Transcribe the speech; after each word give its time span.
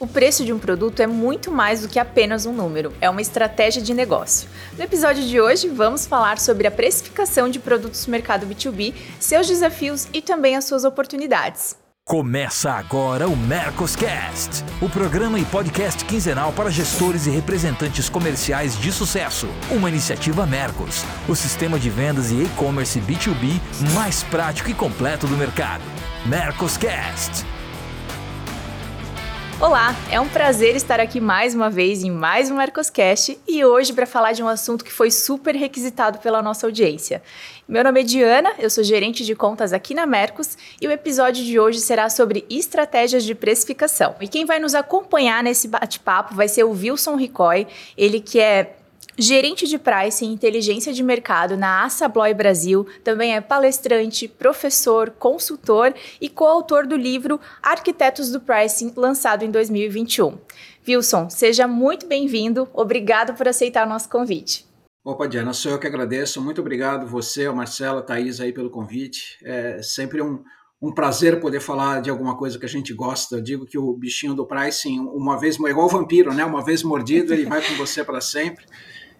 O 0.00 0.08
preço 0.08 0.44
de 0.44 0.52
um 0.52 0.58
produto 0.58 0.98
é 0.98 1.06
muito 1.06 1.52
mais 1.52 1.82
do 1.82 1.88
que 1.88 2.00
apenas 2.00 2.46
um 2.46 2.52
número, 2.52 2.92
é 3.00 3.08
uma 3.08 3.22
estratégia 3.22 3.80
de 3.80 3.94
negócio. 3.94 4.48
No 4.76 4.82
episódio 4.82 5.22
de 5.22 5.40
hoje, 5.40 5.68
vamos 5.68 6.04
falar 6.04 6.40
sobre 6.40 6.66
a 6.66 6.70
precificação 6.70 7.48
de 7.48 7.60
produtos 7.60 8.04
no 8.04 8.10
mercado 8.10 8.44
B2B, 8.44 8.92
seus 9.20 9.46
desafios 9.46 10.08
e 10.12 10.20
também 10.20 10.56
as 10.56 10.64
suas 10.64 10.82
oportunidades. 10.82 11.76
Começa 12.04 12.72
agora 12.72 13.28
o 13.28 13.36
Mercoscast, 13.36 14.64
o 14.82 14.90
programa 14.90 15.38
e 15.38 15.44
podcast 15.44 16.04
quinzenal 16.04 16.52
para 16.52 16.70
gestores 16.70 17.26
e 17.26 17.30
representantes 17.30 18.08
comerciais 18.08 18.76
de 18.76 18.90
sucesso. 18.90 19.46
Uma 19.70 19.88
iniciativa 19.88 20.44
Mercos, 20.44 21.04
o 21.28 21.36
sistema 21.36 21.78
de 21.78 21.88
vendas 21.88 22.32
e 22.32 22.42
e-commerce 22.42 23.00
B2B 23.00 23.60
mais 23.94 24.24
prático 24.24 24.68
e 24.68 24.74
completo 24.74 25.28
do 25.28 25.36
mercado. 25.36 25.84
Mercoscast. 26.26 27.53
Olá, 29.60 29.94
é 30.10 30.18
um 30.18 30.28
prazer 30.28 30.74
estar 30.74 30.98
aqui 30.98 31.20
mais 31.20 31.54
uma 31.54 31.70
vez 31.70 32.02
em 32.02 32.10
mais 32.10 32.50
um 32.50 32.56
Mercoscast 32.56 33.38
e 33.46 33.64
hoje 33.64 33.92
para 33.92 34.04
falar 34.04 34.32
de 34.32 34.42
um 34.42 34.48
assunto 34.48 34.84
que 34.84 34.92
foi 34.92 35.12
super 35.12 35.54
requisitado 35.54 36.18
pela 36.18 36.42
nossa 36.42 36.66
audiência. 36.66 37.22
Meu 37.66 37.84
nome 37.84 38.00
é 38.00 38.02
Diana, 38.02 38.52
eu 38.58 38.68
sou 38.68 38.82
gerente 38.82 39.24
de 39.24 39.34
contas 39.34 39.72
aqui 39.72 39.94
na 39.94 40.06
Mercos 40.06 40.58
e 40.82 40.88
o 40.88 40.90
episódio 40.90 41.44
de 41.44 41.58
hoje 41.58 41.78
será 41.80 42.10
sobre 42.10 42.44
estratégias 42.50 43.22
de 43.22 43.32
precificação. 43.32 44.16
E 44.20 44.26
quem 44.26 44.44
vai 44.44 44.58
nos 44.58 44.74
acompanhar 44.74 45.42
nesse 45.42 45.68
bate-papo 45.68 46.34
vai 46.34 46.48
ser 46.48 46.64
o 46.64 46.72
Wilson 46.72 47.14
Ricoy, 47.14 47.68
ele 47.96 48.20
que 48.20 48.40
é 48.40 48.74
gerente 49.18 49.66
de 49.66 49.78
pricing 49.78 50.30
e 50.30 50.34
inteligência 50.34 50.92
de 50.92 51.02
mercado 51.02 51.56
na 51.56 51.84
Assabloy 51.84 52.34
Brasil, 52.34 52.86
também 53.02 53.34
é 53.34 53.40
palestrante, 53.40 54.28
professor, 54.28 55.10
consultor 55.10 55.94
e 56.20 56.28
coautor 56.28 56.86
do 56.86 56.96
livro 56.96 57.40
Arquitetos 57.62 58.30
do 58.30 58.40
Pricing, 58.40 58.92
lançado 58.96 59.44
em 59.44 59.50
2021. 59.50 60.38
Wilson, 60.86 61.30
seja 61.30 61.66
muito 61.66 62.06
bem-vindo. 62.06 62.68
Obrigado 62.72 63.34
por 63.34 63.48
aceitar 63.48 63.86
o 63.86 63.88
nosso 63.88 64.08
convite. 64.08 64.66
Opa, 65.04 65.26
Diana, 65.26 65.52
sou 65.52 65.72
eu 65.72 65.78
que 65.78 65.86
agradeço. 65.86 66.40
Muito 66.42 66.60
obrigado 66.60 67.06
você, 67.06 67.46
o 67.46 67.54
Marcelo, 67.54 67.98
a 67.98 68.02
Thaís 68.02 68.40
aí 68.40 68.52
pelo 68.52 68.70
convite. 68.70 69.38
É 69.44 69.82
sempre 69.82 70.22
um, 70.22 70.42
um 70.80 70.92
prazer 70.92 71.40
poder 71.40 71.60
falar 71.60 72.00
de 72.00 72.10
alguma 72.10 72.36
coisa 72.36 72.58
que 72.58 72.64
a 72.64 72.68
gente 72.68 72.92
gosta. 72.92 73.36
Eu 73.36 73.42
digo 73.42 73.66
que 73.66 73.78
o 73.78 73.92
bichinho 73.94 74.34
do 74.34 74.46
pricing, 74.46 75.00
uma 75.00 75.38
vez, 75.38 75.56
igual 75.56 75.86
o 75.86 75.90
vampiro, 75.90 76.32
né? 76.32 76.44
Uma 76.44 76.64
vez 76.64 76.82
mordido, 76.82 77.32
ele 77.32 77.44
vai 77.44 77.62
com 77.62 77.74
você 77.74 78.02
para 78.02 78.20
sempre. 78.20 78.64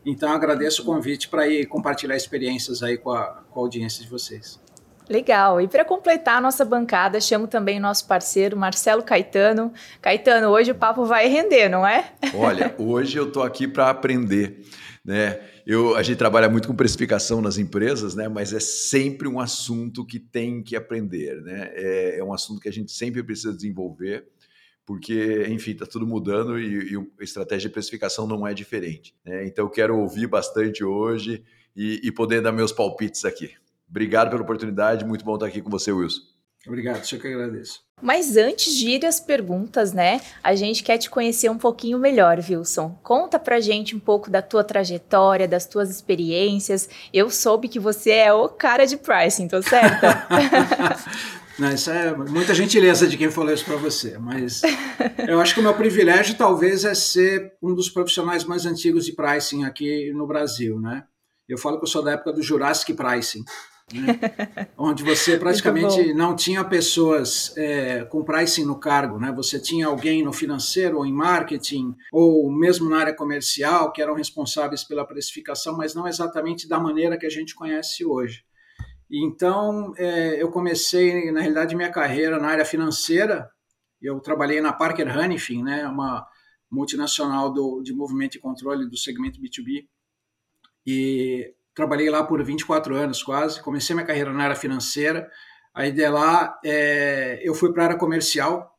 Então 0.05 0.31
agradeço 0.31 0.83
o 0.83 0.85
convite 0.85 1.29
para 1.29 1.49
ir 1.49 1.67
compartilhar 1.67 2.17
experiências 2.17 2.83
aí 2.83 2.99
com 2.99 3.11
a, 3.11 3.43
com 3.51 3.61
a 3.61 3.63
audiência 3.63 4.03
de 4.03 4.11
vocês. 4.11 4.61
Legal. 5.09 5.61
E 5.61 5.69
para 5.69 5.85
completar 5.85 6.39
a 6.39 6.41
nossa 6.41 6.65
bancada, 6.65 7.21
chamo 7.21 7.47
também 7.47 7.79
o 7.79 7.83
nosso 7.83 8.07
parceiro 8.07 8.57
Marcelo 8.57 9.03
Caetano. 9.03 9.73
Caetano, 10.01 10.49
hoje 10.49 10.71
o 10.71 10.75
papo 10.75 11.05
vai 11.05 11.29
render, 11.29 11.69
não 11.69 11.87
é? 11.87 12.13
Olha, 12.35 12.75
hoje 12.79 13.19
eu 13.19 13.29
estou 13.29 13.43
aqui 13.43 13.69
para 13.69 13.91
aprender. 13.91 14.63
Né? 15.05 15.39
Eu, 15.67 15.95
a 15.97 16.03
gente 16.03 16.17
trabalha 16.17 16.49
muito 16.49 16.67
com 16.67 16.75
precificação 16.75 17.43
nas 17.43 17.59
empresas, 17.59 18.15
né? 18.15 18.29
mas 18.29 18.55
é 18.55 18.61
sempre 18.61 19.29
um 19.29 19.39
assunto 19.39 20.07
que 20.07 20.19
tem 20.19 20.63
que 20.63 20.75
aprender. 20.75 21.43
Né? 21.43 21.71
É, 21.75 22.19
é 22.21 22.25
um 22.25 22.33
assunto 22.33 22.61
que 22.61 22.69
a 22.69 22.73
gente 22.73 22.91
sempre 22.91 23.23
precisa 23.23 23.53
desenvolver 23.53 24.27
porque, 24.87 25.47
enfim, 25.49 25.73
está 25.73 25.87
tudo 25.87 26.07
mudando 26.07 26.59
e, 26.59 26.95
e, 26.95 26.97
a 26.97 27.25
estratégia 27.25 27.69
de 27.69 27.73
precificação 27.73 28.27
não 28.27 28.47
é 28.47 28.53
diferente. 28.53 29.15
Né? 29.25 29.47
Então, 29.47 29.65
eu 29.65 29.71
quero 29.71 29.99
ouvir 29.99 30.27
bastante 30.27 30.85
hoje 30.85 31.43
e, 31.75 32.01
e, 32.03 32.13
poder 32.13 32.41
dar 32.43 32.53
meus 32.53 32.73
palpites 32.73 33.25
aqui. 33.25 33.53
Obrigado 33.89 34.31
pela 34.31 34.43
oportunidade, 34.43 35.05
muito 35.05 35.25
bom 35.25 35.35
estar 35.35 35.47
aqui 35.47 35.63
com 35.63 35.71
você, 35.71 35.93
Wilson. 35.93 36.23
Obrigado, 36.67 37.03
eu 37.13 37.21
que 37.21 37.29
agradeço. 37.29 37.85
Mas 38.03 38.37
antes 38.37 38.75
de 38.75 38.91
ir 38.91 39.07
às 39.07 39.21
perguntas, 39.21 39.93
né, 39.93 40.21
a 40.43 40.55
gente 40.55 40.83
quer 40.83 40.99
te 40.99 41.09
conhecer 41.09 41.51
um 41.51 41.59
pouquinho 41.59 41.99
melhor, 41.99 42.39
Wilson. 42.39 42.99
Conta 43.03 43.39
pra 43.39 43.61
gente 43.61 43.95
um 43.95 44.01
pouco 44.01 44.31
da 44.31 44.43
tua 44.43 44.65
trajetória, 44.65 45.47
das 45.47 45.67
tuas 45.67 45.91
experiências. 45.91 46.89
Eu 47.13 47.31
soube 47.31 47.69
que 47.69 47.79
você 47.79 48.11
é 48.11 48.33
o 48.33 48.49
cara 48.49 48.87
de 48.87 48.97
pricing, 48.97 49.47
tô 49.47 49.63
certa? 49.63 50.27
Não, 51.59 51.73
isso 51.73 51.91
é 51.91 52.17
muita 52.17 52.53
gentileza 52.53 53.07
de 53.07 53.17
quem 53.17 53.31
falou 53.31 53.53
isso 53.53 53.65
para 53.65 53.77
você, 53.77 54.19
mas 54.19 54.63
eu 55.29 55.41
acho 55.41 55.55
que 55.55 55.61
o 55.61 55.63
meu 55.63 55.75
privilégio 55.75 56.37
talvez 56.37 56.85
é 56.85 56.95
ser 56.95 57.53
um 57.63 57.75
dos 57.75 57.89
profissionais 57.89 58.45
mais 58.45 58.67
antigos 58.67 59.05
de 59.07 59.13
pricing 59.13 59.65
aqui 59.65 60.13
no 60.13 60.27
Brasil, 60.27 60.81
né? 60.81 61.05
Eu 61.49 61.59
falo 61.59 61.79
que 61.79 61.85
eu 61.85 61.89
sou 61.89 62.03
da 62.03 62.13
época 62.13 62.33
do 62.33 62.43
Jurassic 62.43 62.93
Pricing, 62.95 63.45
né? 63.93 64.19
onde 64.77 65.05
você 65.05 65.39
praticamente 65.39 66.13
não 66.13 66.35
tinha 66.35 66.65
pessoas 66.65 67.53
é, 67.57 68.05
com 68.05 68.25
pricing 68.25 68.65
no 68.65 68.79
cargo, 68.79 69.19
né? 69.19 69.33
Você 69.37 69.61
tinha 69.61 69.87
alguém 69.87 70.25
no 70.25 70.33
financeiro 70.33 70.99
ou 70.99 71.07
em 71.07 71.13
marketing 71.13 71.95
ou 72.11 72.51
mesmo 72.51 72.89
na 72.89 72.99
área 72.99 73.15
comercial 73.15 73.93
que 73.93 74.03
eram 74.03 74.15
responsáveis 74.15 74.83
pela 74.83 75.07
precificação, 75.07 75.77
mas 75.77 75.95
não 75.95 76.09
exatamente 76.09 76.69
da 76.69 76.81
maneira 76.81 77.19
que 77.19 77.27
a 77.27 77.31
gente 77.31 77.55
conhece 77.55 78.05
hoje. 78.05 78.43
Então, 79.11 79.95
é, 79.97 80.43
eu 80.43 80.51
comecei, 80.51 81.31
na 81.31 81.41
realidade, 81.41 81.77
minha 81.77 81.91
carreira 81.91 82.39
na 82.39 82.49
área 82.49 82.65
financeira. 82.65 83.51
Eu 84.01 84.21
trabalhei 84.21 84.61
na 84.61 84.73
Parker 84.73 85.09
Hannifin, 85.09 85.63
né, 85.63 85.87
uma 85.87 86.27
multinacional 86.71 87.53
do, 87.53 87.83
de 87.83 87.93
movimento 87.95 88.37
e 88.37 88.41
controle 88.41 88.89
do 88.89 88.97
segmento 88.97 89.41
B2B. 89.41 89.87
E 90.87 91.55
trabalhei 91.75 92.11
lá 92.11 92.23
por 92.25 92.43
24 92.43 92.95
anos 92.95 93.23
quase. 93.23 93.63
Comecei 93.63 93.95
minha 93.95 94.07
carreira 94.07 94.33
na 94.33 94.45
área 94.45 94.57
financeira. 94.57 95.31
Aí 95.75 95.91
de 95.91 96.09
lá 96.09 96.59
é, 96.65 97.41
eu 97.43 97.55
fui 97.55 97.73
para 97.73 97.83
a 97.83 97.87
área 97.87 97.99
comercial. 97.99 98.73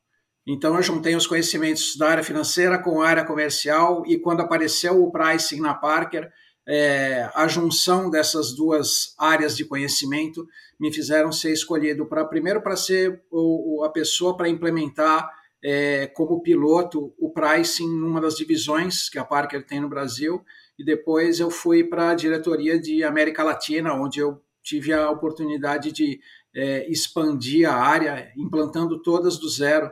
Então 0.47 0.75
eu 0.75 0.83
juntei 0.83 1.15
os 1.15 1.25
conhecimentos 1.25 1.97
da 1.97 2.09
área 2.09 2.23
financeira 2.23 2.77
com 2.77 3.01
a 3.01 3.07
área 3.07 3.25
comercial. 3.25 4.03
E 4.05 4.19
quando 4.19 4.41
apareceu 4.41 5.01
o 5.03 5.11
pricing 5.11 5.59
na 5.59 5.73
Parker, 5.73 6.31
é, 6.67 7.29
a 7.35 7.47
junção 7.47 8.09
dessas 8.09 8.53
duas 8.53 9.13
áreas 9.17 9.55
de 9.55 9.63
conhecimento 9.65 10.47
me 10.79 10.91
fizeram 10.91 11.31
ser 11.31 11.51
escolhido 11.51 12.05
para 12.05 12.25
primeiro 12.25 12.61
para 12.61 12.75
ser 12.75 13.21
o, 13.29 13.83
a 13.83 13.89
pessoa 13.89 14.35
para 14.35 14.49
implementar 14.49 15.29
é, 15.63 16.07
como 16.07 16.41
piloto 16.41 17.13
o 17.19 17.29
pricing 17.29 17.87
numa 17.87 18.19
das 18.19 18.35
divisões 18.35 19.09
que 19.09 19.19
a 19.19 19.23
Parker 19.23 19.65
tem 19.65 19.79
no 19.79 19.89
Brasil 19.89 20.43
e 20.77 20.83
depois 20.83 21.39
eu 21.39 21.51
fui 21.51 21.83
para 21.83 22.09
a 22.09 22.15
diretoria 22.15 22.79
de 22.79 23.03
América 23.03 23.43
Latina 23.43 23.93
onde 23.93 24.19
eu 24.19 24.41
tive 24.63 24.91
a 24.91 25.09
oportunidade 25.11 25.91
de 25.91 26.19
é, 26.55 26.89
expandir 26.89 27.69
a 27.69 27.75
área 27.75 28.31
implantando 28.35 29.01
todas 29.01 29.37
do 29.37 29.47
zero 29.49 29.91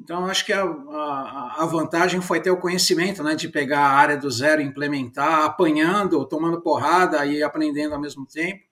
então, 0.00 0.26
acho 0.26 0.46
que 0.46 0.52
a, 0.52 0.62
a, 0.62 1.56
a, 1.58 1.66
vantagem 1.66 2.20
foi 2.20 2.40
ter 2.40 2.50
o 2.50 2.60
conhecimento, 2.60 3.22
né, 3.22 3.34
de 3.34 3.48
pegar 3.48 3.80
a 3.80 3.92
área 3.92 4.16
do 4.16 4.30
zero, 4.30 4.62
implementar, 4.62 5.44
apanhando, 5.44 6.24
tomando 6.24 6.60
porrada 6.60 7.26
e 7.26 7.42
aprendendo 7.42 7.94
ao 7.94 8.00
mesmo 8.00 8.24
tempo. 8.24 8.62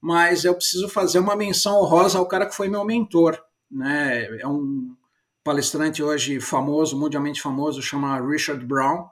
Mas 0.00 0.44
eu 0.44 0.54
preciso 0.54 0.88
fazer 0.88 1.18
uma 1.18 1.36
menção 1.36 1.76
honrosa 1.82 2.18
ao 2.18 2.26
cara 2.26 2.46
que 2.46 2.54
foi 2.54 2.68
meu 2.68 2.84
mentor, 2.84 3.38
né? 3.70 4.24
É 4.40 4.46
um 4.46 4.96
palestrante 5.44 6.02
hoje 6.02 6.40
famoso, 6.40 6.98
mundialmente 6.98 7.42
famoso, 7.42 7.82
chama 7.82 8.18
Richard 8.18 8.64
Brown. 8.64 9.06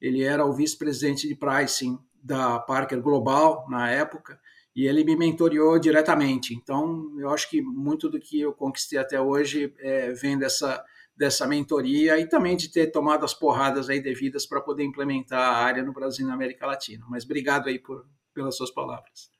Ele 0.00 0.24
era 0.24 0.44
o 0.44 0.52
vice-presidente 0.52 1.28
de 1.28 1.36
pricing 1.36 1.96
da 2.20 2.58
Parker 2.58 3.00
Global 3.00 3.64
na 3.68 3.88
época 3.88 4.40
e 4.74 4.86
ele 4.86 5.04
me 5.04 5.16
mentoreou 5.16 5.78
diretamente. 5.78 6.54
Então, 6.54 7.12
eu 7.18 7.30
acho 7.30 7.48
que 7.48 7.62
muito 7.62 8.08
do 8.08 8.18
que 8.18 8.40
eu 8.40 8.52
conquistei 8.52 8.98
até 8.98 9.20
hoje 9.20 9.72
é, 9.78 10.12
vem 10.12 10.36
dessa 10.36 10.82
dessa 11.16 11.46
mentoria 11.46 12.18
e 12.18 12.26
também 12.26 12.56
de 12.56 12.70
ter 12.70 12.88
tomado 12.88 13.24
as 13.24 13.34
porradas 13.34 13.88
aí 13.88 14.00
devidas 14.00 14.46
para 14.46 14.60
poder 14.60 14.84
implementar 14.84 15.40
a 15.40 15.56
área 15.56 15.82
no 15.82 15.92
Brasil 15.92 16.24
e 16.24 16.28
na 16.28 16.34
América 16.34 16.66
Latina. 16.66 17.04
Mas 17.08 17.24
obrigado 17.24 17.68
aí 17.68 17.78
por, 17.78 18.06
pelas 18.34 18.56
suas 18.56 18.70
palavras. 18.70 19.30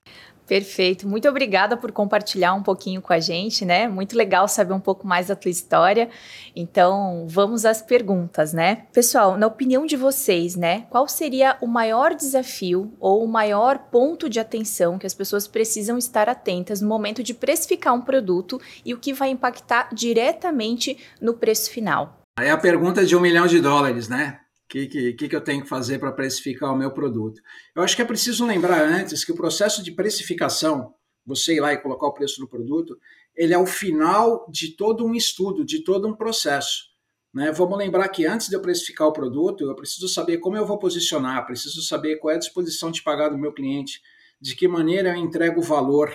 Perfeito. 0.46 1.08
Muito 1.08 1.28
obrigada 1.28 1.76
por 1.76 1.92
compartilhar 1.92 2.52
um 2.54 2.62
pouquinho 2.62 3.00
com 3.00 3.12
a 3.12 3.20
gente, 3.20 3.64
né? 3.64 3.88
Muito 3.88 4.16
legal 4.16 4.48
saber 4.48 4.72
um 4.72 4.80
pouco 4.80 5.06
mais 5.06 5.28
da 5.28 5.36
tua 5.36 5.50
história. 5.50 6.10
Então, 6.54 7.26
vamos 7.28 7.64
às 7.64 7.80
perguntas, 7.80 8.52
né? 8.52 8.84
Pessoal, 8.92 9.38
na 9.38 9.46
opinião 9.46 9.86
de 9.86 9.96
vocês, 9.96 10.56
né? 10.56 10.86
Qual 10.90 11.08
seria 11.08 11.56
o 11.60 11.66
maior 11.66 12.14
desafio 12.14 12.92
ou 12.98 13.24
o 13.24 13.28
maior 13.28 13.78
ponto 13.90 14.28
de 14.28 14.40
atenção 14.40 14.98
que 14.98 15.06
as 15.06 15.14
pessoas 15.14 15.46
precisam 15.46 15.96
estar 15.96 16.28
atentas 16.28 16.80
no 16.80 16.88
momento 16.88 17.22
de 17.22 17.34
precificar 17.34 17.94
um 17.94 18.00
produto 18.00 18.60
e 18.84 18.92
o 18.92 18.98
que 18.98 19.12
vai 19.12 19.30
impactar 19.30 19.88
diretamente 19.94 20.98
no 21.20 21.34
preço 21.34 21.70
final? 21.70 22.18
É 22.38 22.50
a 22.50 22.56
pergunta 22.56 23.04
de 23.04 23.14
um 23.14 23.20
milhão 23.20 23.46
de 23.46 23.60
dólares, 23.60 24.08
né? 24.08 24.41
Que, 24.72 25.12
que, 25.12 25.28
que 25.28 25.36
eu 25.36 25.40
tenho 25.40 25.62
que 25.62 25.68
fazer 25.68 25.98
para 25.98 26.10
precificar 26.12 26.72
o 26.72 26.76
meu 26.76 26.90
produto? 26.90 27.42
Eu 27.74 27.82
acho 27.82 27.94
que 27.94 28.00
é 28.00 28.06
preciso 28.06 28.46
lembrar 28.46 28.80
antes 28.80 29.22
que 29.22 29.32
o 29.32 29.36
processo 29.36 29.82
de 29.82 29.92
precificação, 29.92 30.94
você 31.26 31.56
ir 31.56 31.60
lá 31.60 31.74
e 31.74 31.78
colocar 31.78 32.06
o 32.06 32.14
preço 32.14 32.40
do 32.40 32.48
produto, 32.48 32.98
ele 33.36 33.52
é 33.52 33.58
o 33.58 33.66
final 33.66 34.46
de 34.50 34.74
todo 34.74 35.04
um 35.04 35.14
estudo, 35.14 35.64
de 35.64 35.84
todo 35.84 36.08
um 36.08 36.14
processo. 36.14 36.90
Né? 37.34 37.52
Vamos 37.52 37.76
lembrar 37.76 38.08
que 38.08 38.26
antes 38.26 38.48
de 38.48 38.56
eu 38.56 38.62
precificar 38.62 39.06
o 39.06 39.12
produto, 39.12 39.64
eu 39.64 39.74
preciso 39.74 40.08
saber 40.08 40.38
como 40.38 40.56
eu 40.56 40.66
vou 40.66 40.78
posicionar, 40.78 41.44
preciso 41.44 41.82
saber 41.82 42.16
qual 42.16 42.32
é 42.32 42.36
a 42.36 42.40
disposição 42.40 42.90
de 42.90 43.02
pagar 43.02 43.28
do 43.28 43.38
meu 43.38 43.52
cliente, 43.52 44.00
de 44.40 44.56
que 44.56 44.66
maneira 44.66 45.10
eu 45.10 45.16
entrego 45.16 45.60
o 45.60 45.62
valor, 45.64 46.10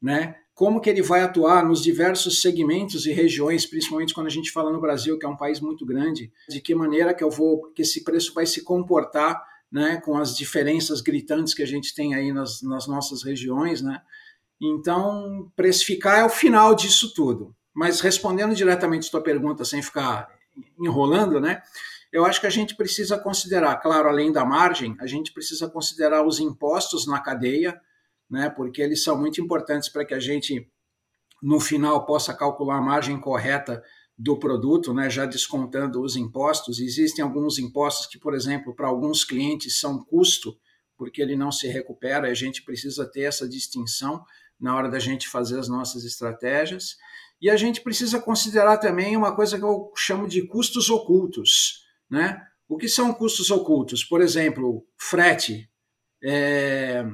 né? 0.00 0.36
Como 0.62 0.80
que 0.80 0.88
ele 0.88 1.02
vai 1.02 1.22
atuar 1.22 1.66
nos 1.66 1.82
diversos 1.82 2.40
segmentos 2.40 3.04
e 3.04 3.10
regiões, 3.10 3.66
principalmente 3.66 4.14
quando 4.14 4.28
a 4.28 4.30
gente 4.30 4.52
fala 4.52 4.70
no 4.70 4.80
Brasil, 4.80 5.18
que 5.18 5.26
é 5.26 5.28
um 5.28 5.36
país 5.36 5.58
muito 5.58 5.84
grande, 5.84 6.32
de 6.48 6.60
que 6.60 6.72
maneira 6.72 7.12
que 7.12 7.24
eu 7.24 7.32
vou, 7.32 7.72
que 7.72 7.82
esse 7.82 8.04
preço 8.04 8.32
vai 8.32 8.46
se 8.46 8.62
comportar, 8.62 9.44
né, 9.72 10.00
com 10.04 10.16
as 10.16 10.36
diferenças 10.36 11.00
gritantes 11.00 11.52
que 11.52 11.64
a 11.64 11.66
gente 11.66 11.92
tem 11.92 12.14
aí 12.14 12.32
nas, 12.32 12.62
nas 12.62 12.86
nossas 12.86 13.24
regiões, 13.24 13.82
né? 13.82 14.02
Então, 14.60 15.50
precificar 15.56 16.20
é 16.20 16.24
o 16.24 16.28
final 16.28 16.76
disso 16.76 17.12
tudo. 17.12 17.52
Mas 17.74 18.00
respondendo 18.00 18.54
diretamente 18.54 19.08
a 19.08 19.10
tua 19.10 19.20
pergunta, 19.20 19.64
sem 19.64 19.82
ficar 19.82 20.28
enrolando, 20.78 21.40
né? 21.40 21.60
Eu 22.12 22.24
acho 22.24 22.40
que 22.40 22.46
a 22.46 22.50
gente 22.50 22.76
precisa 22.76 23.18
considerar, 23.18 23.74
claro, 23.78 24.08
além 24.08 24.30
da 24.30 24.44
margem, 24.44 24.94
a 25.00 25.08
gente 25.08 25.32
precisa 25.32 25.68
considerar 25.68 26.24
os 26.24 26.38
impostos 26.38 27.04
na 27.04 27.18
cadeia, 27.18 27.80
né? 28.32 28.48
Porque 28.48 28.80
eles 28.80 29.04
são 29.04 29.20
muito 29.20 29.42
importantes 29.42 29.90
para 29.90 30.06
que 30.06 30.14
a 30.14 30.18
gente, 30.18 30.66
no 31.42 31.60
final, 31.60 32.06
possa 32.06 32.32
calcular 32.32 32.78
a 32.78 32.80
margem 32.80 33.20
correta 33.20 33.82
do 34.16 34.38
produto, 34.38 34.94
né? 34.94 35.10
Já 35.10 35.26
descontando 35.26 36.00
os 36.00 36.16
impostos. 36.16 36.80
Existem 36.80 37.22
alguns 37.22 37.58
impostos 37.58 38.06
que, 38.06 38.18
por 38.18 38.34
exemplo, 38.34 38.74
para 38.74 38.88
alguns 38.88 39.22
clientes 39.22 39.78
são 39.78 40.02
custo, 40.02 40.58
porque 40.96 41.20
ele 41.20 41.36
não 41.36 41.52
se 41.52 41.68
recupera. 41.68 42.28
A 42.28 42.34
gente 42.34 42.62
precisa 42.64 43.04
ter 43.04 43.24
essa 43.24 43.46
distinção 43.46 44.24
na 44.58 44.74
hora 44.74 44.88
da 44.88 44.98
gente 44.98 45.28
fazer 45.28 45.58
as 45.58 45.68
nossas 45.68 46.02
estratégias. 46.04 46.96
E 47.38 47.50
a 47.50 47.56
gente 47.56 47.82
precisa 47.82 48.18
considerar 48.18 48.78
também 48.78 49.14
uma 49.14 49.36
coisa 49.36 49.58
que 49.58 49.64
eu 49.64 49.92
chamo 49.94 50.26
de 50.26 50.46
custos 50.46 50.88
ocultos. 50.88 51.82
Né? 52.08 52.40
O 52.66 52.78
que 52.78 52.88
são 52.88 53.12
custos 53.12 53.50
ocultos? 53.50 54.02
Por 54.02 54.22
exemplo, 54.22 54.86
frete, 54.96 55.68
é, 56.22 57.04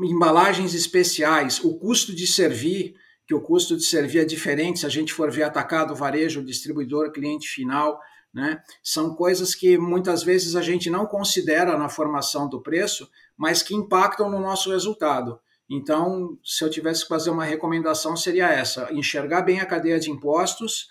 embalagens 0.00 0.74
especiais, 0.74 1.62
o 1.62 1.78
custo 1.78 2.14
de 2.14 2.26
servir, 2.26 2.94
que 3.26 3.34
o 3.34 3.40
custo 3.40 3.76
de 3.76 3.84
servir 3.84 4.20
é 4.20 4.24
diferente 4.24 4.80
se 4.80 4.86
a 4.86 4.90
gente 4.90 5.12
for 5.12 5.30
ver 5.30 5.42
atacado, 5.42 5.94
varejo, 5.94 6.44
distribuidor, 6.44 7.10
cliente 7.10 7.48
final. 7.48 8.00
Né? 8.32 8.60
São 8.82 9.14
coisas 9.14 9.54
que 9.54 9.78
muitas 9.78 10.22
vezes 10.22 10.54
a 10.54 10.62
gente 10.62 10.90
não 10.90 11.06
considera 11.06 11.76
na 11.76 11.88
formação 11.88 12.48
do 12.48 12.62
preço, 12.62 13.08
mas 13.36 13.62
que 13.62 13.74
impactam 13.74 14.30
no 14.30 14.38
nosso 14.38 14.70
resultado. 14.70 15.40
Então, 15.68 16.38
se 16.44 16.62
eu 16.62 16.70
tivesse 16.70 17.02
que 17.02 17.08
fazer 17.08 17.30
uma 17.30 17.44
recomendação, 17.44 18.16
seria 18.16 18.48
essa: 18.48 18.92
enxergar 18.92 19.42
bem 19.42 19.60
a 19.60 19.66
cadeia 19.66 19.98
de 19.98 20.10
impostos, 20.10 20.88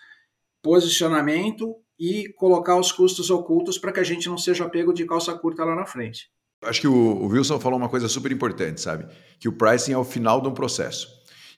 posicionamento 0.62 1.76
e 1.98 2.28
colocar 2.34 2.78
os 2.78 2.92
custos 2.92 3.30
ocultos 3.30 3.78
para 3.78 3.94
que 3.94 4.02
a 4.02 4.04
gente 4.04 4.28
não 4.28 4.38
seja 4.38 4.68
pego 4.68 4.92
de 4.92 5.06
calça 5.06 5.34
curta 5.38 5.64
lá 5.64 5.76
na 5.76 5.86
frente. 5.86 6.30
Acho 6.66 6.82
que 6.82 6.88
o, 6.88 7.28
Wilson 7.28 7.60
falou 7.60 7.78
uma 7.78 7.90
coisa 7.90 8.08
super 8.08 8.32
importante, 8.32 8.82
sabe? 8.82 9.06
Que 9.40 9.48
o 9.48 9.54
pricing 9.54 9.94
é 9.94 9.98
o 9.98 10.04
final 10.04 10.42
de 10.42 10.48
um 10.48 10.54
processo. 10.54 11.08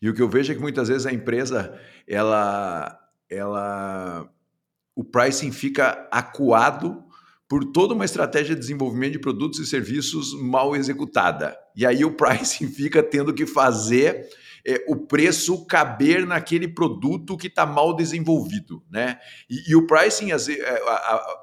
E 0.01 0.09
o 0.09 0.13
que 0.13 0.21
eu 0.21 0.29
vejo 0.29 0.51
é 0.51 0.55
que 0.55 0.61
muitas 0.61 0.87
vezes 0.87 1.05
a 1.05 1.13
empresa, 1.13 1.79
ela, 2.07 2.99
ela, 3.29 4.29
o 4.95 5.03
pricing 5.03 5.51
fica 5.51 6.07
acuado 6.11 7.03
por 7.47 7.63
toda 7.65 7.93
uma 7.93 8.05
estratégia 8.05 8.53
de 8.53 8.61
desenvolvimento 8.61 9.13
de 9.13 9.19
produtos 9.19 9.59
e 9.59 9.65
serviços 9.65 10.33
mal 10.39 10.75
executada. 10.75 11.57
E 11.75 11.85
aí 11.85 12.03
o 12.03 12.11
pricing 12.17 12.67
fica 12.67 13.01
tendo 13.01 13.33
que 13.33 13.45
fazer 13.45 14.29
é, 14.67 14.83
o 14.85 14.97
preço 14.97 15.65
caber 15.65 16.27
naquele 16.27 16.67
produto 16.67 17.37
que 17.37 17.47
está 17.47 17.65
mal 17.65 17.95
desenvolvido, 17.95 18.83
né? 18.91 19.17
E, 19.49 19.71
e 19.71 19.75
o 19.75 19.87
pricing 19.87 20.33
é, 20.33 20.35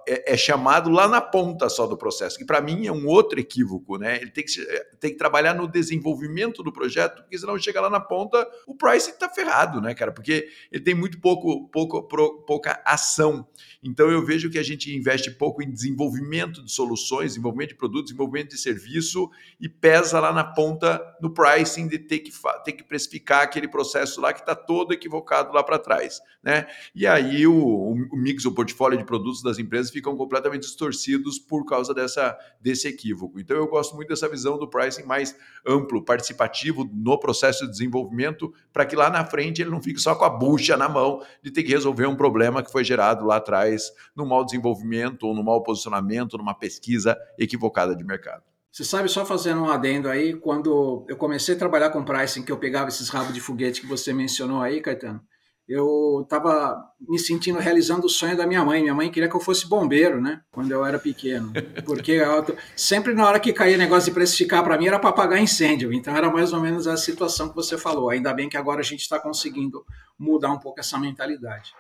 é, 0.07 0.35
é, 0.35 0.37
chamado 0.37 0.91
lá 0.91 1.09
na 1.09 1.23
ponta 1.23 1.71
só 1.71 1.87
do 1.87 1.97
processo, 1.97 2.37
que 2.37 2.45
para 2.45 2.61
mim 2.61 2.87
é 2.87 2.93
um 2.93 3.07
outro 3.07 3.41
equívoco, 3.41 3.97
né? 3.97 4.21
Ele 4.21 4.31
tem 4.31 4.45
que, 4.45 4.61
é, 4.61 4.85
tem 5.01 5.11
que 5.13 5.17
trabalhar 5.17 5.55
no 5.55 5.67
desenvolvimento 5.67 6.63
do 6.63 6.71
projeto, 6.71 7.23
porque 7.23 7.39
senão 7.39 7.59
chega 7.59 7.81
lá 7.81 7.89
na 7.89 7.99
ponta, 7.99 8.47
o 8.67 8.75
pricing 8.75 9.13
está 9.13 9.27
ferrado, 9.31 9.81
né, 9.81 9.95
cara? 9.95 10.13
Porque 10.13 10.47
ele 10.71 10.85
tem 10.85 10.95
muito 10.95 11.19
pouco, 11.19 11.67
pouco, 11.71 12.03
pouca 12.03 12.83
ação. 12.85 13.49
Então 13.83 14.11
eu 14.11 14.23
vejo 14.23 14.51
que 14.51 14.59
a 14.59 14.63
gente 14.63 14.95
investe 14.95 15.31
pouco 15.31 15.63
em 15.63 15.71
desenvolvimento 15.71 16.63
de 16.63 16.71
soluções, 16.71 17.33
desenvolvimento 17.33 17.71
de 17.71 17.77
produtos, 17.77 18.11
desenvolvimento 18.11 18.51
de 18.51 18.59
serviço 18.59 19.31
e 19.59 19.67
pesa 19.67 20.21
lá 20.21 20.31
na 20.31 20.45
ponta 20.45 21.01
no 21.23 21.33
pricing 21.33 21.89
de 21.89 21.99
ter 21.99 22.19
que, 22.19 22.31
ter 22.65 22.73
que 22.73 22.85
precificar 22.85 23.14
justificar 23.15 23.43
aquele 23.43 23.69
processo 23.69 24.21
lá 24.21 24.33
que 24.33 24.41
está 24.41 24.55
todo 24.55 24.93
equivocado 24.93 25.53
lá 25.53 25.63
para 25.63 25.79
trás. 25.79 26.21
Né? 26.43 26.67
E 26.95 27.07
aí 27.07 27.47
o, 27.47 27.55
o, 27.57 28.17
mix, 28.17 28.45
o 28.45 28.53
portfólio 28.53 28.99
de 28.99 29.05
produtos 29.05 29.43
das 29.43 29.59
empresas 29.59 29.91
ficam 29.91 30.17
completamente 30.17 30.63
distorcidos 30.63 31.39
por 31.39 31.65
causa 31.65 31.95
dessa, 31.95 32.37
desse 32.61 32.89
equívoco. 32.89 33.39
Então 33.39 33.57
eu 33.57 33.69
gosto 33.69 33.95
muito 33.95 34.09
dessa 34.09 34.29
visão 34.29 34.59
do 34.59 34.69
pricing 34.69 35.05
mais 35.05 35.37
amplo, 35.67 36.05
participativo 36.05 36.89
no 36.93 37.19
processo 37.19 37.65
de 37.65 37.71
desenvolvimento, 37.71 38.53
para 38.73 38.85
que 38.85 38.97
lá 38.97 39.09
na 39.09 39.25
frente 39.25 39.63
ele 39.63 39.71
não 39.71 39.81
fique 39.81 40.01
só 40.01 40.15
com 40.15 40.25
a 40.25 40.31
bucha 40.31 40.77
na 40.77 40.89
mão 40.89 41.23
de 41.43 41.51
ter 41.51 41.63
que 41.63 41.73
resolver 41.73 42.07
um 42.07 42.17
problema 42.17 42.63
que 42.63 42.73
foi 42.73 42.85
gerado 42.85 43.25
lá 43.25 43.37
atrás 43.37 43.93
no 44.15 44.27
mau 44.27 44.45
desenvolvimento 44.45 45.27
ou 45.27 45.35
no 45.35 45.45
mau 45.45 45.63
posicionamento, 45.63 46.37
numa 46.37 46.55
pesquisa 46.55 47.17
equivocada 47.39 47.95
de 47.95 48.05
mercado. 48.05 48.54
Você 48.75 48.83
sabe, 48.83 49.09
só 49.09 49.25
fazendo 49.25 49.61
um 49.63 49.71
adendo 49.71 50.09
aí, 50.09 50.35
quando 50.35 51.07
eu 51.09 51.17
comecei 51.17 51.55
a 51.55 51.59
trabalhar 51.59 51.91
com 51.91 52.05
pricing, 52.05 52.43
que 52.43 52.51
eu 52.51 52.59
pegava 52.59 52.89
esses 52.89 53.09
rabos 53.09 53.33
de 53.33 53.41
foguete 53.41 53.81
que 53.81 53.87
você 53.87 54.13
mencionou 54.13 54.61
aí, 54.61 54.81
Caetano, 54.81 55.21
eu 55.69 56.23
estava 56.25 56.85
me 57.01 57.17
sentindo 57.17 57.61
realizando 57.61 58.07
o 58.07 58.11
sonho 58.11 58.37
da 58.37 58.49
minha 58.49 58.65
mãe. 58.65 58.83
Minha 58.83 58.93
mãe 58.93 59.13
queria 59.13 59.29
que 59.29 59.37
eu 59.37 59.41
fosse 59.41 59.69
bombeiro, 59.69 60.21
né? 60.21 60.43
Quando 60.51 60.73
eu 60.73 60.85
era 60.85 60.99
pequeno. 60.99 61.53
Porque 61.87 62.11
eu, 62.11 62.45
sempre 62.75 63.15
na 63.15 63.25
hora 63.29 63.39
que 63.39 63.53
caía 63.53 63.77
negócio 63.77 64.11
de 64.11 64.15
precificar 64.15 64.65
para 64.65 64.77
mim 64.77 64.89
era 64.89 64.99
para 64.99 65.11
apagar 65.11 65.41
incêndio. 65.41 65.93
Então 65.93 66.17
era 66.17 66.29
mais 66.29 66.53
ou 66.53 66.61
menos 66.61 66.89
a 66.89 66.97
situação 66.97 67.51
que 67.51 67.55
você 67.55 67.79
falou. 67.79 68.11
Ainda 68.11 68.35
bem 68.35 68.49
que 68.49 68.57
agora 68.57 68.81
a 68.81 68.85
gente 68.85 69.03
está 69.03 69.21
conseguindo 69.21 69.87
mudar 70.19 70.51
um 70.51 70.59
pouco 70.59 70.81
essa 70.81 70.99
mentalidade. 70.99 71.73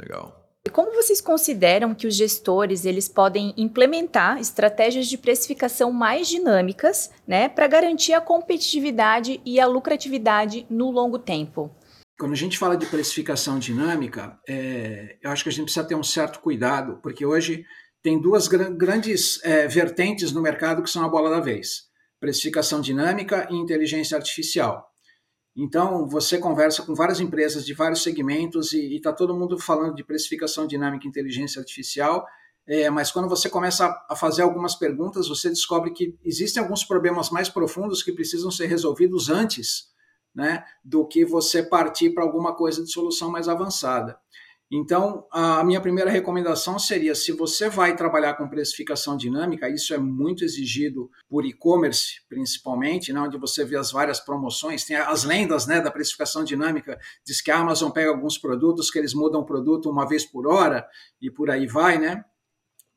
Legal. 0.00 0.37
Como 0.72 0.94
vocês 0.94 1.20
consideram 1.20 1.94
que 1.94 2.06
os 2.06 2.14
gestores 2.14 2.84
eles 2.84 3.08
podem 3.08 3.52
implementar 3.56 4.38
estratégias 4.38 5.06
de 5.06 5.18
precificação 5.18 5.90
mais 5.92 6.28
dinâmicas, 6.28 7.10
né, 7.26 7.48
para 7.48 7.66
garantir 7.66 8.12
a 8.12 8.20
competitividade 8.20 9.40
e 9.44 9.58
a 9.58 9.66
lucratividade 9.66 10.66
no 10.70 10.90
longo 10.90 11.18
tempo? 11.18 11.74
Quando 12.18 12.32
a 12.32 12.36
gente 12.36 12.58
fala 12.58 12.76
de 12.76 12.86
precificação 12.86 13.58
dinâmica, 13.58 14.38
é, 14.48 15.16
eu 15.22 15.30
acho 15.30 15.42
que 15.42 15.48
a 15.48 15.52
gente 15.52 15.64
precisa 15.64 15.86
ter 15.86 15.94
um 15.94 16.02
certo 16.02 16.40
cuidado, 16.40 16.98
porque 17.02 17.24
hoje 17.24 17.64
tem 18.02 18.20
duas 18.20 18.48
gr 18.48 18.70
grandes 18.70 19.42
é, 19.44 19.66
vertentes 19.68 20.32
no 20.32 20.42
mercado 20.42 20.82
que 20.82 20.90
são 20.90 21.04
a 21.04 21.08
bola 21.08 21.30
da 21.30 21.40
vez: 21.40 21.84
precificação 22.20 22.80
dinâmica 22.80 23.46
e 23.50 23.56
inteligência 23.56 24.16
artificial. 24.16 24.88
Então, 25.60 26.06
você 26.06 26.38
conversa 26.38 26.84
com 26.84 26.94
várias 26.94 27.18
empresas 27.18 27.66
de 27.66 27.74
vários 27.74 28.04
segmentos 28.04 28.72
e 28.72 28.94
está 28.94 29.12
todo 29.12 29.36
mundo 29.36 29.58
falando 29.58 29.92
de 29.92 30.04
precificação 30.04 30.68
dinâmica 30.68 31.04
e 31.04 31.08
inteligência 31.08 31.58
artificial, 31.58 32.24
é, 32.64 32.88
mas 32.88 33.10
quando 33.10 33.28
você 33.28 33.50
começa 33.50 33.92
a 34.08 34.14
fazer 34.14 34.42
algumas 34.42 34.76
perguntas, 34.76 35.26
você 35.26 35.48
descobre 35.48 35.90
que 35.90 36.16
existem 36.24 36.62
alguns 36.62 36.84
problemas 36.84 37.30
mais 37.30 37.48
profundos 37.48 38.04
que 38.04 38.12
precisam 38.12 38.52
ser 38.52 38.66
resolvidos 38.66 39.28
antes 39.30 39.88
né, 40.32 40.64
do 40.84 41.04
que 41.04 41.24
você 41.24 41.60
partir 41.60 42.10
para 42.10 42.22
alguma 42.22 42.54
coisa 42.54 42.84
de 42.84 42.92
solução 42.92 43.28
mais 43.28 43.48
avançada. 43.48 44.16
Então, 44.70 45.26
a 45.32 45.64
minha 45.64 45.80
primeira 45.80 46.10
recomendação 46.10 46.78
seria: 46.78 47.14
se 47.14 47.32
você 47.32 47.70
vai 47.70 47.96
trabalhar 47.96 48.34
com 48.34 48.48
precificação 48.48 49.16
dinâmica, 49.16 49.68
isso 49.68 49.94
é 49.94 49.98
muito 49.98 50.44
exigido 50.44 51.10
por 51.26 51.46
e-commerce, 51.46 52.20
principalmente, 52.28 53.10
né, 53.10 53.20
onde 53.20 53.38
você 53.38 53.64
vê 53.64 53.76
as 53.76 53.90
várias 53.90 54.20
promoções, 54.20 54.84
tem 54.84 54.96
as 54.96 55.24
lendas 55.24 55.66
né, 55.66 55.80
da 55.80 55.90
precificação 55.90 56.44
dinâmica, 56.44 56.98
diz 57.24 57.40
que 57.40 57.50
a 57.50 57.58
Amazon 57.58 57.90
pega 57.90 58.10
alguns 58.10 58.36
produtos 58.36 58.90
que 58.90 58.98
eles 58.98 59.14
mudam 59.14 59.40
o 59.40 59.46
produto 59.46 59.90
uma 59.90 60.06
vez 60.06 60.26
por 60.26 60.46
hora 60.46 60.86
e 61.20 61.30
por 61.30 61.50
aí 61.50 61.66
vai, 61.66 61.96
né? 61.96 62.22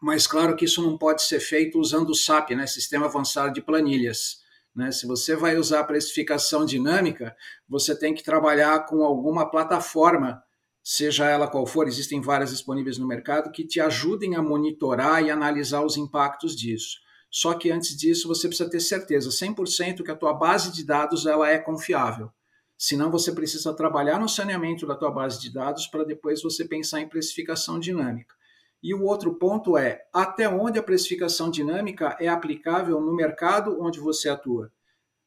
Mas 0.01 0.28
claro 0.28 0.58
que 0.58 0.66
isso 0.66 0.82
não 0.82 0.98
pode 0.98 1.22
ser 1.22 1.40
feito 1.40 1.80
usando 1.80 2.10
o 2.10 2.16
SAP, 2.16 2.50
né, 2.51 2.68
Sistema 2.68 3.06
Avançado 3.06 3.54
de 3.54 3.62
Planilhas. 3.62 4.42
Né? 4.75 4.92
Se 4.92 5.06
você 5.06 5.36
vai 5.36 5.58
usar 5.58 5.84
precificação 5.84 6.66
dinâmica, 6.66 7.36
você 7.68 7.98
tem 7.98 8.13
que 8.13 8.24
trabalhar 8.24 8.86
com 8.88 9.04
alguma 9.04 9.50
plataforma 9.50 10.42
seja 10.83 11.29
ela 11.29 11.47
qual 11.47 11.65
for, 11.65 11.88
existem 11.88 12.21
várias 12.21 12.50
disponíveis 12.50 12.97
no 12.97 13.07
mercado 13.07 13.51
que 13.51 13.65
te 13.65 13.79
ajudem 13.79 14.35
a 14.35 14.41
monitorar 14.41 15.23
e 15.23 15.29
analisar 15.29 15.83
os 15.83 15.97
impactos 15.97 16.55
disso. 16.55 16.97
Só 17.29 17.53
que 17.53 17.71
antes 17.71 17.95
disso 17.95 18.27
você 18.27 18.47
precisa 18.47 18.69
ter 18.69 18.81
certeza 18.81 19.29
100% 19.29 20.03
que 20.03 20.11
a 20.11 20.15
tua 20.15 20.33
base 20.33 20.71
de 20.71 20.83
dados 20.83 21.25
ela 21.25 21.50
é 21.50 21.57
confiável. 21.57 22.29
Senão 22.77 23.11
você 23.11 23.31
precisa 23.31 23.73
trabalhar 23.73 24.19
no 24.19 24.27
saneamento 24.27 24.88
da 24.88 24.95
tua 24.95 25.11
base 25.11 25.39
de 25.39 25.53
dados 25.53 25.88
para 25.88 26.03
depois 26.03 26.41
você 26.41 26.65
pensar 26.65 27.00
em 27.00 27.07
precificação 27.07 27.79
dinâmica. 27.79 28.35
E 28.83 28.93
o 28.95 29.03
outro 29.03 29.35
ponto 29.35 29.77
é 29.77 30.01
até 30.11 30.50
onde 30.50 30.79
a 30.79 30.83
precificação 30.83 31.51
dinâmica 31.51 32.17
é 32.19 32.27
aplicável 32.27 33.00
no 33.00 33.15
mercado 33.15 33.79
onde 33.79 34.00
você 34.00 34.27
atua. 34.27 34.71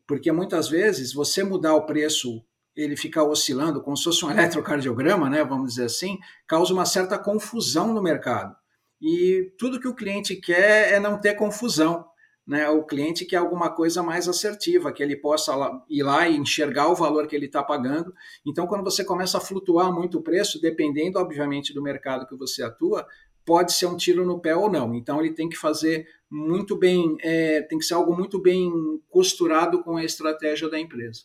Porque 0.06 0.32
muitas 0.32 0.68
vezes 0.68 1.12
você 1.12 1.44
mudar 1.44 1.74
o 1.74 1.86
preço 1.86 2.44
ele 2.76 2.96
ficar 2.96 3.24
oscilando 3.24 3.80
como 3.82 3.96
se 3.96 4.04
fosse 4.04 4.24
um 4.24 4.30
eletrocardiograma, 4.32 5.30
né, 5.30 5.44
vamos 5.44 5.70
dizer 5.70 5.84
assim, 5.84 6.18
causa 6.46 6.72
uma 6.72 6.86
certa 6.86 7.18
confusão 7.18 7.92
no 7.92 8.02
mercado. 8.02 8.54
E 9.00 9.52
tudo 9.58 9.80
que 9.80 9.88
o 9.88 9.94
cliente 9.94 10.36
quer 10.36 10.94
é 10.94 11.00
não 11.00 11.20
ter 11.20 11.34
confusão. 11.34 12.06
né, 12.46 12.68
o 12.68 12.84
cliente 12.84 13.24
quer 13.24 13.36
alguma 13.36 13.70
coisa 13.70 14.02
mais 14.02 14.28
assertiva, 14.28 14.92
que 14.92 15.02
ele 15.02 15.16
possa 15.16 15.52
ir 15.88 16.02
lá 16.02 16.28
e 16.28 16.36
enxergar 16.36 16.88
o 16.88 16.94
valor 16.94 17.26
que 17.26 17.34
ele 17.34 17.46
está 17.46 17.62
pagando. 17.62 18.12
Então, 18.46 18.66
quando 18.66 18.84
você 18.84 19.02
começa 19.02 19.38
a 19.38 19.40
flutuar 19.40 19.92
muito 19.92 20.18
o 20.18 20.22
preço, 20.22 20.60
dependendo, 20.60 21.18
obviamente, 21.18 21.72
do 21.72 21.82
mercado 21.82 22.26
que 22.26 22.36
você 22.36 22.62
atua, 22.62 23.06
pode 23.46 23.72
ser 23.72 23.86
um 23.86 23.96
tiro 23.96 24.26
no 24.26 24.40
pé 24.40 24.54
ou 24.54 24.70
não. 24.70 24.94
Então, 24.94 25.20
ele 25.20 25.32
tem 25.32 25.48
que 25.48 25.56
fazer 25.56 26.06
muito 26.30 26.76
bem, 26.76 27.16
é, 27.22 27.62
tem 27.62 27.78
que 27.78 27.84
ser 27.84 27.94
algo 27.94 28.14
muito 28.14 28.38
bem 28.38 28.70
costurado 29.08 29.82
com 29.82 29.96
a 29.96 30.04
estratégia 30.04 30.68
da 30.68 30.78
empresa. 30.78 31.22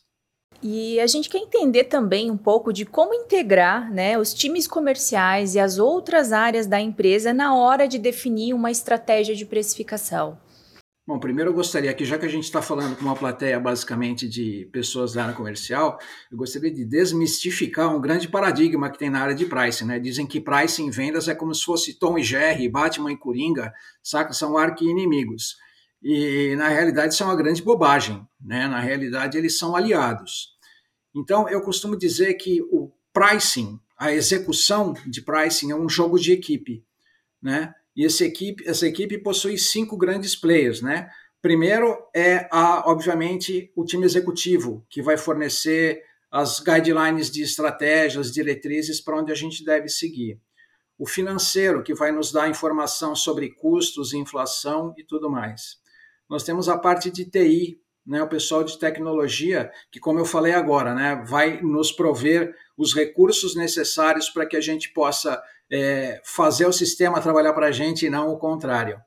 E 0.62 1.00
a 1.00 1.06
gente 1.06 1.30
quer 1.30 1.38
entender 1.38 1.84
também 1.84 2.30
um 2.30 2.36
pouco 2.36 2.72
de 2.72 2.84
como 2.84 3.14
integrar 3.14 3.90
né, 3.90 4.18
os 4.18 4.34
times 4.34 4.66
comerciais 4.66 5.54
e 5.54 5.58
as 5.58 5.78
outras 5.78 6.32
áreas 6.32 6.66
da 6.66 6.78
empresa 6.78 7.32
na 7.32 7.54
hora 7.54 7.88
de 7.88 7.98
definir 7.98 8.52
uma 8.52 8.70
estratégia 8.70 9.34
de 9.34 9.46
precificação. 9.46 10.38
Bom, 11.10 11.18
primeiro 11.18 11.50
eu 11.50 11.54
gostaria 11.54 11.92
que, 11.92 12.04
já 12.04 12.18
que 12.18 12.26
a 12.26 12.28
gente 12.28 12.44
está 12.44 12.62
falando 12.62 12.94
com 12.94 13.02
uma 13.02 13.16
plateia 13.16 13.58
basicamente 13.58 14.28
de 14.28 14.68
pessoas 14.70 15.14
da 15.14 15.24
área 15.24 15.34
comercial, 15.34 15.98
eu 16.30 16.36
gostaria 16.36 16.70
de 16.70 16.84
desmistificar 16.84 17.92
um 17.92 18.00
grande 18.00 18.28
paradigma 18.28 18.88
que 18.90 18.98
tem 18.98 19.10
na 19.10 19.20
área 19.20 19.34
de 19.34 19.46
pricing. 19.46 19.86
Né? 19.86 19.98
Dizem 19.98 20.26
que 20.26 20.40
pricing 20.40 20.86
em 20.86 20.90
vendas 20.90 21.26
é 21.26 21.34
como 21.34 21.54
se 21.54 21.64
fosse 21.64 21.98
Tom 21.98 22.16
e 22.16 22.22
Jerry, 22.22 22.68
Batman 22.68 23.10
e 23.10 23.16
Coringa, 23.16 23.72
saca? 24.02 24.32
São 24.32 24.56
arqui-inimigos. 24.56 25.56
E 26.02 26.54
na 26.56 26.68
realidade 26.68 27.14
isso 27.14 27.22
é 27.22 27.26
uma 27.26 27.36
grande 27.36 27.62
bobagem. 27.62 28.26
Né? 28.40 28.66
Na 28.66 28.80
realidade 28.80 29.36
eles 29.36 29.58
são 29.58 29.76
aliados. 29.76 30.56
Então 31.14 31.48
eu 31.48 31.60
costumo 31.60 31.96
dizer 31.96 32.34
que 32.34 32.62
o 32.70 32.90
pricing, 33.12 33.78
a 33.98 34.12
execução 34.12 34.94
de 35.06 35.20
pricing 35.22 35.70
é 35.70 35.74
um 35.74 35.88
jogo 35.88 36.18
de 36.18 36.32
equipe. 36.32 36.84
Né? 37.42 37.74
E 37.96 38.04
essa 38.04 38.24
equipe, 38.24 38.66
essa 38.66 38.86
equipe 38.86 39.18
possui 39.18 39.58
cinco 39.58 39.96
grandes 39.96 40.36
players, 40.36 40.80
né? 40.80 41.10
Primeiro 41.42 41.96
é, 42.14 42.48
a, 42.52 42.90
obviamente, 42.90 43.72
o 43.74 43.84
time 43.84 44.04
executivo, 44.04 44.84
que 44.90 45.02
vai 45.02 45.16
fornecer 45.16 46.02
as 46.30 46.60
guidelines 46.60 47.30
de 47.30 47.42
estratégias, 47.42 48.30
diretrizes 48.30 49.00
para 49.00 49.18
onde 49.18 49.32
a 49.32 49.34
gente 49.34 49.64
deve 49.64 49.88
seguir. 49.88 50.38
O 50.98 51.06
financeiro, 51.06 51.82
que 51.82 51.94
vai 51.94 52.12
nos 52.12 52.30
dar 52.30 52.48
informação 52.48 53.16
sobre 53.16 53.50
custos, 53.50 54.12
inflação 54.12 54.94
e 54.98 55.02
tudo 55.02 55.30
mais. 55.30 55.79
Nós 56.30 56.44
temos 56.44 56.68
a 56.68 56.78
parte 56.78 57.10
de 57.10 57.24
TI, 57.24 57.80
né, 58.06 58.22
o 58.22 58.28
pessoal 58.28 58.62
de 58.62 58.78
tecnologia, 58.78 59.70
que, 59.90 59.98
como 59.98 60.20
eu 60.20 60.24
falei 60.24 60.52
agora, 60.52 60.94
né, 60.94 61.24
vai 61.26 61.60
nos 61.60 61.90
prover 61.90 62.54
os 62.78 62.94
recursos 62.94 63.56
necessários 63.56 64.30
para 64.30 64.46
que 64.46 64.56
a 64.56 64.60
gente 64.60 64.92
possa 64.92 65.42
é, 65.68 66.22
fazer 66.24 66.66
o 66.66 66.72
sistema 66.72 67.20
trabalhar 67.20 67.52
para 67.52 67.66
a 67.66 67.72
gente 67.72 68.06
e 68.06 68.10
não 68.10 68.30
o 68.30 68.38
contrário. 68.38 69.00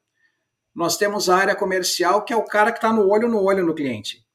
Nós 0.75 0.97
temos 0.97 1.29
a 1.29 1.37
área 1.37 1.55
comercial, 1.55 2.25
que 2.25 2.33
é 2.33 2.35
o 2.35 2.45
cara 2.45 2.73
que 2.73 2.79
está 2.79 2.91
no 2.91 3.07
olho 3.09 3.29
no 3.29 3.41
olho 3.41 3.65
no 3.65 3.75
cliente. 3.75 4.25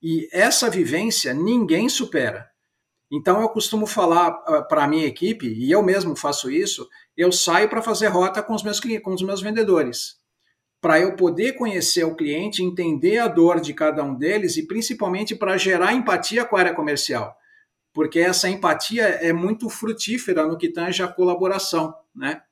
E 0.00 0.28
essa 0.30 0.70
vivência 0.70 1.34
ninguém 1.34 1.88
supera. 1.88 2.48
Então 3.10 3.40
eu 3.40 3.48
costumo 3.48 3.86
falar 3.86 4.30
uh, 4.30 4.68
para 4.68 4.84
a 4.84 4.88
minha 4.88 5.06
equipe, 5.06 5.48
e 5.48 5.70
eu 5.70 5.82
mesmo 5.82 6.14
faço 6.14 6.50
isso, 6.50 6.88
eu 7.16 7.32
saio 7.32 7.68
para 7.68 7.82
fazer 7.82 8.08
rota 8.08 8.42
com 8.42 8.54
os 8.54 8.62
meus 8.62 8.78
com 8.80 9.14
os 9.14 9.22
meus 9.22 9.40
vendedores, 9.40 10.16
para 10.80 11.00
eu 11.00 11.16
poder 11.16 11.52
conhecer 11.52 12.04
o 12.04 12.14
cliente, 12.14 12.62
entender 12.62 13.18
a 13.18 13.28
dor 13.28 13.60
de 13.60 13.74
cada 13.74 14.04
um 14.04 14.14
deles 14.14 14.56
e 14.56 14.66
principalmente 14.66 15.34
para 15.34 15.56
gerar 15.56 15.94
empatia 15.94 16.44
com 16.44 16.56
a 16.56 16.60
área 16.60 16.74
comercial 16.74 17.36
porque 17.96 18.18
essa 18.18 18.46
empatia 18.46 19.04
é 19.04 19.32
muito 19.32 19.70
frutífera 19.70 20.46
no 20.46 20.58
que 20.58 20.68
tange 20.68 21.02
a 21.02 21.08
colaboração, 21.08 21.94
né? 22.14 22.42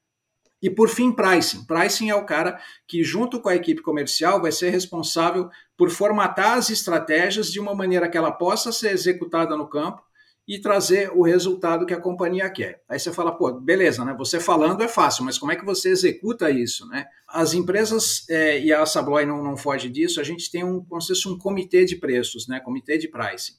E 0.63 0.71
por 0.71 0.89
fim, 0.89 1.13
pricing. 1.13 1.67
Pricing 1.67 2.09
é 2.09 2.15
o 2.15 2.25
cara 2.25 2.59
que, 2.89 3.05
junto 3.05 3.39
com 3.39 3.51
a 3.51 3.55
equipe 3.55 3.83
comercial, 3.83 4.41
vai 4.41 4.51
ser 4.51 4.71
responsável 4.71 5.51
por 5.77 5.91
formatar 5.91 6.57
as 6.57 6.71
estratégias 6.71 7.53
de 7.53 7.61
uma 7.61 7.75
maneira 7.75 8.09
que 8.09 8.17
ela 8.17 8.33
possa 8.33 8.73
ser 8.73 8.93
executada 8.93 9.55
no 9.55 9.69
campo 9.69 10.03
e 10.47 10.59
trazer 10.59 11.11
o 11.15 11.23
resultado 11.23 11.87
que 11.87 11.95
a 11.95 12.01
companhia 12.01 12.51
quer. 12.51 12.83
Aí 12.89 12.99
você 12.99 13.13
fala, 13.13 13.33
pô, 13.33 13.53
beleza, 13.53 14.05
né? 14.05 14.15
Você 14.19 14.39
falando 14.39 14.83
é 14.83 14.89
fácil, 14.89 15.25
mas 15.25 15.39
como 15.39 15.53
é 15.53 15.57
que 15.57 15.65
você 15.65 15.89
executa 15.89 16.51
isso, 16.51 16.87
né? 16.89 17.07
As 17.27 17.55
empresas, 17.55 18.29
é, 18.29 18.61
e 18.61 18.73
a 18.73 18.85
Sabloy 18.85 19.25
não, 19.25 19.43
não 19.43 19.57
foge 19.57 19.89
disso, 19.89 20.21
a 20.21 20.25
gente 20.25 20.51
tem 20.51 20.63
um, 20.63 20.85
como 20.85 21.01
se 21.01 21.09
fosse 21.09 21.29
um 21.29 21.39
comitê 21.39 21.85
de 21.85 21.97
preços, 21.97 22.47
né? 22.47 22.61
Comitê 22.61 22.99
de 22.99 23.09
pricing 23.09 23.55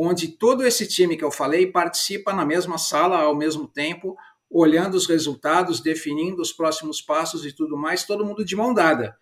onde 0.00 0.28
todo 0.28 0.64
esse 0.64 0.86
time 0.86 1.16
que 1.16 1.24
eu 1.24 1.30
falei 1.30 1.66
participa 1.66 2.32
na 2.32 2.44
mesma 2.44 2.78
sala 2.78 3.18
ao 3.18 3.34
mesmo 3.34 3.66
tempo, 3.66 4.16
olhando 4.48 4.94
os 4.94 5.06
resultados, 5.06 5.80
definindo 5.80 6.40
os 6.40 6.52
próximos 6.52 7.02
passos 7.02 7.44
e 7.44 7.52
tudo 7.52 7.76
mais, 7.76 8.04
todo 8.04 8.24
mundo 8.24 8.44
de 8.44 8.54
mão 8.54 8.72
dada, 8.72 9.16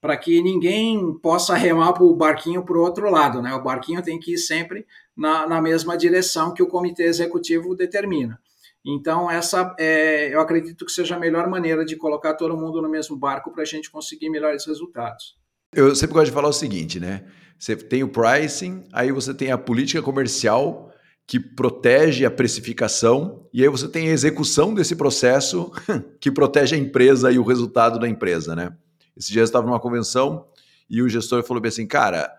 para 0.00 0.16
que 0.16 0.40
ninguém 0.42 1.12
possa 1.18 1.54
remar 1.54 1.92
para 1.92 2.04
o 2.04 2.16
barquinho 2.16 2.64
para 2.64 2.76
o 2.76 2.80
outro 2.80 3.10
lado. 3.10 3.42
Né? 3.42 3.52
O 3.54 3.62
barquinho 3.62 4.02
tem 4.02 4.18
que 4.18 4.34
ir 4.34 4.38
sempre 4.38 4.86
na, 5.16 5.46
na 5.46 5.60
mesma 5.60 5.96
direção 5.96 6.54
que 6.54 6.62
o 6.62 6.66
comitê 6.66 7.04
executivo 7.04 7.74
determina. 7.74 8.40
Então, 8.84 9.30
essa 9.30 9.74
é, 9.78 10.34
eu 10.34 10.40
acredito 10.40 10.86
que 10.86 10.92
seja 10.92 11.16
a 11.16 11.18
melhor 11.18 11.48
maneira 11.48 11.84
de 11.84 11.96
colocar 11.96 12.34
todo 12.34 12.56
mundo 12.56 12.80
no 12.80 12.88
mesmo 12.88 13.14
barco 13.14 13.52
para 13.52 13.62
a 13.62 13.66
gente 13.66 13.90
conseguir 13.90 14.30
melhores 14.30 14.64
resultados. 14.66 15.36
Eu 15.74 15.94
sempre 15.94 16.14
gosto 16.14 16.26
de 16.26 16.32
falar 16.32 16.48
o 16.48 16.52
seguinte, 16.52 16.98
né? 16.98 17.24
Você 17.58 17.76
tem 17.76 18.02
o 18.02 18.08
pricing, 18.08 18.84
aí 18.90 19.12
você 19.12 19.34
tem 19.34 19.52
a 19.52 19.58
política 19.58 20.00
comercial 20.00 20.90
que 21.26 21.38
protege 21.38 22.24
a 22.24 22.30
precificação, 22.30 23.46
e 23.52 23.62
aí 23.62 23.68
você 23.68 23.86
tem 23.86 24.08
a 24.08 24.12
execução 24.12 24.74
desse 24.74 24.96
processo 24.96 25.70
que 26.18 26.30
protege 26.30 26.74
a 26.74 26.78
empresa 26.78 27.30
e 27.30 27.38
o 27.38 27.44
resultado 27.44 28.00
da 28.00 28.08
empresa, 28.08 28.56
né? 28.56 28.72
Esse 29.16 29.32
dia 29.32 29.40
eu 29.40 29.44
estava 29.44 29.66
numa 29.66 29.80
convenção 29.80 30.46
e 30.88 31.02
o 31.02 31.08
gestor 31.08 31.42
falou 31.42 31.60
bem 31.60 31.68
assim, 31.68 31.86
cara, 31.86 32.32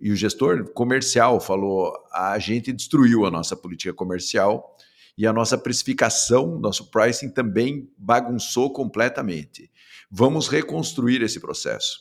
e 0.00 0.10
o 0.10 0.16
gestor 0.16 0.70
comercial 0.72 1.40
falou, 1.40 1.92
a 2.12 2.38
gente 2.38 2.72
destruiu 2.72 3.24
a 3.24 3.30
nossa 3.30 3.56
política 3.56 3.92
comercial 3.92 4.76
e 5.16 5.26
a 5.26 5.32
nossa 5.32 5.56
precificação, 5.56 6.58
nosso 6.58 6.90
pricing 6.90 7.30
também 7.30 7.88
bagunçou 7.96 8.72
completamente. 8.72 9.70
Vamos 10.10 10.48
reconstruir 10.48 11.22
esse 11.22 11.38
processo. 11.38 12.00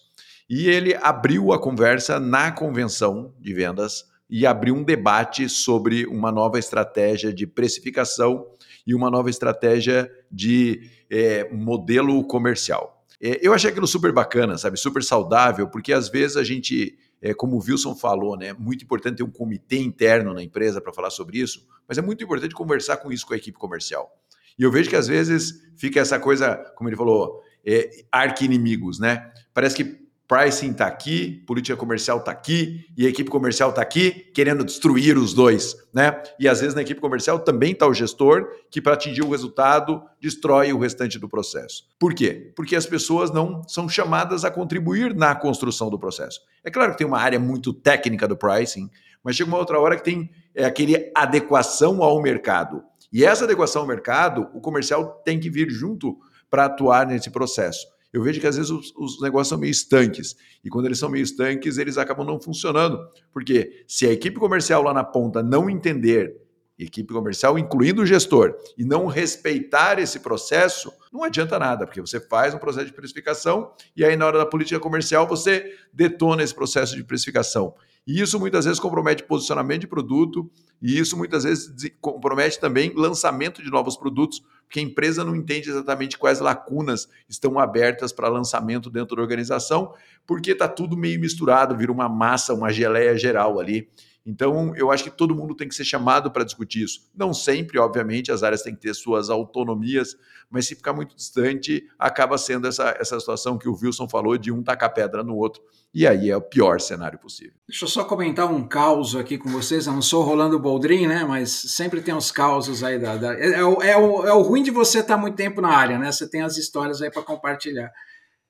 E 0.50 0.68
ele 0.68 0.96
abriu 0.96 1.54
a 1.54 1.60
conversa 1.60 2.20
na 2.20 2.52
convenção 2.52 3.34
de 3.40 3.54
vendas 3.54 4.06
e 4.30 4.46
abriu 4.46 4.76
um 4.76 4.84
debate 4.84 5.48
sobre 5.48 6.06
uma 6.06 6.32
nova 6.32 6.58
estratégia 6.58 7.32
de 7.32 7.46
precificação 7.46 8.48
e 8.86 8.94
uma 8.94 9.10
nova 9.10 9.30
estratégia 9.30 10.12
de 10.32 10.90
é, 11.10 11.50
modelo 11.54 12.24
comercial. 12.26 12.93
É, 13.26 13.40
eu 13.42 13.54
achei 13.54 13.70
aquilo 13.70 13.88
super 13.88 14.12
bacana, 14.12 14.58
sabe? 14.58 14.78
Super 14.78 15.02
saudável, 15.02 15.70
porque 15.70 15.94
às 15.94 16.10
vezes 16.10 16.36
a 16.36 16.44
gente, 16.44 16.98
é, 17.22 17.34
como 17.34 17.56
o 17.56 17.64
Wilson 17.66 17.96
falou, 17.96 18.36
né? 18.36 18.52
Muito 18.52 18.84
importante 18.84 19.16
ter 19.16 19.24
um 19.24 19.32
comitê 19.32 19.78
interno 19.78 20.34
na 20.34 20.44
empresa 20.44 20.82
para 20.82 20.92
falar 20.92 21.10
sobre 21.10 21.40
isso, 21.40 21.66
mas 21.88 21.98
é 21.98 22.02
muito 22.02 22.22
importante 22.22 22.54
conversar 22.54 22.98
com 22.98 23.10
isso 23.14 23.26
com 23.26 23.34
a 23.34 23.38
equipe 23.38 23.58
comercial. 23.58 24.12
E 24.60 24.64
eu 24.64 24.70
vejo 24.70 24.90
que 24.90 24.96
às 24.98 25.08
vezes 25.08 25.64
fica 25.78 26.02
essa 26.02 26.20
coisa, 26.20 26.58
como 26.76 26.90
ele 26.90 26.98
falou, 26.98 27.42
é, 27.66 28.04
arqui-inimigos, 28.12 29.00
né? 29.00 29.32
Parece 29.54 29.78
que 29.78 30.03
pricing 30.34 30.72
está 30.72 30.88
aqui, 30.88 31.44
política 31.46 31.78
comercial 31.78 32.18
está 32.18 32.32
aqui 32.32 32.88
e 32.98 33.06
a 33.06 33.10
equipe 33.10 33.30
comercial 33.30 33.70
está 33.70 33.84
aqui 33.84 34.32
querendo 34.34 34.64
destruir 34.64 35.16
os 35.16 35.32
dois, 35.32 35.76
né? 35.94 36.24
E 36.40 36.50
às 36.50 36.60
vezes 36.60 36.74
na 36.74 36.82
equipe 36.82 37.00
comercial 37.00 37.38
também 37.38 37.74
está 37.74 37.86
o 37.86 37.94
gestor 37.94 38.48
que 38.72 38.82
para 38.82 38.94
atingir 38.94 39.22
o 39.22 39.30
resultado 39.30 40.02
destrói 40.20 40.74
o 40.74 40.80
restante 40.80 41.20
do 41.20 41.30
processo. 41.30 41.84
Por 42.00 42.16
quê? 42.16 42.52
Porque 42.56 42.76
as 42.76 42.88
pessoas 42.88 43.30
não 43.30 43.62
são 43.68 43.88
chamadas 43.88 44.44
a 44.44 44.50
contribuir 44.50 45.14
na 45.14 45.36
construção 45.36 45.88
do 45.88 46.00
processo. 46.00 46.42
É 46.64 46.72
claro 46.72 46.94
que 46.94 46.98
tem 46.98 47.06
uma 47.06 47.20
área 47.20 47.40
muito 47.40 47.72
técnica 47.72 48.28
do 48.28 48.36
pricing, 48.36 48.90
mas 49.24 49.36
chega 49.36 49.48
uma 49.48 49.60
outra 49.60 49.80
hora 49.80 49.96
que 49.96 50.04
tem 50.04 50.32
é, 50.56 50.66
aquele 50.66 51.12
adequação 51.14 52.02
ao 52.02 52.20
mercado. 52.20 52.82
E 53.12 53.24
essa 53.24 53.44
adequação 53.44 53.84
ao 53.84 53.88
mercado, 53.88 54.50
o 54.52 54.60
comercial 54.60 55.22
tem 55.24 55.40
que 55.40 55.52
vir 55.52 55.70
junto 55.70 56.18
para 56.50 56.66
atuar 56.66 57.06
nesse 57.06 57.30
processo 57.30 57.93
eu 58.14 58.22
vejo 58.22 58.40
que 58.40 58.46
às 58.46 58.56
vezes 58.56 58.70
os, 58.70 58.94
os, 58.96 59.20
negócios 59.20 59.50
são 59.50 59.58
meio 59.58 59.72
estanques. 59.72 60.36
E 60.64 60.70
quando 60.70 60.86
eles 60.86 61.00
são 61.00 61.10
meio 61.10 61.24
estanques, 61.24 61.80
eles 61.80 61.98
acabam 61.98 62.26
não 62.26 62.40
funcionando. 62.40 63.00
Porque 63.32 63.84
se 63.88 64.06
a 64.06 64.12
equipe 64.12 64.40
comercial 64.40 64.84
lá 64.84 64.94
na 64.94 65.04
ponta 65.04 65.42
não 65.42 65.68
entender, 65.68 66.40
equipe 66.78 67.12
comercial, 67.12 67.58
incluindo 67.58 68.04
o 68.04 68.06
gestor, 68.06 68.56
e 68.78 68.86
não 68.86 69.08
respeitar 69.08 69.98
esse 70.00 70.20
processo, 70.20 70.94
não 71.12 71.24
adianta 71.24 71.58
nada, 71.58 71.86
porque 71.86 72.02
você 72.02 72.20
faz 72.20 72.54
um 72.54 72.60
processo 72.60 72.86
de 72.86 72.94
precificação 72.94 73.72
e 73.96 74.06
aí 74.06 74.16
na 74.16 74.26
hora 74.26 74.38
da 74.38 74.46
política 74.46 74.80
comercial 74.80 75.28
você 75.28 75.74
detona 75.92 76.44
esse 76.44 76.54
processo 76.54 76.96
de 76.96 77.04
precificação. 77.04 77.74
E 78.06 78.22
isso 78.22 78.40
muitas 78.40 78.66
vezes 78.66 78.80
compromete 78.80 79.24
posicionamento 79.24 79.82
de 79.82 79.88
produto 79.88 80.52
E 80.82 81.00
isso 81.00 81.16
muitas 81.16 81.46
vezes 81.46 81.74
compromete 82.02 82.60
também 82.60 82.92
lançamento 82.94 83.64
de 83.64 83.72
novos 83.72 83.96
produtos, 83.96 84.44
porque 84.66 84.82
a 84.82 84.84
empresa 84.84 85.24
não 85.24 85.34
entende 85.34 85.70
exatamente 85.70 86.18
quais 86.18 86.42
lacunas 86.42 87.08
estão 87.30 87.58
abertas 87.58 88.12
para 88.12 88.28
lançamento 88.28 88.90
dentro 88.90 89.16
da 89.16 89.22
organização, 89.22 89.94
porque 90.28 90.52
está 90.52 90.68
tudo 90.68 90.98
meio 90.98 91.22
misturado, 91.22 91.78
vira 91.78 91.92
uma 91.92 92.10
massa, 92.10 92.54
uma 92.54 92.70
geleia 92.70 93.18
geral 93.18 93.62
ali. 93.62 93.88
Então, 94.26 94.74
eu 94.76 94.90
acho 94.90 95.04
que 95.04 95.10
todo 95.10 95.36
mundo 95.36 95.54
tem 95.54 95.68
que 95.68 95.76
ser 95.76 95.84
chamado 95.84 96.32
para 96.32 96.46
discutir 96.46 96.84
isso. 96.84 97.10
Não 97.14 97.34
sempre, 97.34 97.78
obviamente, 97.78 98.32
as 98.32 98.42
áreas 98.42 98.62
têm 98.62 98.74
que 98.74 98.80
ter 98.80 98.94
suas 98.94 99.30
autonomias, 99.30 100.16
mas 100.50 100.66
se 100.66 100.76
ficar 100.76 100.94
muito 100.94 101.14
distante, 101.16 101.86
acaba 102.00 102.38
sendo 102.38 102.68
essa, 102.68 102.96
essa 102.98 103.20
situação 103.20 103.58
que 103.58 103.68
o 103.68 103.76
Wilson 103.76 104.08
falou 104.08 104.38
de 104.38 104.50
um 104.52 104.64
tacar 104.64 104.94
pedra 104.94 105.24
no 105.24 105.36
outro. 105.36 105.62
E 105.94 106.08
aí 106.08 106.30
é 106.30 106.38
o 106.38 106.42
pior 106.42 106.80
cenário 106.80 107.20
possível. 107.20 107.54
Deixa 107.68 107.84
eu 107.84 107.90
só 107.90 108.04
comentar 108.06 108.50
um 108.50 108.66
caos 108.66 109.16
aqui 109.16 109.38
com 109.38 109.50
vocês. 109.50 109.88
Eu 109.88 109.94
não 109.94 110.02
sou 110.02 110.24
Rolando 110.24 110.58
Boldrin, 110.58 111.06
né? 111.06 111.26
Mas 111.26 111.52
sempre 111.52 112.02
tem 112.02 112.14
uns 112.14 112.32
causos 112.32 112.84
aí. 112.84 112.98
Da, 112.98 113.18
da... 113.18 113.34
É, 113.34 113.60
é, 113.60 113.64
o, 113.64 113.82
é, 113.82 113.98
o, 113.98 114.26
é 114.26 114.34
o 114.34 114.42
ruim 114.42 114.64
de 114.64 114.72
você 114.72 115.00
estar 115.00 115.18
muito 115.18 115.36
tempo 115.36 115.60
na 115.60 115.70
área, 115.70 116.00
né? 116.00 116.12
Você 116.12 116.30
tem 116.30 116.42
as 116.42 116.58
histórias 116.58 117.02
aí 117.02 117.12
para 117.12 117.22
compartilhar. 117.22 117.92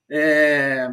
É, 0.09 0.89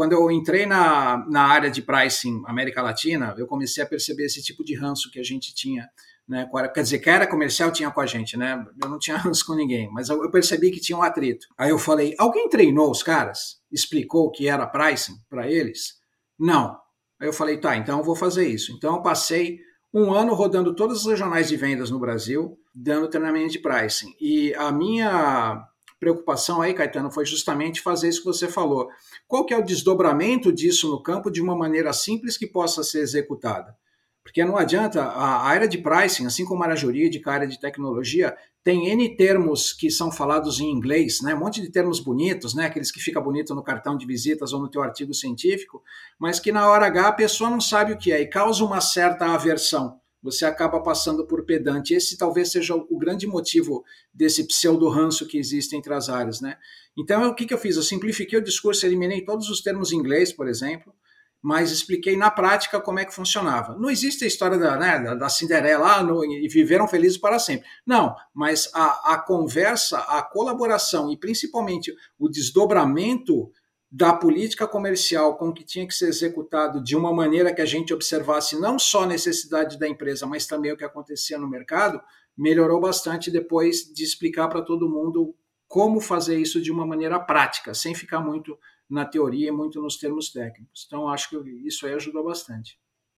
quando 0.00 0.12
eu 0.12 0.30
entrei 0.30 0.64
na, 0.64 1.26
na 1.28 1.42
área 1.42 1.70
de 1.70 1.82
pricing 1.82 2.42
América 2.46 2.80
Latina, 2.80 3.34
eu 3.36 3.46
comecei 3.46 3.84
a 3.84 3.86
perceber 3.86 4.24
esse 4.24 4.42
tipo 4.42 4.64
de 4.64 4.74
ranço 4.74 5.10
que 5.10 5.20
a 5.20 5.22
gente 5.22 5.54
tinha, 5.54 5.86
né? 6.26 6.48
Quer 6.72 6.80
dizer, 6.80 7.00
que 7.00 7.10
era 7.10 7.26
comercial 7.26 7.70
tinha 7.70 7.90
com 7.90 8.00
a 8.00 8.06
gente, 8.06 8.34
né? 8.34 8.64
Eu 8.82 8.88
não 8.88 8.98
tinha 8.98 9.18
ranço 9.20 9.44
com 9.44 9.54
ninguém, 9.54 9.90
mas 9.92 10.08
eu, 10.08 10.24
eu 10.24 10.30
percebi 10.30 10.70
que 10.70 10.80
tinha 10.80 10.96
um 10.96 11.02
atrito. 11.02 11.46
Aí 11.58 11.68
eu 11.68 11.78
falei: 11.78 12.14
alguém 12.18 12.48
treinou 12.48 12.90
os 12.90 13.02
caras? 13.02 13.60
Explicou 13.70 14.28
o 14.28 14.30
que 14.30 14.48
era 14.48 14.66
pricing 14.66 15.16
para 15.28 15.50
eles? 15.50 15.96
Não. 16.38 16.78
Aí 17.20 17.28
eu 17.28 17.32
falei: 17.34 17.58
tá, 17.58 17.76
então 17.76 17.98
eu 17.98 18.04
vou 18.04 18.16
fazer 18.16 18.48
isso. 18.48 18.72
Então 18.72 18.94
eu 18.94 19.02
passei 19.02 19.58
um 19.92 20.14
ano 20.14 20.32
rodando 20.32 20.74
todos 20.74 21.00
os 21.00 21.10
regionais 21.10 21.50
de 21.50 21.58
vendas 21.58 21.90
no 21.90 22.00
Brasil, 22.00 22.56
dando 22.74 23.10
treinamento 23.10 23.52
de 23.52 23.58
pricing. 23.58 24.14
E 24.18 24.54
a 24.54 24.72
minha 24.72 25.62
preocupação 26.00 26.62
aí, 26.62 26.72
Caetano, 26.72 27.10
foi 27.10 27.26
justamente 27.26 27.82
fazer 27.82 28.08
isso 28.08 28.20
que 28.20 28.26
você 28.26 28.48
falou. 28.48 28.88
Qual 29.28 29.44
que 29.44 29.52
é 29.52 29.58
o 29.58 29.64
desdobramento 29.64 30.50
disso 30.50 30.90
no 30.90 31.02
campo 31.02 31.30
de 31.30 31.42
uma 31.42 31.54
maneira 31.54 31.92
simples 31.92 32.38
que 32.38 32.46
possa 32.46 32.82
ser 32.82 33.00
executada? 33.00 33.76
Porque 34.22 34.44
não 34.44 34.56
adianta, 34.56 35.02
a 35.02 35.46
área 35.46 35.68
de 35.68 35.78
pricing, 35.78 36.26
assim 36.26 36.44
como 36.44 36.62
a 36.62 36.66
área 36.66 36.76
jurídica, 36.76 37.30
a 37.30 37.34
área 37.34 37.46
de 37.46 37.60
tecnologia, 37.60 38.36
tem 38.62 38.88
N 38.88 39.16
termos 39.16 39.72
que 39.72 39.90
são 39.90 40.12
falados 40.12 40.60
em 40.60 40.70
inglês, 40.70 41.20
né? 41.22 41.34
um 41.34 41.38
monte 41.38 41.60
de 41.60 41.70
termos 41.70 42.00
bonitos, 42.00 42.54
né? 42.54 42.66
aqueles 42.66 42.90
que 42.90 43.00
fica 43.00 43.20
bonito 43.20 43.54
no 43.54 43.62
cartão 43.62 43.96
de 43.96 44.06
visitas 44.06 44.52
ou 44.52 44.60
no 44.60 44.68
teu 44.68 44.82
artigo 44.82 45.14
científico, 45.14 45.82
mas 46.18 46.38
que 46.38 46.52
na 46.52 46.68
hora 46.68 46.86
H 46.86 47.08
a 47.08 47.12
pessoa 47.12 47.50
não 47.50 47.60
sabe 47.60 47.92
o 47.92 47.98
que 47.98 48.12
é 48.12 48.20
e 48.20 48.26
causa 48.26 48.64
uma 48.64 48.80
certa 48.80 49.26
aversão 49.26 49.99
você 50.22 50.44
acaba 50.44 50.82
passando 50.82 51.26
por 51.26 51.44
pedante. 51.44 51.94
Esse 51.94 52.16
talvez 52.16 52.52
seja 52.52 52.74
o 52.74 52.98
grande 52.98 53.26
motivo 53.26 53.84
desse 54.12 54.46
pseudo-ranço 54.46 55.26
que 55.26 55.38
existe 55.38 55.76
entre 55.76 55.92
as 55.94 56.08
áreas. 56.08 56.40
Né? 56.40 56.56
Então, 56.96 57.28
o 57.28 57.34
que, 57.34 57.52
eu 57.52 57.58
fiz? 57.58 57.76
Eu 57.76 57.82
simplifiquei 57.82 58.38
o 58.38 58.44
discurso, 58.44 58.84
eliminei 58.84 59.24
todos 59.24 59.48
os 59.48 59.62
termos 59.62 59.92
em 59.92 59.96
inglês, 59.96 60.32
por 60.32 60.48
exemplo, 60.48 60.94
mas 61.42 61.70
expliquei 61.70 62.16
na 62.16 62.30
prática 62.30 62.80
como 62.80 62.98
é 62.98 63.04
que 63.04 63.14
funcionava. 63.14 63.74
Não 63.78 63.88
existe 63.88 64.24
a 64.24 64.28
história 64.28 64.58
da, 64.58 64.76
né, 64.76 65.16
da 65.16 65.28
Cinderela 65.28 65.96
ah, 65.96 66.02
no, 66.02 66.22
e 66.24 66.46
viveram 66.48 66.86
felizes 66.86 67.16
para 67.16 67.38
sempre. 67.38 67.66
Não, 67.86 68.14
mas 68.34 68.68
a, 68.74 69.14
a 69.14 69.18
conversa, 69.18 69.98
a 70.00 70.22
colaboração 70.22 71.10
e 71.10 71.16
principalmente 71.16 71.94
o 72.18 72.28
desdobramento 72.28 73.50
da 73.90 74.12
política 74.12 74.68
comercial 74.68 75.36
com 75.36 75.52
que 75.52 75.64
tinha 75.64 75.86
que 75.86 75.94
ser 75.94 76.08
executado 76.08 76.82
de 76.82 76.94
uma 76.94 77.12
maneira 77.12 77.52
que 77.52 77.60
a 77.60 77.66
gente 77.66 77.92
observasse 77.92 78.58
não 78.60 78.78
só 78.78 79.02
a 79.02 79.06
necessidade 79.06 79.78
da 79.78 79.88
empresa, 79.88 80.26
mas 80.26 80.46
também 80.46 80.70
o 80.70 80.76
que 80.76 80.84
acontecia 80.84 81.36
no 81.36 81.48
mercado, 81.48 82.00
melhorou 82.36 82.80
bastante 82.80 83.30
depois 83.30 83.92
de 83.92 84.04
explicar 84.04 84.48
para 84.48 84.62
todo 84.62 84.88
mundo 84.88 85.34
como 85.66 86.00
fazer 86.00 86.38
isso 86.38 86.60
de 86.60 86.70
uma 86.70 86.86
maneira 86.86 87.18
prática, 87.18 87.74
sem 87.74 87.94
ficar 87.94 88.20
muito 88.20 88.56
na 88.88 89.04
teoria 89.04 89.48
e 89.48 89.52
muito 89.52 89.80
nos 89.80 89.96
termos 89.96 90.30
técnicos. 90.30 90.84
Então, 90.86 91.08
acho 91.08 91.30
que 91.30 91.36
isso 91.66 91.86
aí 91.86 91.94
ajudou 91.94 92.24
bastante. 92.24 92.78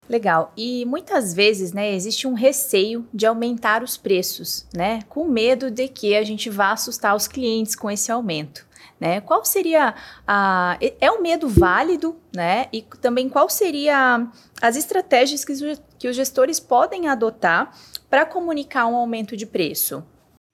Legal. 0.10 0.52
E 0.58 0.84
muitas 0.86 1.34
vezes, 1.34 1.72
né, 1.72 1.94
existe 1.94 2.28
um 2.28 2.34
receio 2.34 3.08
de 3.14 3.26
aumentar 3.26 3.84
os 3.84 3.96
preços, 3.96 4.66
né, 4.74 5.02
com 5.04 5.28
medo 5.28 5.70
de 5.72 5.88
que 5.88 6.16
a 6.16 6.24
gente 6.24 6.50
vá 6.50 6.72
assustar 6.72 7.16
os 7.16 7.28
clientes 7.28 7.76
com 7.76 7.90
esse 7.90 8.12
aumento. 8.12 8.66
Né? 9.02 9.20
Qual 9.20 9.44
seria 9.44 9.96
a. 10.28 10.78
É 10.80 11.12
um 11.12 11.24
medo 11.24 11.50
válido, 11.50 12.16
né? 12.36 12.68
E 12.72 12.84
também 13.02 13.28
qual 13.28 13.50
seria 13.50 14.32
as 14.62 14.76
estratégias 14.76 15.44
que, 15.44 15.54
que 15.98 16.08
os 16.08 16.16
gestores 16.16 16.60
podem 16.60 17.08
adotar 17.08 17.76
para 18.08 18.28
comunicar 18.28 18.86
um 18.86 18.96
aumento 18.96 19.36
de 19.36 19.48
preço? 19.48 20.06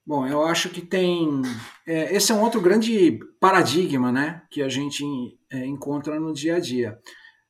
Bom, 0.06 0.26
eu 0.26 0.46
acho 0.46 0.70
que 0.70 0.80
tem. 0.80 1.42
É, 1.86 2.16
esse 2.16 2.32
é 2.32 2.36
um 2.36 2.42
outro 2.42 2.62
grande 2.62 3.20
paradigma 3.38 4.14
né, 4.14 4.42
que 4.50 4.62
a 4.62 4.70
gente 4.70 5.04
é, 5.52 5.66
encontra 5.66 6.18
no 6.18 6.34
dia 6.34 6.56
a 6.56 6.60
dia. 6.62 6.98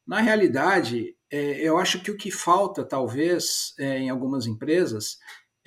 Na 0.08 0.20
realidade, 0.20 1.15
é, 1.32 1.62
eu 1.62 1.78
acho 1.78 2.02
que 2.02 2.10
o 2.10 2.17
que 2.17 2.32
falta, 2.32 2.84
talvez, 2.84 3.76
é, 3.78 4.00
em 4.00 4.10
algumas 4.10 4.48
empresas, 4.48 5.17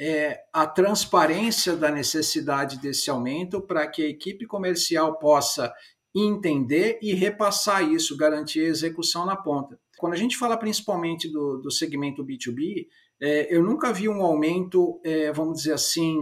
é, 0.00 0.40
a 0.50 0.66
transparência 0.66 1.76
da 1.76 1.90
necessidade 1.90 2.78
desse 2.78 3.10
aumento 3.10 3.60
para 3.60 3.86
que 3.86 4.02
a 4.02 4.08
equipe 4.08 4.46
comercial 4.46 5.18
possa 5.18 5.70
entender 6.14 6.98
e 7.02 7.12
repassar 7.12 7.84
isso, 7.84 8.16
garantir 8.16 8.60
a 8.60 8.68
execução 8.68 9.26
na 9.26 9.36
ponta. 9.36 9.78
Quando 9.98 10.14
a 10.14 10.16
gente 10.16 10.38
fala 10.38 10.56
principalmente 10.56 11.28
do, 11.28 11.58
do 11.58 11.70
segmento 11.70 12.24
B2B, 12.24 12.86
é, 13.20 13.54
eu 13.54 13.62
nunca 13.62 13.92
vi 13.92 14.08
um 14.08 14.22
aumento, 14.22 14.98
é, 15.04 15.30
vamos 15.32 15.58
dizer 15.58 15.74
assim, 15.74 16.18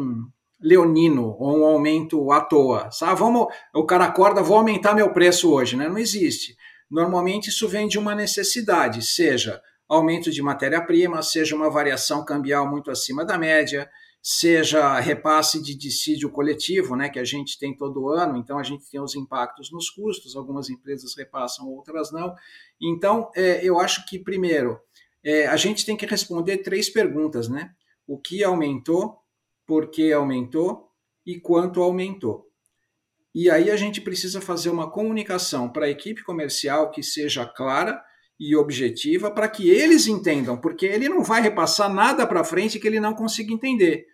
leonino, 0.60 1.36
ou 1.38 1.60
um 1.60 1.64
aumento 1.64 2.32
à 2.32 2.40
toa. 2.40 2.90
Sabe? 2.90 3.16
Vamos, 3.16 3.46
o 3.72 3.86
cara 3.86 4.06
acorda, 4.06 4.42
vou 4.42 4.56
aumentar 4.56 4.92
meu 4.92 5.12
preço 5.12 5.52
hoje, 5.52 5.76
né? 5.76 5.88
Não 5.88 5.98
existe. 5.98 6.56
Normalmente 6.90 7.48
isso 7.48 7.68
vem 7.68 7.86
de 7.86 7.96
uma 7.96 8.16
necessidade, 8.16 9.06
seja 9.06 9.62
aumento 9.88 10.30
de 10.30 10.42
matéria-prima, 10.42 11.22
seja 11.22 11.56
uma 11.56 11.70
variação 11.70 12.24
cambial 12.24 12.68
muito 12.68 12.90
acima 12.90 13.24
da 13.24 13.38
média, 13.38 13.90
seja 14.22 14.98
repasse 15.00 15.62
de 15.62 15.74
dissídio 15.74 16.30
coletivo, 16.30 16.94
né, 16.94 17.08
que 17.08 17.18
a 17.18 17.24
gente 17.24 17.58
tem 17.58 17.74
todo 17.74 18.08
ano, 18.08 18.36
então 18.36 18.58
a 18.58 18.62
gente 18.62 18.90
tem 18.90 19.00
os 19.00 19.14
impactos 19.14 19.72
nos 19.72 19.88
custos, 19.88 20.36
algumas 20.36 20.68
empresas 20.68 21.16
repassam, 21.16 21.68
outras 21.68 22.12
não. 22.12 22.34
Então, 22.80 23.30
é, 23.34 23.64
eu 23.64 23.78
acho 23.78 24.04
que, 24.06 24.18
primeiro, 24.18 24.78
é, 25.24 25.46
a 25.46 25.56
gente 25.56 25.86
tem 25.86 25.96
que 25.96 26.06
responder 26.06 26.58
três 26.58 26.90
perguntas, 26.90 27.48
né? 27.48 27.72
O 28.06 28.18
que 28.18 28.44
aumentou, 28.44 29.18
por 29.66 29.90
que 29.90 30.12
aumentou 30.12 30.88
e 31.24 31.40
quanto 31.40 31.82
aumentou. 31.82 32.48
E 33.34 33.50
aí 33.50 33.70
a 33.70 33.76
gente 33.76 34.00
precisa 34.00 34.40
fazer 34.40 34.70
uma 34.70 34.90
comunicação 34.90 35.70
para 35.70 35.86
a 35.86 35.90
equipe 35.90 36.24
comercial 36.24 36.90
que 36.90 37.02
seja 37.02 37.46
clara, 37.46 38.02
e 38.38 38.54
objetiva 38.54 39.30
para 39.30 39.48
que 39.48 39.68
eles 39.68 40.06
entendam, 40.06 40.56
porque 40.56 40.86
ele 40.86 41.08
não 41.08 41.22
vai 41.22 41.40
repassar 41.42 41.92
nada 41.92 42.26
para 42.26 42.44
frente 42.44 42.78
que 42.78 42.86
ele 42.86 43.00
não 43.00 43.14
consiga 43.14 43.52
entender. 43.52 44.06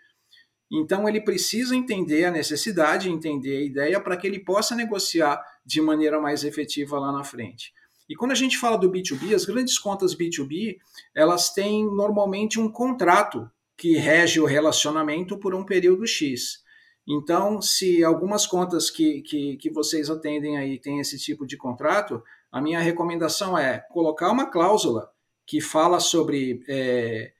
Então 0.72 1.08
ele 1.08 1.20
precisa 1.20 1.76
entender 1.76 2.24
a 2.24 2.30
necessidade, 2.30 3.10
entender 3.10 3.58
a 3.58 3.64
ideia 3.64 4.00
para 4.00 4.16
que 4.16 4.26
ele 4.26 4.38
possa 4.38 4.74
negociar 4.74 5.40
de 5.64 5.80
maneira 5.80 6.20
mais 6.20 6.42
efetiva 6.42 6.98
lá 6.98 7.12
na 7.12 7.22
frente. 7.22 7.72
E 8.08 8.14
quando 8.14 8.32
a 8.32 8.36
gente 8.36 8.58
fala 8.58 8.76
do 8.76 8.90
B2B, 8.90 9.34
as 9.34 9.44
grandes 9.44 9.78
contas 9.78 10.14
B2B, 10.14 10.76
elas 11.14 11.52
têm 11.52 11.84
normalmente 11.84 12.60
um 12.60 12.70
contrato 12.70 13.50
que 13.76 13.96
rege 13.96 14.40
o 14.40 14.46
relacionamento 14.46 15.38
por 15.38 15.54
um 15.54 15.64
período 15.64 16.06
X. 16.06 16.62
Então, 17.06 17.60
se 17.60 18.02
algumas 18.02 18.46
contas 18.46 18.90
que, 18.90 19.20
que, 19.22 19.56
que 19.56 19.70
vocês 19.70 20.08
atendem 20.08 20.56
aí 20.56 20.78
têm 20.78 21.00
esse 21.00 21.18
tipo 21.18 21.46
de 21.46 21.56
contrato, 21.56 22.22
a 22.54 22.60
minha 22.60 22.78
recomendação 22.78 23.58
é 23.58 23.80
colocar 23.90 24.30
uma 24.30 24.48
cláusula 24.48 25.10
que 25.44 25.60
fala 25.60 25.98
sobre 25.98 26.62
é, 26.68 27.32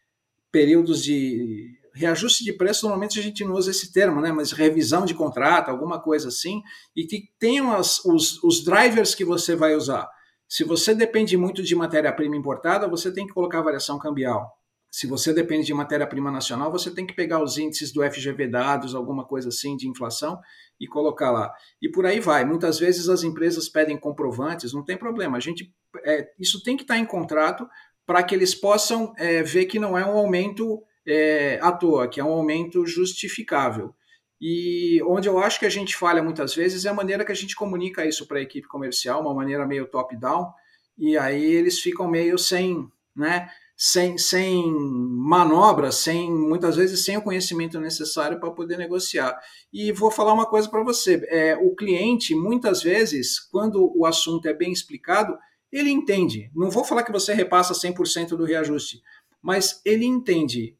períodos 0.50 1.04
de 1.04 1.70
reajuste 1.94 2.42
de 2.42 2.52
preço, 2.52 2.86
normalmente 2.86 3.20
a 3.20 3.22
gente 3.22 3.44
não 3.44 3.54
usa 3.54 3.70
esse 3.70 3.92
termo, 3.92 4.20
né? 4.20 4.32
mas 4.32 4.50
revisão 4.50 5.04
de 5.04 5.14
contrato, 5.14 5.68
alguma 5.68 6.02
coisa 6.02 6.26
assim, 6.26 6.60
e 6.96 7.06
que 7.06 7.28
tenham 7.38 7.72
as, 7.72 8.04
os, 8.04 8.42
os 8.42 8.64
drivers 8.64 9.14
que 9.14 9.24
você 9.24 9.54
vai 9.54 9.76
usar. 9.76 10.10
Se 10.48 10.64
você 10.64 10.92
depende 10.92 11.36
muito 11.36 11.62
de 11.62 11.76
matéria-prima 11.76 12.34
importada, 12.34 12.88
você 12.88 13.12
tem 13.14 13.24
que 13.24 13.32
colocar 13.32 13.62
variação 13.62 14.00
cambial. 14.00 14.50
Se 14.90 15.06
você 15.06 15.32
depende 15.32 15.66
de 15.66 15.74
matéria-prima 15.74 16.32
nacional, 16.32 16.72
você 16.72 16.90
tem 16.90 17.06
que 17.06 17.14
pegar 17.14 17.40
os 17.40 17.56
índices 17.56 17.92
do 17.92 18.02
FGV 18.02 18.48
dados, 18.48 18.96
alguma 18.96 19.24
coisa 19.24 19.50
assim 19.50 19.76
de 19.76 19.88
inflação, 19.88 20.40
e 20.80 20.86
colocar 20.86 21.30
lá. 21.30 21.52
E 21.80 21.88
por 21.88 22.06
aí 22.06 22.20
vai. 22.20 22.44
Muitas 22.44 22.78
vezes 22.78 23.08
as 23.08 23.22
empresas 23.22 23.68
pedem 23.68 23.96
comprovantes, 23.96 24.72
não 24.72 24.84
tem 24.84 24.96
problema. 24.96 25.36
A 25.36 25.40
gente, 25.40 25.72
é, 26.04 26.28
isso 26.38 26.62
tem 26.62 26.76
que 26.76 26.82
estar 26.82 26.98
em 26.98 27.06
contrato 27.06 27.68
para 28.06 28.22
que 28.22 28.34
eles 28.34 28.54
possam 28.54 29.14
é, 29.16 29.42
ver 29.42 29.66
que 29.66 29.78
não 29.78 29.96
é 29.96 30.04
um 30.04 30.16
aumento 30.16 30.82
é, 31.06 31.58
à 31.62 31.72
toa, 31.72 32.08
que 32.08 32.20
é 32.20 32.24
um 32.24 32.32
aumento 32.32 32.86
justificável. 32.86 33.94
E 34.40 35.02
onde 35.04 35.28
eu 35.28 35.38
acho 35.38 35.58
que 35.58 35.66
a 35.66 35.70
gente 35.70 35.96
falha 35.96 36.22
muitas 36.22 36.54
vezes 36.54 36.84
é 36.84 36.90
a 36.90 36.94
maneira 36.94 37.24
que 37.24 37.32
a 37.32 37.36
gente 37.36 37.56
comunica 37.56 38.04
isso 38.04 38.26
para 38.26 38.38
a 38.38 38.42
equipe 38.42 38.68
comercial, 38.68 39.22
uma 39.22 39.34
maneira 39.34 39.66
meio 39.66 39.86
top-down, 39.86 40.52
e 40.98 41.16
aí 41.16 41.42
eles 41.42 41.80
ficam 41.80 42.08
meio 42.08 42.36
sem, 42.36 42.86
né, 43.16 43.48
sem, 43.86 44.16
sem 44.16 44.64
manobra, 44.72 45.92
sem 45.92 46.32
muitas 46.32 46.74
vezes 46.74 47.04
sem 47.04 47.18
o 47.18 47.22
conhecimento 47.22 47.78
necessário 47.78 48.40
para 48.40 48.50
poder 48.50 48.78
negociar. 48.78 49.38
E 49.70 49.92
vou 49.92 50.10
falar 50.10 50.32
uma 50.32 50.46
coisa 50.46 50.70
para 50.70 50.82
você: 50.82 51.22
é, 51.28 51.54
o 51.54 51.76
cliente, 51.76 52.34
muitas 52.34 52.82
vezes, 52.82 53.38
quando 53.38 53.92
o 53.94 54.06
assunto 54.06 54.48
é 54.48 54.54
bem 54.54 54.72
explicado, 54.72 55.36
ele 55.70 55.90
entende. 55.90 56.50
Não 56.54 56.70
vou 56.70 56.82
falar 56.82 57.02
que 57.02 57.12
você 57.12 57.34
repassa 57.34 57.74
100% 57.74 58.28
do 58.28 58.44
reajuste, 58.46 59.02
mas 59.42 59.82
ele 59.84 60.06
entende. 60.06 60.78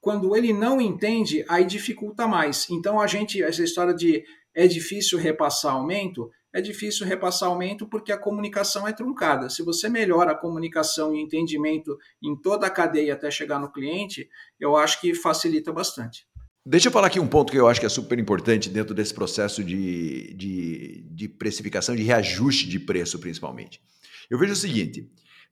Quando 0.00 0.34
ele 0.34 0.54
não 0.54 0.80
entende, 0.80 1.44
aí 1.50 1.66
dificulta 1.66 2.26
mais. 2.26 2.70
Então, 2.70 2.98
a 2.98 3.06
gente, 3.06 3.42
essa 3.42 3.62
história 3.62 3.92
de 3.92 4.24
é 4.54 4.66
difícil 4.66 5.18
repassar 5.18 5.74
aumento, 5.74 6.30
é 6.56 6.60
difícil 6.62 7.06
repassar 7.06 7.50
aumento 7.50 7.86
porque 7.86 8.10
a 8.10 8.16
comunicação 8.16 8.88
é 8.88 8.92
truncada. 8.92 9.50
Se 9.50 9.62
você 9.62 9.90
melhora 9.90 10.32
a 10.32 10.34
comunicação 10.34 11.14
e 11.14 11.20
entendimento 11.20 11.98
em 12.22 12.34
toda 12.34 12.66
a 12.66 12.70
cadeia 12.70 13.12
até 13.12 13.30
chegar 13.30 13.60
no 13.60 13.70
cliente, 13.70 14.26
eu 14.58 14.74
acho 14.74 14.98
que 14.98 15.14
facilita 15.14 15.70
bastante. 15.70 16.26
Deixa 16.64 16.88
eu 16.88 16.92
falar 16.92 17.08
aqui 17.08 17.20
um 17.20 17.28
ponto 17.28 17.52
que 17.52 17.58
eu 17.58 17.68
acho 17.68 17.78
que 17.78 17.84
é 17.84 17.90
super 17.90 18.18
importante 18.18 18.70
dentro 18.70 18.94
desse 18.94 19.12
processo 19.12 19.62
de, 19.62 20.32
de, 20.32 21.04
de 21.10 21.28
precificação, 21.28 21.94
de 21.94 22.02
reajuste 22.02 22.66
de 22.66 22.80
preço, 22.80 23.18
principalmente. 23.18 23.82
Eu 24.30 24.38
vejo 24.38 24.54
o 24.54 24.56
seguinte: 24.56 25.06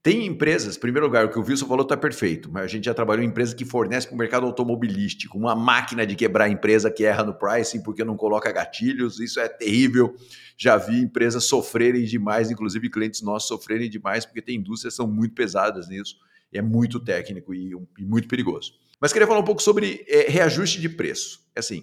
tem 0.04 0.26
empresas, 0.26 0.76
em 0.76 0.80
primeiro 0.80 1.06
lugar, 1.06 1.24
o 1.24 1.30
que 1.30 1.38
o 1.38 1.42
Wilson 1.42 1.66
falou 1.66 1.82
está 1.82 1.96
perfeito, 1.96 2.52
mas 2.52 2.64
a 2.64 2.66
gente 2.66 2.84
já 2.84 2.92
trabalhou 2.92 3.24
em 3.24 3.26
empresa 3.26 3.56
que 3.56 3.64
fornece 3.64 4.06
para 4.06 4.14
o 4.14 4.18
mercado 4.18 4.44
automobilístico, 4.44 5.38
uma 5.38 5.56
máquina 5.56 6.06
de 6.06 6.14
quebrar 6.14 6.44
a 6.44 6.48
empresa 6.50 6.90
que 6.90 7.06
erra 7.06 7.24
no 7.24 7.32
pricing 7.32 7.82
porque 7.82 8.04
não 8.04 8.14
coloca 8.14 8.52
gatilhos, 8.52 9.18
isso 9.18 9.40
é 9.40 9.48
terrível. 9.48 10.14
Já 10.58 10.76
vi 10.76 11.00
empresas 11.00 11.44
sofrerem 11.44 12.04
demais, 12.04 12.50
inclusive 12.50 12.90
clientes 12.90 13.22
nossos 13.22 13.48
sofrerem 13.48 13.88
demais, 13.88 14.26
porque 14.26 14.42
tem 14.42 14.56
indústrias 14.56 14.92
que 14.92 14.96
são 14.98 15.06
muito 15.06 15.34
pesadas 15.34 15.88
nisso, 15.88 16.16
é 16.52 16.60
muito 16.60 17.00
técnico 17.00 17.54
e, 17.54 17.72
e 17.98 18.04
muito 18.04 18.28
perigoso. 18.28 18.74
Mas 19.00 19.10
queria 19.10 19.26
falar 19.26 19.40
um 19.40 19.44
pouco 19.44 19.62
sobre 19.62 20.04
é, 20.06 20.30
reajuste 20.30 20.82
de 20.82 20.90
preço. 20.90 21.40
É 21.56 21.60
assim, 21.60 21.82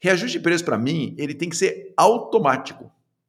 reajuste 0.00 0.38
de 0.38 0.44
preço 0.44 0.64
para 0.64 0.78
mim, 0.78 1.16
ele 1.18 1.34
tem 1.34 1.48
que 1.48 1.56
ser 1.56 1.92
automático 1.96 2.88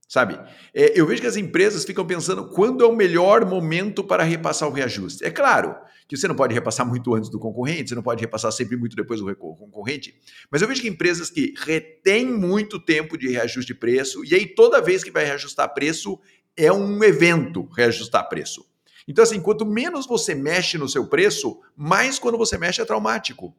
sabe? 0.10 0.40
É, 0.74 1.00
eu 1.00 1.06
vejo 1.06 1.22
que 1.22 1.28
as 1.28 1.38
empresas 1.38 1.86
ficam 1.86 2.06
pensando 2.06 2.50
quando 2.50 2.84
é 2.84 2.88
o 2.88 2.96
melhor 2.96 3.46
momento 3.46 4.04
para 4.04 4.24
repassar 4.24 4.68
o 4.68 4.72
reajuste. 4.72 5.24
É 5.24 5.30
claro 5.30 5.76
que 6.08 6.18
você 6.18 6.28
não 6.28 6.36
pode 6.36 6.52
repassar 6.52 6.86
muito 6.88 7.14
antes 7.14 7.30
do 7.30 7.38
concorrente, 7.38 7.90
você 7.90 7.96
não 7.96 8.02
pode 8.02 8.20
repassar 8.20 8.52
sempre 8.52 8.76
muito 8.76 8.96
depois 8.96 9.22
do 9.22 9.36
concorrente, 9.36 10.20
mas 10.50 10.64
eu 10.64 10.68
vejo 10.68 10.82
que 10.82 10.88
empresas 10.88 11.30
que 11.30 11.54
retêm 11.56 12.26
muito 12.26 12.80
tempo 12.80 13.16
de 13.16 13.30
reajuste 13.30 13.72
de 13.72 13.80
preço, 13.80 14.26
e 14.26 14.34
aí 14.34 14.48
toda 14.48 14.82
vez 14.82 15.04
que 15.04 15.12
vai 15.12 15.24
reajustar 15.24 15.72
preço, 15.72 16.20
é 16.58 16.74
um 16.74 17.04
evento 17.04 17.70
reajustar 17.78 18.28
preço. 18.28 18.66
Então, 19.08 19.24
assim, 19.24 19.40
quanto 19.40 19.66
menos 19.66 20.08
você 20.08 20.34
mexe 20.34 20.78
no 20.80 20.90
seu 20.90 21.06
preço, 21.06 21.60
mais 21.76 22.18
quando 22.18 22.38
você 22.38 22.58
mexe 22.58 22.82
é 22.82 22.86
traumático. 22.86 23.56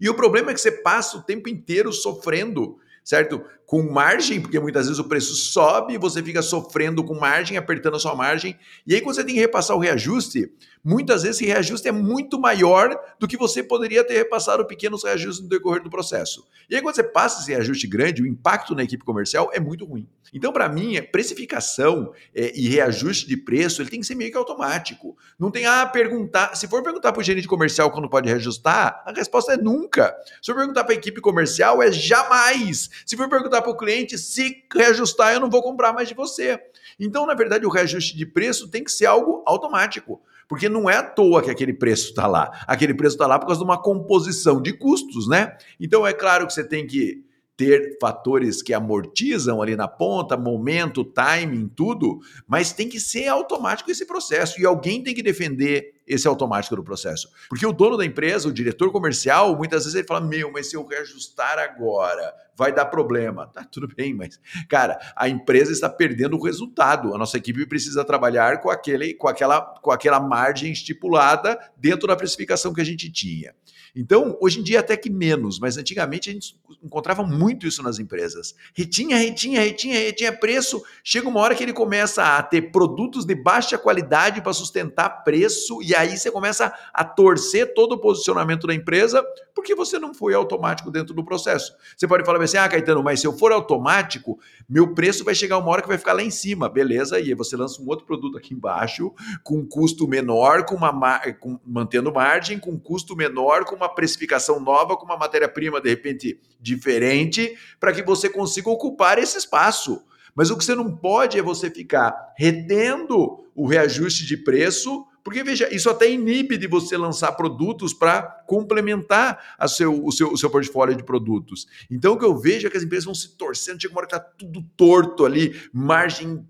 E 0.00 0.08
o 0.08 0.14
problema 0.14 0.50
é 0.50 0.54
que 0.54 0.60
você 0.60 0.70
passa 0.70 1.18
o 1.18 1.22
tempo 1.22 1.48
inteiro 1.48 1.92
sofrendo 1.92 2.78
certo? 3.08 3.42
Com 3.64 3.90
margem, 3.90 4.38
porque 4.38 4.60
muitas 4.60 4.84
vezes 4.84 4.98
o 4.98 5.04
preço 5.08 5.34
sobe, 5.34 5.96
você 5.96 6.22
fica 6.22 6.42
sofrendo 6.42 7.02
com 7.02 7.18
margem, 7.18 7.56
apertando 7.56 7.96
a 7.96 7.98
sua 7.98 8.14
margem, 8.14 8.54
e 8.86 8.94
aí 8.94 9.00
quando 9.00 9.16
você 9.16 9.24
tem 9.24 9.34
que 9.34 9.40
repassar 9.40 9.74
o 9.74 9.80
reajuste, 9.80 10.52
muitas 10.84 11.22
vezes 11.22 11.38
esse 11.38 11.46
reajuste 11.46 11.88
é 11.88 11.92
muito 11.92 12.38
maior 12.38 12.94
do 13.18 13.26
que 13.26 13.38
você 13.38 13.62
poderia 13.62 14.04
ter 14.04 14.12
repassado 14.12 14.66
pequenos 14.66 15.04
reajustes 15.04 15.42
no 15.42 15.48
decorrer 15.48 15.82
do 15.82 15.88
processo. 15.88 16.46
E 16.68 16.76
aí 16.76 16.82
quando 16.82 16.96
você 16.96 17.02
passa 17.02 17.40
esse 17.40 17.50
reajuste 17.50 17.86
grande, 17.86 18.22
o 18.22 18.26
impacto 18.26 18.74
na 18.74 18.82
equipe 18.82 19.02
comercial 19.02 19.50
é 19.54 19.58
muito 19.58 19.86
ruim. 19.86 20.06
Então, 20.32 20.52
para 20.52 20.68
mim, 20.68 20.96
é 20.96 21.02
precificação 21.02 22.12
é, 22.34 22.52
e 22.54 22.68
reajuste 22.68 23.26
de 23.26 23.36
preço, 23.36 23.80
ele 23.80 23.90
tem 23.90 24.00
que 24.00 24.06
ser 24.06 24.14
meio 24.14 24.30
que 24.30 24.36
automático. 24.36 25.16
Não 25.38 25.50
tem, 25.50 25.66
ah, 25.66 25.86
perguntar. 25.86 26.54
Se 26.54 26.68
for 26.68 26.82
perguntar 26.82 27.12
para 27.12 27.20
o 27.20 27.24
gerente 27.24 27.48
comercial 27.48 27.90
quando 27.90 28.08
pode 28.08 28.28
reajustar, 28.28 29.02
a 29.06 29.12
resposta 29.12 29.54
é 29.54 29.56
nunca. 29.56 30.14
Se 30.42 30.52
for 30.52 30.58
perguntar 30.58 30.84
para 30.84 30.92
a 30.92 30.96
equipe 30.96 31.20
comercial, 31.20 31.82
é 31.82 31.90
jamais. 31.90 32.90
Se 33.04 33.16
for 33.16 33.28
perguntar 33.28 33.62
para 33.62 33.70
o 33.70 33.76
cliente, 33.76 34.18
se 34.18 34.64
reajustar, 34.72 35.34
eu 35.34 35.40
não 35.40 35.50
vou 35.50 35.62
comprar 35.62 35.92
mais 35.92 36.08
de 36.08 36.14
você. 36.14 36.58
Então, 36.98 37.26
na 37.26 37.34
verdade, 37.34 37.66
o 37.66 37.70
reajuste 37.70 38.16
de 38.16 38.26
preço 38.26 38.68
tem 38.68 38.84
que 38.84 38.92
ser 38.92 39.06
algo 39.06 39.42
automático. 39.46 40.20
Porque 40.48 40.68
não 40.68 40.88
é 40.88 40.96
à 40.96 41.02
toa 41.02 41.42
que 41.42 41.50
aquele 41.50 41.74
preço 41.74 42.08
está 42.08 42.26
lá. 42.26 42.50
Aquele 42.66 42.94
preço 42.94 43.16
está 43.16 43.26
lá 43.26 43.38
por 43.38 43.46
causa 43.46 43.60
de 43.60 43.64
uma 43.64 43.80
composição 43.80 44.62
de 44.62 44.72
custos, 44.72 45.28
né? 45.28 45.56
Então 45.78 46.06
é 46.06 46.12
claro 46.14 46.46
que 46.46 46.54
você 46.54 46.64
tem 46.64 46.86
que 46.86 47.22
ter 47.54 47.98
fatores 48.00 48.62
que 48.62 48.72
amortizam 48.72 49.60
ali 49.60 49.74
na 49.74 49.88
ponta, 49.88 50.36
momento, 50.36 51.04
timing, 51.04 51.68
tudo, 51.68 52.20
mas 52.46 52.72
tem 52.72 52.88
que 52.88 53.00
ser 53.00 53.26
automático 53.26 53.90
esse 53.90 54.06
processo 54.06 54.60
e 54.60 54.64
alguém 54.64 55.02
tem 55.02 55.12
que 55.12 55.24
defender 55.24 55.92
esse 56.08 56.26
automático 56.26 56.74
do 56.74 56.82
processo. 56.82 57.28
Porque 57.48 57.66
o 57.66 57.72
dono 57.72 57.96
da 57.96 58.04
empresa, 58.04 58.48
o 58.48 58.52
diretor 58.52 58.90
comercial, 58.90 59.56
muitas 59.56 59.84
vezes 59.84 59.94
ele 59.94 60.06
fala: 60.06 60.20
Meu, 60.20 60.50
mas 60.50 60.68
se 60.68 60.76
eu 60.76 60.86
reajustar 60.86 61.58
agora, 61.58 62.34
vai 62.58 62.72
dar 62.72 62.86
problema. 62.86 63.46
Tá 63.46 63.64
tudo 63.64 63.88
bem, 63.94 64.12
mas, 64.14 64.40
cara, 64.68 64.98
a 65.14 65.28
empresa 65.28 65.70
está 65.70 65.88
perdendo 65.88 66.36
o 66.36 66.42
resultado. 66.42 67.14
A 67.14 67.18
nossa 67.18 67.36
equipe 67.36 67.64
precisa 67.66 68.04
trabalhar 68.04 68.60
com, 68.60 68.68
aquele, 68.68 69.14
com, 69.14 69.28
aquela, 69.28 69.60
com 69.60 69.90
aquela 69.92 70.18
margem 70.18 70.72
estipulada 70.72 71.58
dentro 71.76 72.08
da 72.08 72.16
precificação 72.16 72.74
que 72.74 72.80
a 72.80 72.84
gente 72.84 73.10
tinha. 73.10 73.54
Então, 73.94 74.36
hoje 74.40 74.60
em 74.60 74.62
dia 74.62 74.80
até 74.80 74.96
que 74.96 75.10
menos, 75.10 75.58
mas 75.58 75.76
antigamente 75.76 76.30
a 76.30 76.32
gente 76.32 76.56
encontrava 76.82 77.22
muito 77.24 77.66
isso 77.66 77.82
nas 77.82 77.98
empresas. 77.98 78.54
Retinha, 78.74 79.16
retinha, 79.16 79.60
retinha, 79.60 79.98
retinha 79.98 80.32
preço. 80.32 80.82
Chega 81.02 81.28
uma 81.28 81.40
hora 81.40 81.54
que 81.54 81.62
ele 81.62 81.72
começa 81.72 82.36
a 82.36 82.42
ter 82.42 82.70
produtos 82.70 83.24
de 83.24 83.34
baixa 83.34 83.78
qualidade 83.78 84.40
para 84.40 84.52
sustentar 84.52 85.24
preço, 85.24 85.82
e 85.82 85.94
aí 85.98 86.16
você 86.16 86.30
começa 86.30 86.72
a 86.92 87.04
torcer 87.04 87.74
todo 87.74 87.92
o 87.92 87.98
posicionamento 87.98 88.66
da 88.66 88.74
empresa, 88.74 89.24
porque 89.54 89.74
você 89.74 89.98
não 89.98 90.14
foi 90.14 90.34
automático 90.34 90.90
dentro 90.90 91.12
do 91.12 91.24
processo. 91.24 91.74
Você 91.96 92.06
pode 92.06 92.24
falar 92.24 92.42
assim: 92.42 92.56
ah, 92.56 92.68
Caetano, 92.68 93.02
mas 93.02 93.20
se 93.20 93.26
eu 93.26 93.32
for 93.32 93.52
automático, 93.52 94.38
meu 94.68 94.94
preço 94.94 95.24
vai 95.24 95.34
chegar 95.34 95.58
uma 95.58 95.68
hora 95.68 95.82
que 95.82 95.88
vai 95.88 95.98
ficar 95.98 96.12
lá 96.12 96.22
em 96.22 96.30
cima, 96.30 96.68
beleza? 96.68 97.18
E 97.18 97.24
aí 97.24 97.34
você 97.34 97.56
lança 97.56 97.82
um 97.82 97.88
outro 97.88 98.06
produto 98.06 98.38
aqui 98.38 98.54
embaixo, 98.54 99.12
com 99.42 99.58
um 99.58 99.66
custo 99.66 100.06
menor, 100.08 100.64
com 100.64 100.74
uma 100.74 101.20
com, 101.40 101.58
mantendo 101.66 102.12
margem, 102.12 102.58
com 102.58 102.70
um 102.70 102.78
custo 102.78 103.16
menor, 103.16 103.64
com 103.64 103.74
uma 103.74 103.88
precificação 103.88 104.60
nova, 104.60 104.96
com 104.96 105.04
uma 105.04 105.16
matéria-prima, 105.16 105.80
de 105.80 105.88
repente, 105.88 106.40
diferente, 106.60 107.56
para 107.78 107.92
que 107.92 108.02
você 108.02 108.28
consiga 108.28 108.70
ocupar 108.70 109.18
esse 109.18 109.36
espaço. 109.36 110.02
Mas 110.38 110.50
o 110.50 110.56
que 110.56 110.64
você 110.64 110.76
não 110.76 110.94
pode 110.94 111.36
é 111.36 111.42
você 111.42 111.68
ficar 111.68 112.32
retendo 112.36 113.44
o 113.56 113.66
reajuste 113.66 114.24
de 114.24 114.36
preço, 114.36 115.04
porque 115.28 115.44
veja, 115.44 115.68
isso 115.70 115.90
até 115.90 116.10
inibe 116.10 116.56
de 116.56 116.66
você 116.66 116.96
lançar 116.96 117.32
produtos 117.32 117.92
para 117.92 118.22
complementar 118.46 119.56
a 119.58 119.68
seu, 119.68 120.02
o, 120.02 120.10
seu, 120.10 120.32
o 120.32 120.38
seu 120.38 120.48
portfólio 120.48 120.96
de 120.96 121.02
produtos. 121.02 121.66
Então 121.90 122.14
o 122.14 122.18
que 122.18 122.24
eu 122.24 122.34
vejo 122.34 122.66
é 122.66 122.70
que 122.70 122.78
as 122.78 122.82
empresas 122.82 123.04
vão 123.04 123.14
se 123.14 123.36
torcendo, 123.36 123.78
chega 123.78 123.92
uma 123.92 123.98
hora 123.98 124.06
que 124.06 124.16
está 124.16 124.26
tudo 124.26 124.64
torto 124.74 125.26
ali, 125.26 125.54
margem 125.70 126.42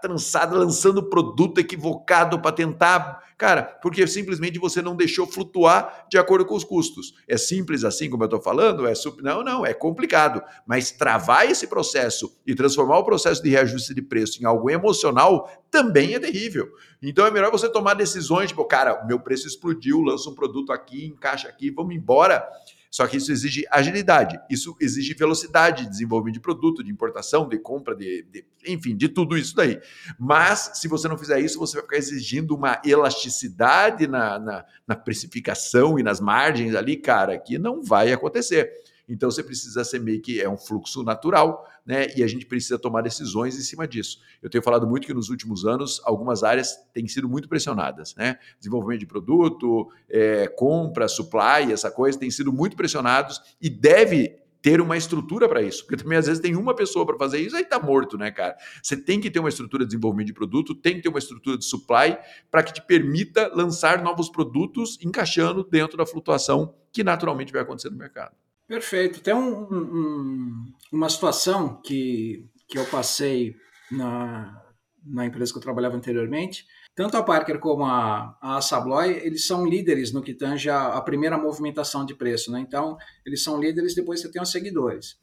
trançada, 0.00 0.56
lançando 0.56 1.08
produto 1.08 1.58
equivocado 1.58 2.40
para 2.40 2.52
tentar. 2.52 3.26
Cara, 3.36 3.62
porque 3.82 4.06
simplesmente 4.06 4.58
você 4.58 4.80
não 4.80 4.96
deixou 4.96 5.26
flutuar 5.26 6.06
de 6.08 6.16
acordo 6.16 6.46
com 6.46 6.54
os 6.54 6.64
custos. 6.64 7.14
É 7.28 7.36
simples 7.36 7.84
assim, 7.84 8.08
como 8.08 8.22
eu 8.22 8.26
estou 8.26 8.40
falando? 8.40 8.86
É 8.86 8.94
super... 8.94 9.22
Não, 9.22 9.44
não, 9.44 9.66
é 9.66 9.74
complicado. 9.74 10.42
Mas 10.66 10.90
travar 10.90 11.50
esse 11.50 11.66
processo 11.66 12.34
e 12.46 12.54
transformar 12.54 12.98
o 12.98 13.04
processo 13.04 13.42
de 13.42 13.50
reajuste 13.50 13.94
de 13.94 14.00
preço 14.00 14.40
em 14.42 14.46
algo 14.46 14.70
emocional 14.70 15.50
também 15.70 16.14
é 16.14 16.18
terrível. 16.18 16.68
Então 17.02 17.26
é 17.26 17.30
melhor 17.30 17.50
você 17.50 17.68
tomar 17.68 17.94
decisões, 17.94 18.48
tipo, 18.48 18.64
cara, 18.64 19.04
meu 19.04 19.20
preço 19.20 19.46
explodiu, 19.46 20.00
lança 20.00 20.30
um 20.30 20.34
produto 20.34 20.72
aqui, 20.72 21.06
encaixa 21.06 21.48
aqui, 21.48 21.70
vamos 21.70 21.94
embora. 21.94 22.48
Só 22.96 23.06
que 23.06 23.18
isso 23.18 23.30
exige 23.30 23.66
agilidade, 23.70 24.40
isso 24.48 24.74
exige 24.80 25.12
velocidade 25.12 25.84
de 25.84 25.90
desenvolvimento 25.90 26.36
de 26.36 26.40
produto, 26.40 26.82
de 26.82 26.90
importação, 26.90 27.46
de 27.46 27.58
compra, 27.58 27.94
de, 27.94 28.22
de, 28.32 28.42
enfim, 28.66 28.96
de 28.96 29.06
tudo 29.06 29.36
isso 29.36 29.54
daí. 29.54 29.78
Mas 30.18 30.70
se 30.76 30.88
você 30.88 31.06
não 31.06 31.18
fizer 31.18 31.38
isso, 31.38 31.58
você 31.58 31.74
vai 31.74 31.82
ficar 31.82 31.98
exigindo 31.98 32.54
uma 32.54 32.80
elasticidade 32.82 34.06
na, 34.06 34.38
na, 34.38 34.64
na 34.88 34.96
precificação 34.96 35.98
e 35.98 36.02
nas 36.02 36.20
margens 36.22 36.74
ali, 36.74 36.96
cara, 36.96 37.38
que 37.38 37.58
não 37.58 37.82
vai 37.82 38.10
acontecer. 38.14 38.72
Então 39.08 39.30
você 39.30 39.42
precisa 39.42 39.84
ser 39.84 40.00
meio 40.00 40.20
que 40.20 40.40
é 40.40 40.48
um 40.48 40.56
fluxo 40.56 41.02
natural, 41.02 41.66
né? 41.84 42.08
E 42.16 42.22
a 42.22 42.26
gente 42.26 42.46
precisa 42.46 42.78
tomar 42.78 43.02
decisões 43.02 43.56
em 43.56 43.62
cima 43.62 43.86
disso. 43.86 44.20
Eu 44.42 44.50
tenho 44.50 44.62
falado 44.62 44.86
muito 44.86 45.06
que 45.06 45.14
nos 45.14 45.30
últimos 45.30 45.64
anos 45.64 46.00
algumas 46.04 46.42
áreas 46.42 46.76
têm 46.92 47.06
sido 47.06 47.28
muito 47.28 47.48
pressionadas, 47.48 48.14
né? 48.16 48.38
Desenvolvimento 48.58 49.00
de 49.00 49.06
produto, 49.06 49.88
é, 50.08 50.48
compra, 50.48 51.08
supply, 51.08 51.72
essa 51.72 51.90
coisa 51.90 52.18
tem 52.18 52.30
sido 52.30 52.52
muito 52.52 52.76
pressionados 52.76 53.40
e 53.60 53.70
deve 53.70 54.36
ter 54.66 54.80
uma 54.80 54.96
estrutura 54.96 55.48
para 55.48 55.62
isso, 55.62 55.84
porque 55.84 56.02
também 56.02 56.18
às 56.18 56.26
vezes 56.26 56.42
tem 56.42 56.56
uma 56.56 56.74
pessoa 56.74 57.06
para 57.06 57.16
fazer 57.16 57.38
isso, 57.38 57.54
aí 57.54 57.62
está 57.62 57.78
morto, 57.78 58.18
né, 58.18 58.32
cara? 58.32 58.56
Você 58.82 58.96
tem 58.96 59.20
que 59.20 59.30
ter 59.30 59.38
uma 59.38 59.48
estrutura 59.48 59.84
de 59.84 59.90
desenvolvimento 59.90 60.26
de 60.26 60.32
produto, 60.32 60.74
tem 60.74 60.96
que 60.96 61.02
ter 61.02 61.08
uma 61.08 61.20
estrutura 61.20 61.56
de 61.56 61.64
supply 61.64 62.18
para 62.50 62.64
que 62.64 62.72
te 62.72 62.82
permita 62.84 63.48
lançar 63.54 64.02
novos 64.02 64.28
produtos 64.28 64.98
encaixando 65.00 65.62
dentro 65.62 65.96
da 65.96 66.04
flutuação 66.04 66.74
que 66.90 67.04
naturalmente 67.04 67.52
vai 67.52 67.62
acontecer 67.62 67.90
no 67.90 67.96
mercado. 67.96 68.34
Perfeito. 68.66 69.20
Tem 69.20 69.34
um, 69.34 69.62
um, 69.72 70.64
uma 70.92 71.08
situação 71.08 71.80
que, 71.82 72.48
que 72.68 72.78
eu 72.78 72.84
passei 72.86 73.54
na, 73.90 74.60
na 75.04 75.24
empresa 75.24 75.52
que 75.52 75.58
eu 75.58 75.62
trabalhava 75.62 75.96
anteriormente, 75.96 76.66
tanto 76.94 77.16
a 77.16 77.22
Parker 77.22 77.58
como 77.58 77.84
a, 77.84 78.36
a 78.40 78.60
Sabloy, 78.60 79.20
eles 79.22 79.46
são 79.46 79.66
líderes 79.66 80.12
no 80.12 80.22
que 80.22 80.34
tange 80.34 80.68
a, 80.70 80.94
a, 80.94 81.00
primeira 81.00 81.36
movimentação 81.36 82.04
de 82.04 82.14
preço, 82.14 82.50
né? 82.50 82.58
Então, 82.58 82.96
eles 83.24 83.42
são 83.42 83.60
líderes, 83.60 83.94
depois 83.94 84.20
você 84.20 84.30
tem 84.30 84.42
os 84.42 84.50
seguidores. 84.50 85.16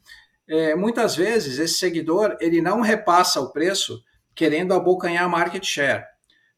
É, 0.48 0.74
muitas 0.74 1.16
vezes, 1.16 1.58
esse 1.58 1.74
seguidor, 1.74 2.36
ele 2.40 2.62
não 2.62 2.80
repassa 2.80 3.40
o 3.40 3.50
preço 3.52 4.00
querendo 4.34 4.72
abocanhar 4.72 5.28
market 5.28 5.64
share. 5.64 6.04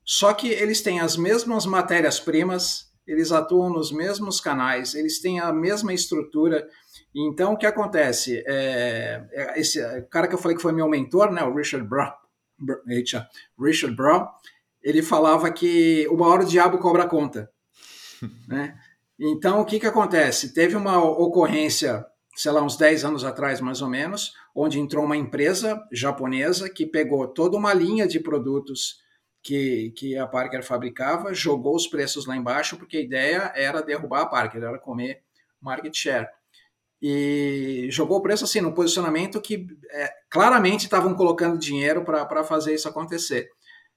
Só 0.04 0.32
que 0.34 0.48
eles 0.48 0.82
têm 0.82 1.00
as 1.00 1.16
mesmas 1.16 1.66
matérias-primas, 1.66 2.85
eles 3.06 3.30
atuam 3.30 3.70
nos 3.70 3.92
mesmos 3.92 4.40
canais, 4.40 4.94
eles 4.94 5.20
têm 5.20 5.38
a 5.38 5.52
mesma 5.52 5.92
estrutura. 5.92 6.66
Então, 7.14 7.52
o 7.52 7.56
que 7.56 7.66
acontece? 7.66 8.42
É, 8.46 9.24
é 9.32 9.60
esse 9.60 9.80
cara 10.10 10.26
que 10.26 10.34
eu 10.34 10.38
falei 10.38 10.56
que 10.56 10.62
foi 10.62 10.72
meu 10.72 10.88
mentor, 10.88 11.30
né, 11.30 11.42
o 11.44 11.54
Richard 11.54 11.86
Brown, 11.86 12.12
Richard 13.58 13.94
Brown, 13.94 14.26
ele 14.82 15.02
falava 15.02 15.50
que 15.50 16.06
uma 16.08 16.26
hora 16.28 16.42
o 16.42 16.46
diabo 16.46 16.78
cobra 16.78 17.04
a 17.04 17.08
conta. 17.08 17.50
né? 18.48 18.76
Então, 19.18 19.60
o 19.60 19.64
que, 19.64 19.80
que 19.80 19.86
acontece? 19.86 20.52
Teve 20.52 20.76
uma 20.76 21.02
ocorrência, 21.02 22.04
sei 22.34 22.52
lá, 22.52 22.62
uns 22.62 22.76
10 22.76 23.04
anos 23.04 23.24
atrás, 23.24 23.60
mais 23.60 23.80
ou 23.80 23.88
menos, 23.88 24.34
onde 24.54 24.78
entrou 24.78 25.04
uma 25.04 25.16
empresa 25.16 25.82
japonesa 25.90 26.68
que 26.68 26.86
pegou 26.86 27.26
toda 27.28 27.56
uma 27.56 27.72
linha 27.72 28.06
de 28.06 28.20
produtos 28.20 28.98
que, 29.46 29.92
que 29.92 30.18
a 30.18 30.26
Parker 30.26 30.60
fabricava, 30.64 31.32
jogou 31.32 31.76
os 31.76 31.86
preços 31.86 32.26
lá 32.26 32.36
embaixo, 32.36 32.76
porque 32.76 32.96
a 32.96 33.00
ideia 33.00 33.52
era 33.54 33.80
derrubar 33.80 34.22
a 34.22 34.26
Parker, 34.26 34.60
era 34.60 34.76
comer 34.76 35.22
market 35.60 35.94
share. 35.96 36.26
E 37.00 37.86
jogou 37.92 38.18
o 38.18 38.22
preço 38.22 38.42
assim, 38.42 38.60
no 38.60 38.74
posicionamento 38.74 39.40
que 39.40 39.68
é, 39.92 40.10
claramente 40.28 40.86
estavam 40.86 41.14
colocando 41.14 41.56
dinheiro 41.58 42.04
para 42.04 42.42
fazer 42.42 42.74
isso 42.74 42.88
acontecer. 42.88 43.48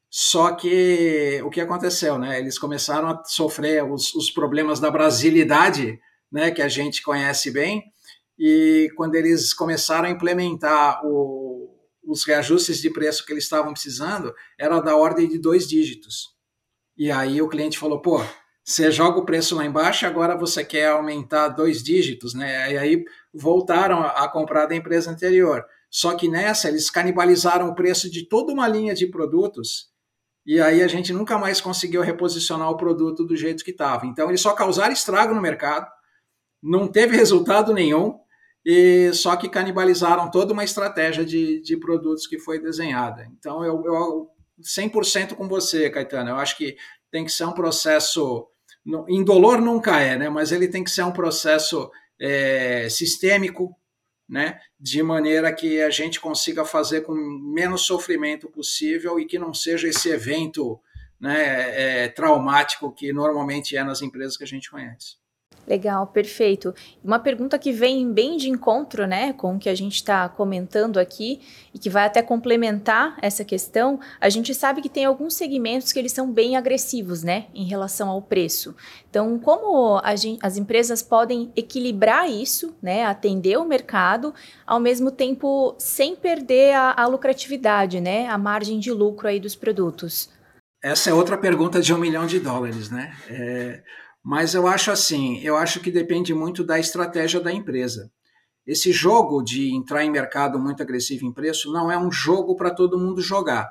Só 0.07 0.53
que 0.53 1.41
o 1.43 1.49
que 1.49 1.61
aconteceu, 1.61 2.19
né? 2.19 2.39
Eles 2.39 2.59
começaram 2.59 3.09
a 3.09 3.23
sofrer 3.25 3.83
os, 3.83 4.13
os 4.13 4.29
problemas 4.29 4.79
da 4.79 4.91
brasilidade, 4.91 5.99
né? 6.31 6.51
Que 6.51 6.61
a 6.61 6.67
gente 6.67 7.01
conhece 7.01 7.49
bem, 7.49 7.83
e 8.37 8.91
quando 8.95 9.15
eles 9.15 9.51
começaram 9.51 10.07
a 10.07 10.11
implementar 10.11 11.01
o, 11.03 11.75
os 12.09 12.25
reajustes 12.25 12.81
de 12.81 12.89
preço 12.89 13.25
que 13.25 13.31
eles 13.31 13.43
estavam 13.43 13.71
precisando, 13.71 14.33
era 14.57 14.79
da 14.79 14.95
ordem 14.95 15.27
de 15.27 15.37
dois 15.37 15.67
dígitos. 15.67 16.29
E 16.97 17.11
aí 17.11 17.41
o 17.41 17.47
cliente 17.47 17.77
falou, 17.77 18.01
pô, 18.01 18.21
você 18.63 18.91
joga 18.91 19.19
o 19.19 19.25
preço 19.25 19.55
lá 19.55 19.63
embaixo, 19.63 20.05
agora 20.05 20.35
você 20.35 20.65
quer 20.65 20.87
aumentar 20.87 21.49
dois 21.49 21.83
dígitos, 21.83 22.33
né? 22.33 22.73
E 22.73 22.77
aí 22.77 23.05
voltaram 23.33 24.01
a 24.01 24.27
comprar 24.27 24.65
da 24.65 24.75
empresa 24.75 25.11
anterior. 25.11 25.63
Só 25.89 26.15
que 26.15 26.27
nessa 26.27 26.67
eles 26.67 26.89
canibalizaram 26.89 27.69
o 27.69 27.75
preço 27.75 28.09
de 28.09 28.27
toda 28.27 28.51
uma 28.51 28.67
linha 28.67 28.93
de 28.93 29.07
produtos 29.07 29.89
e 30.45 30.59
aí 30.59 30.81
a 30.81 30.87
gente 30.87 31.13
nunca 31.13 31.37
mais 31.37 31.61
conseguiu 31.61 32.01
reposicionar 32.01 32.71
o 32.71 32.77
produto 32.77 33.23
do 33.23 33.37
jeito 33.37 33.63
que 33.63 33.71
estava. 33.71 34.07
Então 34.07 34.29
eles 34.29 34.41
só 34.41 34.53
causaram 34.53 34.91
estrago 34.91 35.33
no 35.33 35.41
mercado, 35.41 35.87
não 36.61 36.87
teve 36.87 37.15
resultado 37.17 37.71
nenhum 37.71 38.19
e 38.65 39.11
só 39.13 39.35
que 39.35 39.49
canibalizaram 39.49 40.29
toda 40.29 40.53
uma 40.53 40.63
estratégia 40.63 41.25
de, 41.25 41.61
de 41.61 41.77
produtos 41.77 42.27
que 42.27 42.37
foi 42.37 42.59
desenhada. 42.59 43.27
Então, 43.37 43.63
eu, 43.63 43.83
eu 43.85 44.29
100% 44.61 45.35
com 45.35 45.47
você, 45.47 45.89
Caetano. 45.89 46.31
Eu 46.31 46.35
acho 46.35 46.57
que 46.57 46.75
tem 47.11 47.25
que 47.25 47.31
ser 47.31 47.45
um 47.45 47.53
processo. 47.53 48.47
Indolor 49.07 49.61
nunca 49.61 49.99
é, 49.99 50.17
né? 50.17 50.29
mas 50.29 50.51
ele 50.51 50.67
tem 50.67 50.83
que 50.83 50.91
ser 50.91 51.03
um 51.03 51.11
processo 51.11 51.91
é, 52.19 52.87
sistêmico, 52.89 53.75
né? 54.27 54.59
de 54.79 55.03
maneira 55.03 55.53
que 55.53 55.81
a 55.81 55.89
gente 55.89 56.19
consiga 56.19 56.65
fazer 56.65 57.01
com 57.01 57.13
menos 57.13 57.81
sofrimento 57.85 58.49
possível 58.49 59.19
e 59.19 59.25
que 59.25 59.37
não 59.37 59.53
seja 59.53 59.87
esse 59.87 60.09
evento 60.09 60.79
né, 61.19 62.03
é, 62.03 62.07
traumático 62.07 62.93
que 62.93 63.11
normalmente 63.11 63.75
é 63.75 63.83
nas 63.83 64.01
empresas 64.01 64.37
que 64.37 64.43
a 64.43 64.47
gente 64.47 64.71
conhece. 64.71 65.18
Legal, 65.69 66.07
perfeito. 66.07 66.73
Uma 67.03 67.19
pergunta 67.19 67.59
que 67.59 67.71
vem 67.71 68.11
bem 68.11 68.37
de 68.37 68.49
encontro, 68.49 69.05
né, 69.05 69.33
com 69.33 69.55
o 69.55 69.59
que 69.59 69.69
a 69.69 69.75
gente 69.75 69.93
está 69.93 70.27
comentando 70.27 70.97
aqui 70.97 71.41
e 71.71 71.77
que 71.77 71.91
vai 71.91 72.07
até 72.07 72.23
complementar 72.23 73.15
essa 73.21 73.45
questão. 73.45 73.99
A 74.19 74.29
gente 74.29 74.51
sabe 74.55 74.81
que 74.81 74.89
tem 74.89 75.05
alguns 75.05 75.35
segmentos 75.35 75.93
que 75.93 75.99
eles 75.99 76.11
são 76.11 76.31
bem 76.31 76.57
agressivos, 76.57 77.21
né, 77.21 77.45
em 77.53 77.65
relação 77.65 78.09
ao 78.09 78.19
preço. 78.19 78.75
Então, 79.07 79.37
como 79.37 80.01
gente, 80.17 80.39
as 80.41 80.57
empresas 80.57 81.03
podem 81.03 81.51
equilibrar 81.55 82.27
isso, 82.27 82.75
né, 82.81 83.05
atender 83.05 83.55
o 83.59 83.63
mercado, 83.63 84.33
ao 84.65 84.79
mesmo 84.79 85.11
tempo 85.11 85.75
sem 85.77 86.15
perder 86.15 86.73
a, 86.73 86.95
a 86.97 87.05
lucratividade, 87.05 88.01
né, 88.01 88.27
a 88.27 88.39
margem 88.39 88.79
de 88.79 88.91
lucro 88.91 89.27
aí 89.27 89.39
dos 89.39 89.55
produtos? 89.55 90.31
Essa 90.81 91.11
é 91.11 91.13
outra 91.13 91.37
pergunta 91.37 91.79
de 91.79 91.93
um 91.93 91.99
milhão 91.99 92.25
de 92.25 92.39
dólares, 92.39 92.89
né? 92.89 93.13
É 93.29 93.83
mas 94.29 94.53
eu 94.53 94.67
acho 94.67 94.91
assim, 94.91 95.39
eu 95.39 95.57
acho 95.57 95.79
que 95.79 95.89
depende 95.89 96.35
muito 96.35 96.63
da 96.63 96.79
estratégia 96.79 97.39
da 97.39 97.51
empresa. 97.51 98.11
Esse 98.63 98.91
jogo 98.91 99.41
de 99.41 99.73
entrar 99.73 100.05
em 100.05 100.11
mercado 100.11 100.59
muito 100.59 100.83
agressivo 100.83 101.25
em 101.25 101.33
preço 101.33 101.73
não 101.73 101.91
é 101.91 101.97
um 101.97 102.11
jogo 102.11 102.55
para 102.55 102.69
todo 102.69 102.99
mundo 102.99 103.23
jogar. 103.23 103.67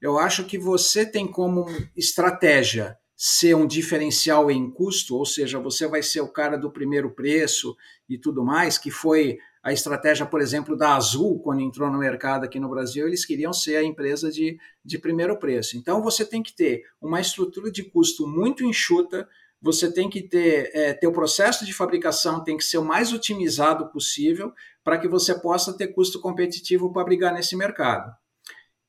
Eu 0.00 0.18
acho 0.18 0.44
que 0.44 0.56
você 0.56 1.04
tem 1.04 1.30
como 1.30 1.66
estratégia 1.94 2.96
ser 3.14 3.54
um 3.54 3.66
diferencial 3.66 4.50
em 4.50 4.70
custo, 4.70 5.14
ou 5.14 5.26
seja, 5.26 5.58
você 5.58 5.86
vai 5.86 6.02
ser 6.02 6.22
o 6.22 6.32
cara 6.32 6.56
do 6.56 6.72
primeiro 6.72 7.10
preço 7.10 7.76
e 8.08 8.16
tudo 8.16 8.42
mais, 8.42 8.78
que 8.78 8.90
foi 8.90 9.36
a 9.62 9.74
estratégia, 9.74 10.24
por 10.24 10.40
exemplo, 10.40 10.74
da 10.74 10.96
Azul, 10.96 11.38
quando 11.38 11.60
entrou 11.60 11.90
no 11.90 11.98
mercado 11.98 12.44
aqui 12.44 12.58
no 12.58 12.70
Brasil, 12.70 13.06
eles 13.06 13.26
queriam 13.26 13.52
ser 13.52 13.76
a 13.76 13.84
empresa 13.84 14.30
de, 14.30 14.58
de 14.82 14.98
primeiro 14.98 15.38
preço. 15.38 15.76
Então, 15.76 16.02
você 16.02 16.24
tem 16.24 16.42
que 16.42 16.56
ter 16.56 16.82
uma 16.98 17.20
estrutura 17.20 17.70
de 17.70 17.84
custo 17.84 18.26
muito 18.26 18.64
enxuta, 18.64 19.28
você 19.62 19.90
tem 19.92 20.10
que 20.10 20.20
ter, 20.20 20.70
é, 20.74 20.92
ter 20.92 21.06
o 21.06 21.12
processo 21.12 21.64
de 21.64 21.72
fabricação 21.72 22.42
tem 22.42 22.56
que 22.56 22.64
ser 22.64 22.78
o 22.78 22.84
mais 22.84 23.12
otimizado 23.12 23.88
possível 23.90 24.52
para 24.82 24.98
que 24.98 25.06
você 25.06 25.38
possa 25.38 25.72
ter 25.76 25.88
custo 25.88 26.20
competitivo 26.20 26.92
para 26.92 27.04
brigar 27.04 27.32
nesse 27.32 27.56
mercado. 27.56 28.12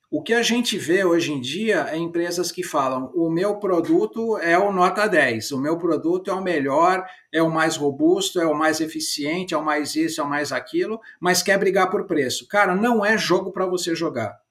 O 0.09 0.21
que 0.21 0.33
a 0.33 0.43
gente 0.43 0.77
vê 0.77 1.03
hoje 1.03 1.31
em 1.31 1.41
dia 1.41 1.87
é 1.89 1.97
empresas 1.97 2.51
que 2.51 2.63
falam: 2.63 3.11
o 3.15 3.31
meu 3.31 3.57
produto 3.57 4.37
é 4.37 4.57
o 4.57 4.71
nota 4.71 5.07
10, 5.07 5.51
o 5.51 5.59
meu 5.59 5.77
produto 5.77 6.29
é 6.29 6.33
o 6.33 6.43
melhor, 6.43 7.03
é 7.31 7.41
o 7.41 7.49
mais 7.49 7.75
robusto, 7.75 8.39
é 8.39 8.45
o 8.45 8.53
mais 8.53 8.79
eficiente, 8.79 9.53
é 9.55 9.57
o 9.57 9.65
mais 9.65 9.95
isso, 9.95 10.21
é 10.21 10.23
o 10.23 10.29
mais 10.29 10.51
aquilo, 10.51 10.99
mas 11.19 11.41
quer 11.41 11.57
brigar 11.57 11.89
por 11.89 12.05
preço. 12.05 12.47
Cara, 12.47 12.75
não 12.75 13.03
é 13.03 13.17
jogo 13.17 13.51
para 13.51 13.65
você 13.65 13.95
jogar 13.95 14.42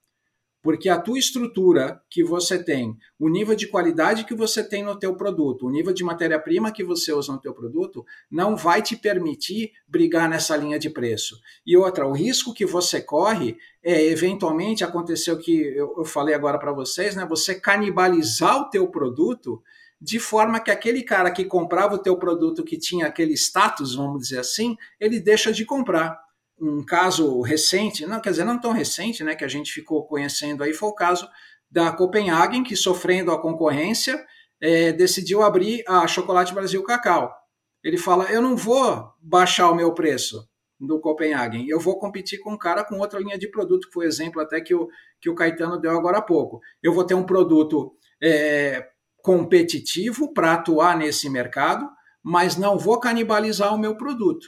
porque 0.62 0.88
a 0.88 0.98
tua 0.98 1.18
estrutura 1.18 2.00
que 2.08 2.22
você 2.22 2.62
tem, 2.62 2.96
o 3.18 3.28
nível 3.28 3.56
de 3.56 3.66
qualidade 3.66 4.24
que 4.24 4.34
você 4.34 4.62
tem 4.62 4.84
no 4.84 4.96
teu 4.96 5.16
produto, 5.16 5.66
o 5.66 5.70
nível 5.70 5.92
de 5.92 6.04
matéria-prima 6.04 6.70
que 6.70 6.84
você 6.84 7.12
usa 7.12 7.32
no 7.32 7.40
teu 7.40 7.52
produto, 7.52 8.06
não 8.30 8.56
vai 8.56 8.80
te 8.80 8.96
permitir 8.96 9.72
brigar 9.88 10.28
nessa 10.30 10.56
linha 10.56 10.78
de 10.78 10.88
preço. 10.88 11.36
E 11.66 11.76
outra, 11.76 12.06
o 12.06 12.12
risco 12.12 12.54
que 12.54 12.64
você 12.64 13.00
corre 13.00 13.56
é 13.82 14.06
eventualmente 14.06 14.84
acontecer 14.84 15.32
o 15.32 15.38
que 15.38 15.60
eu, 15.60 15.94
eu 15.98 16.04
falei 16.04 16.34
agora 16.34 16.58
para 16.58 16.72
vocês, 16.72 17.16
né? 17.16 17.26
Você 17.28 17.56
canibalizar 17.56 18.56
o 18.58 18.70
teu 18.70 18.86
produto 18.86 19.60
de 20.00 20.18
forma 20.18 20.60
que 20.60 20.70
aquele 20.70 21.02
cara 21.02 21.30
que 21.30 21.44
comprava 21.44 21.94
o 21.96 21.98
teu 21.98 22.16
produto 22.16 22.64
que 22.64 22.76
tinha 22.76 23.06
aquele 23.06 23.34
status, 23.34 23.94
vamos 23.94 24.22
dizer 24.22 24.38
assim, 24.38 24.76
ele 24.98 25.20
deixa 25.20 25.52
de 25.52 25.64
comprar 25.64 26.18
um 26.62 26.84
caso 26.84 27.40
recente, 27.40 28.06
não, 28.06 28.20
quer 28.20 28.30
dizer, 28.30 28.44
não 28.44 28.60
tão 28.60 28.72
recente, 28.72 29.24
né, 29.24 29.34
que 29.34 29.44
a 29.44 29.48
gente 29.48 29.72
ficou 29.72 30.06
conhecendo 30.06 30.62
aí, 30.62 30.72
foi 30.72 30.88
o 30.88 30.94
caso 30.94 31.28
da 31.68 31.90
Copenhagen, 31.90 32.62
que 32.62 32.76
sofrendo 32.76 33.32
a 33.32 33.40
concorrência, 33.40 34.24
é, 34.60 34.92
decidiu 34.92 35.42
abrir 35.42 35.82
a 35.88 36.06
Chocolate 36.06 36.54
Brasil 36.54 36.82
Cacau. 36.84 37.34
Ele 37.82 37.98
fala: 37.98 38.30
eu 38.30 38.40
não 38.40 38.56
vou 38.56 39.12
baixar 39.20 39.70
o 39.70 39.74
meu 39.74 39.92
preço 39.92 40.48
do 40.78 41.00
Copenhagen, 41.00 41.66
eu 41.68 41.80
vou 41.80 41.98
competir 41.98 42.38
com 42.38 42.52
um 42.52 42.58
cara 42.58 42.84
com 42.84 42.98
outra 42.98 43.18
linha 43.18 43.38
de 43.38 43.48
produto, 43.48 43.88
que 43.88 43.92
foi 43.92 44.06
o 44.06 44.08
exemplo 44.08 44.40
até 44.40 44.60
que 44.60 44.74
o, 44.74 44.88
que 45.20 45.30
o 45.30 45.34
Caetano 45.34 45.80
deu 45.80 45.90
agora 45.90 46.18
há 46.18 46.22
pouco. 46.22 46.60
Eu 46.80 46.92
vou 46.92 47.04
ter 47.04 47.14
um 47.14 47.24
produto 47.24 47.92
é, 48.22 48.86
competitivo 49.16 50.32
para 50.32 50.52
atuar 50.52 50.96
nesse 50.96 51.28
mercado, 51.28 51.88
mas 52.22 52.56
não 52.56 52.78
vou 52.78 53.00
canibalizar 53.00 53.74
o 53.74 53.78
meu 53.78 53.96
produto. 53.96 54.46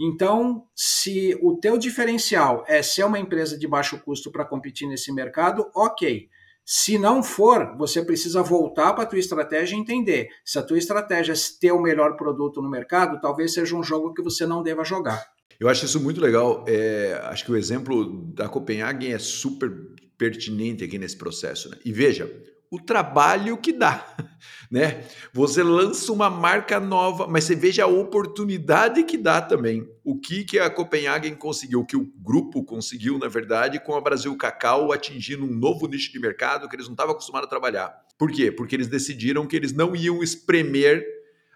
Então, 0.00 0.64
se 0.74 1.38
o 1.42 1.58
teu 1.58 1.78
diferencial 1.78 2.64
é 2.66 2.82
ser 2.82 3.04
uma 3.04 3.18
empresa 3.18 3.58
de 3.58 3.68
baixo 3.68 4.00
custo 4.04 4.30
para 4.30 4.44
competir 4.44 4.88
nesse 4.88 5.12
mercado, 5.12 5.70
ok. 5.74 6.28
Se 6.64 6.96
não 6.96 7.22
for, 7.22 7.76
você 7.76 8.04
precisa 8.04 8.42
voltar 8.42 8.92
para 8.92 9.02
a 9.02 9.06
tua 9.06 9.18
estratégia 9.18 9.76
e 9.76 9.78
entender. 9.78 10.28
Se 10.44 10.58
a 10.58 10.62
tua 10.62 10.78
estratégia 10.78 11.32
é 11.32 11.36
ter 11.60 11.72
o 11.72 11.82
melhor 11.82 12.16
produto 12.16 12.62
no 12.62 12.70
mercado, 12.70 13.20
talvez 13.20 13.52
seja 13.52 13.76
um 13.76 13.82
jogo 13.82 14.14
que 14.14 14.22
você 14.22 14.46
não 14.46 14.62
deva 14.62 14.84
jogar. 14.84 15.24
Eu 15.58 15.68
acho 15.68 15.84
isso 15.84 16.00
muito 16.00 16.20
legal. 16.20 16.64
É, 16.66 17.20
acho 17.24 17.44
que 17.44 17.52
o 17.52 17.56
exemplo 17.56 18.32
da 18.32 18.48
Copenhagen 18.48 19.12
é 19.12 19.18
super 19.18 19.70
pertinente 20.16 20.84
aqui 20.84 20.98
nesse 20.98 21.16
processo. 21.16 21.68
Né? 21.68 21.78
E 21.84 21.92
veja, 21.92 22.30
o 22.72 22.80
trabalho 22.80 23.58
que 23.58 23.72
dá. 23.72 24.04
Né? 24.68 25.04
Você 25.34 25.62
lança 25.62 26.10
uma 26.10 26.30
marca 26.30 26.80
nova, 26.80 27.26
mas 27.26 27.44
você 27.44 27.54
veja 27.54 27.84
a 27.84 27.86
oportunidade 27.86 29.04
que 29.04 29.18
dá 29.18 29.38
também. 29.38 29.86
O 30.02 30.18
que, 30.18 30.44
que 30.44 30.58
a 30.58 30.70
Copenhagen 30.70 31.34
conseguiu, 31.34 31.80
o 31.80 31.86
que 31.86 31.94
o 31.94 32.10
grupo 32.18 32.64
conseguiu, 32.64 33.18
na 33.18 33.28
verdade, 33.28 33.78
com 33.78 33.94
a 33.94 34.00
Brasil 34.00 34.34
Cacau 34.34 34.90
atingindo 34.90 35.44
um 35.44 35.54
novo 35.54 35.86
nicho 35.86 36.10
de 36.10 36.18
mercado 36.18 36.70
que 36.70 36.74
eles 36.74 36.86
não 36.86 36.94
estavam 36.94 37.12
acostumados 37.12 37.46
a 37.46 37.50
trabalhar. 37.50 37.94
Por 38.18 38.32
quê? 38.32 38.50
Porque 38.50 38.74
eles 38.74 38.88
decidiram 38.88 39.46
que 39.46 39.54
eles 39.54 39.74
não 39.74 39.94
iam 39.94 40.22
espremer 40.22 41.04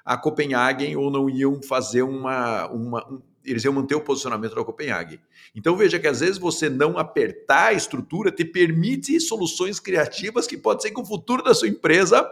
a 0.04 0.18
Copenhagen 0.18 0.94
ou 0.96 1.10
não 1.10 1.30
iam 1.30 1.62
fazer 1.62 2.02
uma, 2.02 2.66
uma 2.68 3.10
um, 3.10 3.22
eles 3.46 3.64
iam 3.64 3.72
manter 3.72 3.94
o 3.94 4.00
posicionamento 4.00 4.54
da 4.54 4.64
Copenhague. 4.64 5.20
Então 5.54 5.76
veja 5.76 5.98
que 5.98 6.06
às 6.06 6.20
vezes 6.20 6.38
você 6.38 6.68
não 6.68 6.98
apertar 6.98 7.68
a 7.68 7.72
estrutura 7.72 8.30
te 8.30 8.44
permite 8.44 9.18
soluções 9.20 9.78
criativas 9.78 10.46
que 10.46 10.56
pode 10.56 10.82
ser 10.82 10.90
que 10.90 11.00
o 11.00 11.04
futuro 11.04 11.42
da 11.42 11.54
sua 11.54 11.68
empresa, 11.68 12.28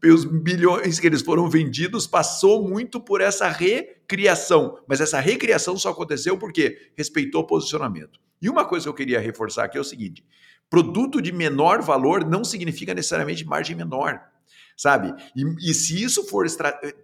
pelos 0.00 0.24
bilhões 0.24 0.98
que 0.98 1.06
eles 1.06 1.22
foram 1.22 1.48
vendidos, 1.48 2.06
passou 2.06 2.66
muito 2.66 3.00
por 3.00 3.20
essa 3.20 3.48
recriação. 3.48 4.78
Mas 4.86 5.00
essa 5.00 5.20
recriação 5.20 5.76
só 5.76 5.90
aconteceu 5.90 6.38
porque 6.38 6.90
respeitou 6.96 7.42
o 7.42 7.46
posicionamento. 7.46 8.18
E 8.40 8.48
uma 8.48 8.64
coisa 8.64 8.84
que 8.84 8.88
eu 8.90 8.94
queria 8.94 9.20
reforçar 9.20 9.64
aqui 9.64 9.78
é 9.78 9.80
o 9.80 9.84
seguinte: 9.84 10.24
produto 10.68 11.22
de 11.22 11.32
menor 11.32 11.82
valor 11.82 12.24
não 12.24 12.44
significa 12.44 12.92
necessariamente 12.92 13.44
margem 13.46 13.76
menor 13.76 14.20
sabe? 14.76 15.14
E, 15.34 15.70
e 15.70 15.74
se 15.74 16.02
isso 16.02 16.24
for 16.26 16.46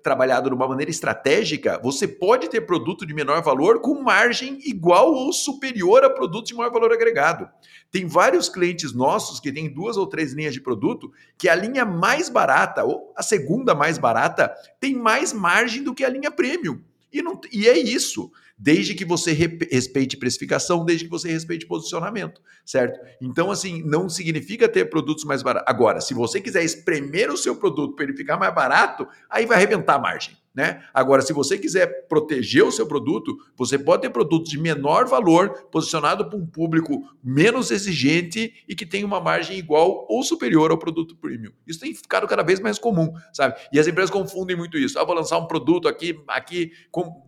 trabalhado 0.02 0.48
de 0.48 0.54
uma 0.54 0.68
maneira 0.68 0.90
estratégica, 0.90 1.80
você 1.82 2.06
pode 2.06 2.48
ter 2.48 2.62
produto 2.62 3.06
de 3.06 3.14
menor 3.14 3.42
valor 3.42 3.80
com 3.80 4.02
margem 4.02 4.58
igual 4.64 5.12
ou 5.12 5.32
superior 5.32 6.04
a 6.04 6.10
produto 6.10 6.46
de 6.46 6.54
maior 6.54 6.72
valor 6.72 6.92
agregado. 6.92 7.48
Tem 7.90 8.06
vários 8.06 8.48
clientes 8.48 8.92
nossos 8.92 9.40
que 9.40 9.52
têm 9.52 9.72
duas 9.72 9.96
ou 9.96 10.06
três 10.06 10.32
linhas 10.32 10.54
de 10.54 10.60
produto 10.60 11.12
que 11.38 11.48
a 11.48 11.54
linha 11.54 11.84
mais 11.84 12.28
barata, 12.28 12.84
ou 12.84 13.12
a 13.16 13.22
segunda 13.22 13.74
mais 13.74 13.98
barata, 13.98 14.54
tem 14.78 14.94
mais 14.94 15.32
margem 15.32 15.82
do 15.82 15.94
que 15.94 16.04
a 16.04 16.08
linha 16.08 16.30
premium. 16.30 16.80
E, 17.12 17.22
não, 17.22 17.40
e 17.52 17.68
é 17.68 17.76
isso 17.76 18.30
desde 18.62 18.94
que 18.94 19.06
você 19.06 19.32
respeite 19.32 20.18
precificação, 20.18 20.84
desde 20.84 21.06
que 21.06 21.10
você 21.10 21.30
respeite 21.30 21.66
posicionamento, 21.66 22.42
certo? 22.62 23.00
Então, 23.18 23.50
assim, 23.50 23.82
não 23.82 24.06
significa 24.06 24.68
ter 24.68 24.90
produtos 24.90 25.24
mais 25.24 25.42
baratos. 25.42 25.66
Agora, 25.66 25.98
se 26.02 26.12
você 26.12 26.42
quiser 26.42 26.62
espremer 26.62 27.30
o 27.30 27.38
seu 27.38 27.56
produto 27.56 27.96
para 27.96 28.04
ele 28.04 28.16
ficar 28.16 28.36
mais 28.36 28.54
barato, 28.54 29.08
aí 29.30 29.46
vai 29.46 29.56
arrebentar 29.56 29.94
a 29.94 29.98
margem. 29.98 30.36
Né? 30.52 30.82
Agora, 30.92 31.22
se 31.22 31.32
você 31.32 31.56
quiser 31.56 32.08
proteger 32.08 32.64
o 32.64 32.72
seu 32.72 32.86
produto, 32.86 33.36
você 33.56 33.78
pode 33.78 34.02
ter 34.02 34.10
produtos 34.10 34.50
de 34.50 34.58
menor 34.58 35.06
valor, 35.06 35.68
posicionado 35.70 36.28
para 36.28 36.36
um 36.36 36.44
público 36.44 37.08
menos 37.22 37.70
exigente 37.70 38.52
e 38.68 38.74
que 38.74 38.84
tem 38.84 39.04
uma 39.04 39.20
margem 39.20 39.56
igual 39.56 40.06
ou 40.08 40.22
superior 40.24 40.72
ao 40.72 40.78
produto 40.78 41.16
premium. 41.16 41.52
Isso 41.66 41.78
tem 41.78 41.94
ficado 41.94 42.26
cada 42.26 42.42
vez 42.42 42.58
mais 42.58 42.80
comum, 42.80 43.12
sabe? 43.32 43.60
E 43.72 43.78
as 43.78 43.86
empresas 43.86 44.10
confundem 44.10 44.56
muito 44.56 44.76
isso. 44.76 44.98
Ah, 44.98 45.04
vou 45.04 45.14
lançar 45.14 45.38
um 45.38 45.46
produto 45.46 45.86
aqui, 45.86 46.20
aqui 46.26 46.72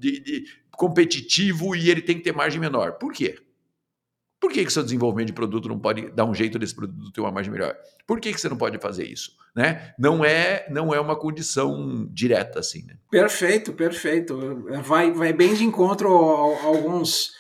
de, 0.01 0.21
de 0.21 0.45
competitivo 0.73 1.77
e 1.77 1.91
ele 1.91 2.03
tem 2.03 2.17
que 2.17 2.25
ter 2.25 2.33
margem 2.35 2.61
menor. 2.61 2.95
Por 2.95 3.13
quê? 3.13 3.37
Por 4.43 4.51
que, 4.51 4.65
que 4.65 4.73
seu 4.73 4.83
desenvolvimento 4.83 5.29
de 5.29 5.33
produto 5.33 5.69
não 5.69 5.79
pode 5.79 6.11
dar 6.11 6.25
um 6.25 6.35
jeito 6.35 6.59
desse 6.59 6.75
produto 6.75 7.13
ter 7.13 7.21
uma 7.21 7.31
margem 7.31 7.53
melhor? 7.53 7.77
Por 8.05 8.19
que, 8.19 8.33
que 8.33 8.41
você 8.41 8.49
não 8.49 8.57
pode 8.57 8.77
fazer 8.79 9.07
isso? 9.07 9.31
Né? 9.55 9.95
Não 9.97 10.25
é 10.25 10.67
não 10.69 10.93
é 10.93 10.99
uma 10.99 11.15
condição 11.15 12.09
direta 12.11 12.59
assim. 12.59 12.85
Né? 12.85 12.97
Perfeito, 13.09 13.73
perfeito. 13.73 14.65
Vai, 14.83 15.13
vai 15.13 15.33
bem 15.33 15.55
de 15.55 15.63
encontro 15.63 16.09
a, 16.09 16.65
a 16.65 16.65
alguns 16.65 17.31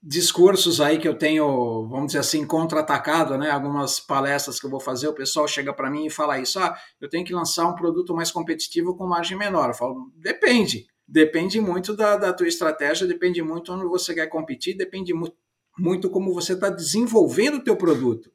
discursos 0.00 0.80
aí 0.80 0.98
que 0.98 1.08
eu 1.08 1.18
tenho, 1.18 1.88
vamos 1.88 2.06
dizer 2.06 2.20
assim, 2.20 2.46
contra-atacado, 2.46 3.36
né? 3.36 3.50
Algumas 3.50 3.98
palestras 3.98 4.60
que 4.60 4.66
eu 4.66 4.70
vou 4.70 4.80
fazer, 4.80 5.08
o 5.08 5.14
pessoal 5.14 5.48
chega 5.48 5.72
para 5.72 5.90
mim 5.90 6.06
e 6.06 6.10
fala 6.10 6.38
isso: 6.38 6.60
ah, 6.60 6.78
eu 7.00 7.08
tenho 7.08 7.24
que 7.24 7.34
lançar 7.34 7.66
um 7.66 7.74
produto 7.74 8.14
mais 8.14 8.30
competitivo 8.30 8.96
com 8.96 9.04
margem 9.04 9.36
menor. 9.36 9.70
Eu 9.70 9.74
falo, 9.74 10.12
depende. 10.14 10.86
Depende 11.08 11.60
muito 11.60 11.96
da, 11.96 12.16
da 12.16 12.32
tua 12.32 12.46
estratégia, 12.46 13.04
depende 13.04 13.42
muito 13.42 13.72
onde 13.72 13.84
você 13.84 14.14
quer 14.14 14.28
competir, 14.28 14.76
depende 14.76 15.12
muito 15.12 15.36
muito 15.78 16.10
como 16.10 16.34
você 16.34 16.52
está 16.52 16.68
desenvolvendo 16.68 17.56
o 17.56 17.64
teu 17.64 17.76
produto, 17.76 18.30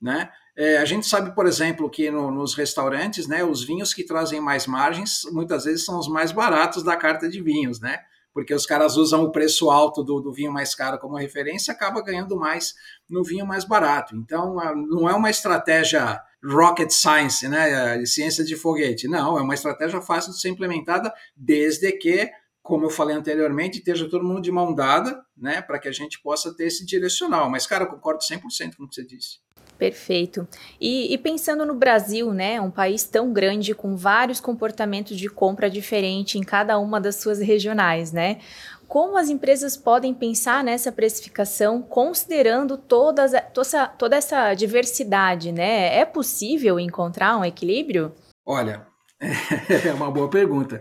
né? 0.00 0.30
É, 0.54 0.76
a 0.76 0.84
gente 0.84 1.06
sabe, 1.06 1.34
por 1.34 1.46
exemplo, 1.46 1.88
que 1.88 2.10
no, 2.10 2.30
nos 2.30 2.54
restaurantes, 2.54 3.26
né, 3.26 3.42
os 3.42 3.64
vinhos 3.64 3.94
que 3.94 4.04
trazem 4.04 4.38
mais 4.38 4.66
margens, 4.66 5.22
muitas 5.32 5.64
vezes 5.64 5.84
são 5.84 5.98
os 5.98 6.08
mais 6.08 6.30
baratos 6.30 6.82
da 6.82 6.94
carta 6.94 7.28
de 7.28 7.40
vinhos, 7.40 7.80
né? 7.80 7.98
Porque 8.34 8.52
os 8.52 8.66
caras 8.66 8.96
usam 8.96 9.22
o 9.22 9.32
preço 9.32 9.70
alto 9.70 10.02
do, 10.02 10.20
do 10.20 10.32
vinho 10.32 10.52
mais 10.52 10.74
caro 10.74 10.98
como 10.98 11.16
referência, 11.16 11.72
acaba 11.72 12.02
ganhando 12.02 12.36
mais 12.36 12.74
no 13.08 13.22
vinho 13.22 13.46
mais 13.46 13.64
barato. 13.64 14.14
Então, 14.16 14.56
não 14.74 15.08
é 15.08 15.14
uma 15.14 15.30
estratégia 15.30 16.20
rocket 16.44 16.90
science, 16.90 17.46
né, 17.46 17.98
de 17.98 18.06
ciência 18.06 18.44
de 18.44 18.56
foguete. 18.56 19.06
Não, 19.06 19.38
é 19.38 19.42
uma 19.42 19.54
estratégia 19.54 20.00
fácil 20.00 20.32
de 20.32 20.40
ser 20.40 20.48
implementada, 20.48 21.12
desde 21.36 21.92
que 21.92 22.30
como 22.62 22.84
eu 22.84 22.90
falei 22.90 23.16
anteriormente, 23.16 23.78
esteja 23.78 24.08
todo 24.08 24.24
mundo 24.24 24.40
de 24.40 24.52
mão 24.52 24.72
dada, 24.72 25.24
né, 25.36 25.60
para 25.60 25.78
que 25.78 25.88
a 25.88 25.92
gente 25.92 26.20
possa 26.22 26.54
ter 26.54 26.66
esse 26.66 26.86
direcional. 26.86 27.50
Mas, 27.50 27.66
cara, 27.66 27.84
eu 27.84 27.88
concordo 27.88 28.22
100% 28.22 28.76
com 28.76 28.84
o 28.84 28.88
que 28.88 28.94
você 28.94 29.04
disse. 29.04 29.40
Perfeito. 29.76 30.46
E, 30.80 31.12
e, 31.12 31.18
pensando 31.18 31.66
no 31.66 31.74
Brasil, 31.74 32.32
né, 32.32 32.60
um 32.60 32.70
país 32.70 33.02
tão 33.02 33.32
grande 33.32 33.74
com 33.74 33.96
vários 33.96 34.38
comportamentos 34.40 35.16
de 35.16 35.28
compra 35.28 35.68
diferente 35.68 36.38
em 36.38 36.42
cada 36.42 36.78
uma 36.78 37.00
das 37.00 37.16
suas 37.16 37.40
regionais, 37.40 38.12
né? 38.12 38.38
Como 38.86 39.18
as 39.18 39.28
empresas 39.28 39.76
podem 39.76 40.14
pensar 40.14 40.62
nessa 40.62 40.92
precificação 40.92 41.82
considerando 41.82 42.76
todas, 42.76 43.32
toda, 43.52 43.86
toda 43.88 44.16
essa 44.16 44.54
diversidade, 44.54 45.50
né? 45.50 45.96
É 45.96 46.04
possível 46.04 46.78
encontrar 46.78 47.36
um 47.36 47.44
equilíbrio? 47.44 48.12
Olha, 48.46 48.86
é 49.20 49.92
uma 49.94 50.12
boa 50.12 50.30
pergunta. 50.30 50.80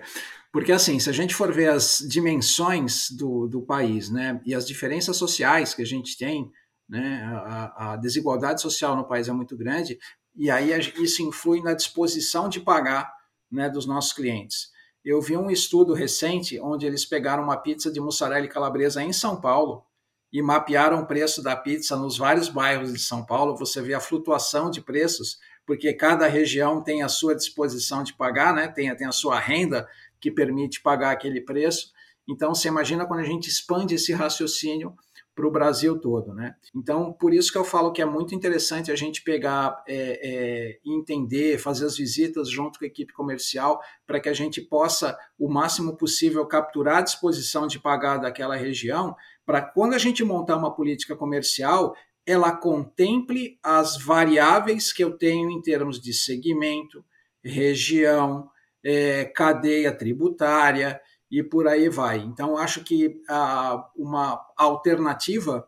Porque, 0.51 0.71
assim, 0.71 0.99
se 0.99 1.09
a 1.09 1.13
gente 1.13 1.33
for 1.33 1.51
ver 1.51 1.69
as 1.69 1.99
dimensões 2.07 3.09
do, 3.11 3.47
do 3.47 3.61
país, 3.61 4.09
né, 4.09 4.41
e 4.45 4.53
as 4.53 4.67
diferenças 4.67 5.15
sociais 5.15 5.73
que 5.73 5.81
a 5.81 5.85
gente 5.85 6.17
tem, 6.17 6.51
né, 6.89 7.23
a, 7.23 7.93
a 7.93 7.95
desigualdade 7.95 8.61
social 8.61 8.95
no 8.95 9.07
país 9.07 9.29
é 9.29 9.31
muito 9.31 9.55
grande, 9.55 9.97
e 10.35 10.51
aí 10.51 10.71
isso 11.01 11.23
influi 11.23 11.61
na 11.61 11.73
disposição 11.73 12.49
de 12.49 12.59
pagar 12.59 13.11
né, 13.49 13.69
dos 13.69 13.85
nossos 13.85 14.11
clientes. 14.13 14.69
Eu 15.03 15.21
vi 15.21 15.35
um 15.35 15.49
estudo 15.49 15.93
recente 15.93 16.59
onde 16.59 16.85
eles 16.85 17.05
pegaram 17.05 17.43
uma 17.43 17.57
pizza 17.57 17.91
de 17.91 17.99
mussarela 17.99 18.45
e 18.45 18.49
calabresa 18.49 19.01
em 19.01 19.11
São 19.11 19.39
Paulo 19.39 19.83
e 20.31 20.41
mapearam 20.41 21.01
o 21.01 21.05
preço 21.05 21.41
da 21.41 21.55
pizza 21.55 21.95
nos 21.95 22.17
vários 22.17 22.47
bairros 22.47 22.93
de 22.93 22.99
São 22.99 23.25
Paulo. 23.25 23.57
Você 23.57 23.81
vê 23.81 23.93
a 23.93 23.99
flutuação 23.99 24.69
de 24.69 24.79
preços, 24.79 25.39
porque 25.65 25.93
cada 25.93 26.27
região 26.27 26.81
tem 26.81 27.03
a 27.03 27.09
sua 27.09 27.35
disposição 27.35 28.03
de 28.03 28.13
pagar, 28.13 28.53
né? 28.53 28.67
tem, 28.67 28.95
tem 28.95 29.07
a 29.07 29.11
sua 29.11 29.39
renda 29.39 29.87
que 30.21 30.31
permite 30.31 30.81
pagar 30.81 31.11
aquele 31.11 31.41
preço. 31.41 31.91
Então, 32.29 32.53
você 32.53 32.67
imagina 32.67 33.05
quando 33.05 33.21
a 33.21 33.25
gente 33.25 33.49
expande 33.49 33.95
esse 33.95 34.13
raciocínio 34.13 34.95
para 35.33 35.47
o 35.47 35.51
Brasil 35.51 35.97
todo, 35.99 36.33
né? 36.33 36.55
Então, 36.75 37.13
por 37.13 37.33
isso 37.33 37.51
que 37.51 37.57
eu 37.57 37.63
falo 37.63 37.91
que 37.91 38.01
é 38.01 38.05
muito 38.05 38.35
interessante 38.35 38.91
a 38.91 38.95
gente 38.95 39.23
pegar 39.23 39.81
é, 39.87 40.19
é, 40.21 40.79
entender, 40.85 41.57
fazer 41.57 41.85
as 41.85 41.97
visitas 41.97 42.49
junto 42.49 42.77
com 42.77 42.85
a 42.85 42.87
equipe 42.87 43.13
comercial, 43.13 43.81
para 44.05 44.19
que 44.19 44.29
a 44.29 44.33
gente 44.33 44.61
possa, 44.61 45.17
o 45.39 45.49
máximo 45.49 45.97
possível, 45.97 46.45
capturar 46.45 46.97
a 46.97 47.01
disposição 47.01 47.65
de 47.65 47.79
pagar 47.79 48.17
daquela 48.17 48.55
região, 48.55 49.15
para 49.45 49.61
quando 49.61 49.93
a 49.93 49.97
gente 49.97 50.23
montar 50.23 50.57
uma 50.57 50.73
política 50.73 51.15
comercial, 51.15 51.95
ela 52.25 52.51
contemple 52.51 53.57
as 53.63 53.97
variáveis 53.97 54.93
que 54.93 55.03
eu 55.03 55.17
tenho 55.17 55.49
em 55.49 55.61
termos 55.61 55.99
de 55.99 56.13
segmento, 56.13 57.03
região, 57.43 58.49
é, 58.83 59.25
cadeia 59.25 59.91
tributária 59.91 60.99
e 61.29 61.41
por 61.41 61.67
aí 61.67 61.89
vai. 61.89 62.19
Então, 62.19 62.57
acho 62.57 62.83
que 62.83 63.21
a, 63.29 63.89
uma 63.95 64.39
alternativa 64.57 65.67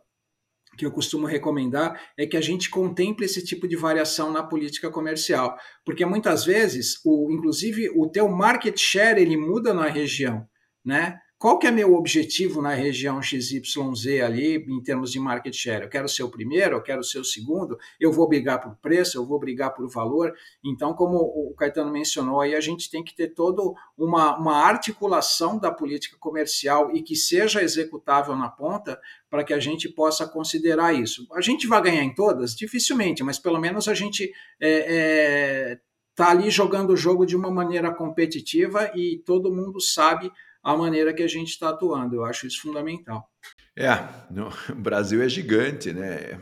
que 0.77 0.85
eu 0.85 0.91
costumo 0.91 1.25
recomendar 1.25 2.01
é 2.17 2.25
que 2.25 2.35
a 2.35 2.41
gente 2.41 2.69
contemple 2.69 3.25
esse 3.25 3.43
tipo 3.45 3.67
de 3.67 3.75
variação 3.75 4.31
na 4.31 4.43
política 4.43 4.89
comercial, 4.89 5.55
porque 5.85 6.05
muitas 6.05 6.43
vezes, 6.43 6.99
o, 7.05 7.31
inclusive, 7.31 7.89
o 7.95 8.09
teu 8.09 8.27
market 8.27 8.77
share 8.77 9.21
ele 9.21 9.37
muda 9.37 9.73
na 9.73 9.87
região, 9.87 10.47
né? 10.83 11.19
Qual 11.43 11.59
que 11.59 11.67
é 11.67 11.71
meu 11.71 11.93
objetivo 11.95 12.61
na 12.61 12.73
região 12.73 13.21
XYZ 13.21 14.21
ali, 14.23 14.55
em 14.65 14.81
termos 14.81 15.11
de 15.11 15.19
market 15.19 15.53
share? 15.53 15.83
Eu 15.83 15.89
quero 15.89 16.07
ser 16.07 16.23
o 16.23 16.29
primeiro, 16.29 16.77
eu 16.77 16.81
quero 16.81 17.03
ser 17.03 17.19
o 17.19 17.25
segundo, 17.25 17.77
eu 17.99 18.13
vou 18.13 18.29
brigar 18.29 18.61
por 18.61 18.77
preço, 18.77 19.17
eu 19.17 19.25
vou 19.25 19.37
brigar 19.37 19.73
por 19.73 19.85
valor. 19.89 20.33
Então, 20.63 20.93
como 20.93 21.17
o 21.17 21.53
Caetano 21.53 21.91
mencionou, 21.91 22.39
aí 22.39 22.55
a 22.55 22.61
gente 22.61 22.89
tem 22.89 23.03
que 23.03 23.13
ter 23.13 23.33
toda 23.33 23.61
uma, 23.97 24.37
uma 24.37 24.55
articulação 24.55 25.59
da 25.59 25.69
política 25.69 26.15
comercial 26.17 26.95
e 26.95 27.03
que 27.03 27.13
seja 27.13 27.61
executável 27.61 28.37
na 28.37 28.47
ponta 28.47 28.97
para 29.29 29.43
que 29.43 29.53
a 29.53 29.59
gente 29.59 29.89
possa 29.89 30.25
considerar 30.25 30.93
isso. 30.93 31.27
A 31.33 31.41
gente 31.41 31.67
vai 31.67 31.81
ganhar 31.81 32.05
em 32.05 32.15
todas? 32.15 32.55
Dificilmente, 32.55 33.21
mas 33.21 33.37
pelo 33.37 33.59
menos 33.59 33.89
a 33.89 33.93
gente 33.93 34.31
é, 34.61 34.69
é, 35.75 35.79
tá 36.15 36.29
ali 36.29 36.49
jogando 36.49 36.91
o 36.91 36.97
jogo 36.97 37.25
de 37.25 37.35
uma 37.35 37.51
maneira 37.51 37.93
competitiva 37.93 38.89
e 38.95 39.21
todo 39.25 39.53
mundo 39.53 39.81
sabe 39.81 40.31
a 40.63 40.77
maneira 40.77 41.13
que 41.13 41.21
a 41.21 41.27
gente 41.27 41.49
está 41.49 41.69
atuando. 41.69 42.15
Eu 42.15 42.25
acho 42.25 42.47
isso 42.47 42.61
fundamental. 42.61 43.29
É, 43.75 43.91
no, 44.31 44.47
o 44.71 44.75
Brasil 44.75 45.21
é 45.21 45.27
gigante, 45.27 45.91
né? 45.91 46.39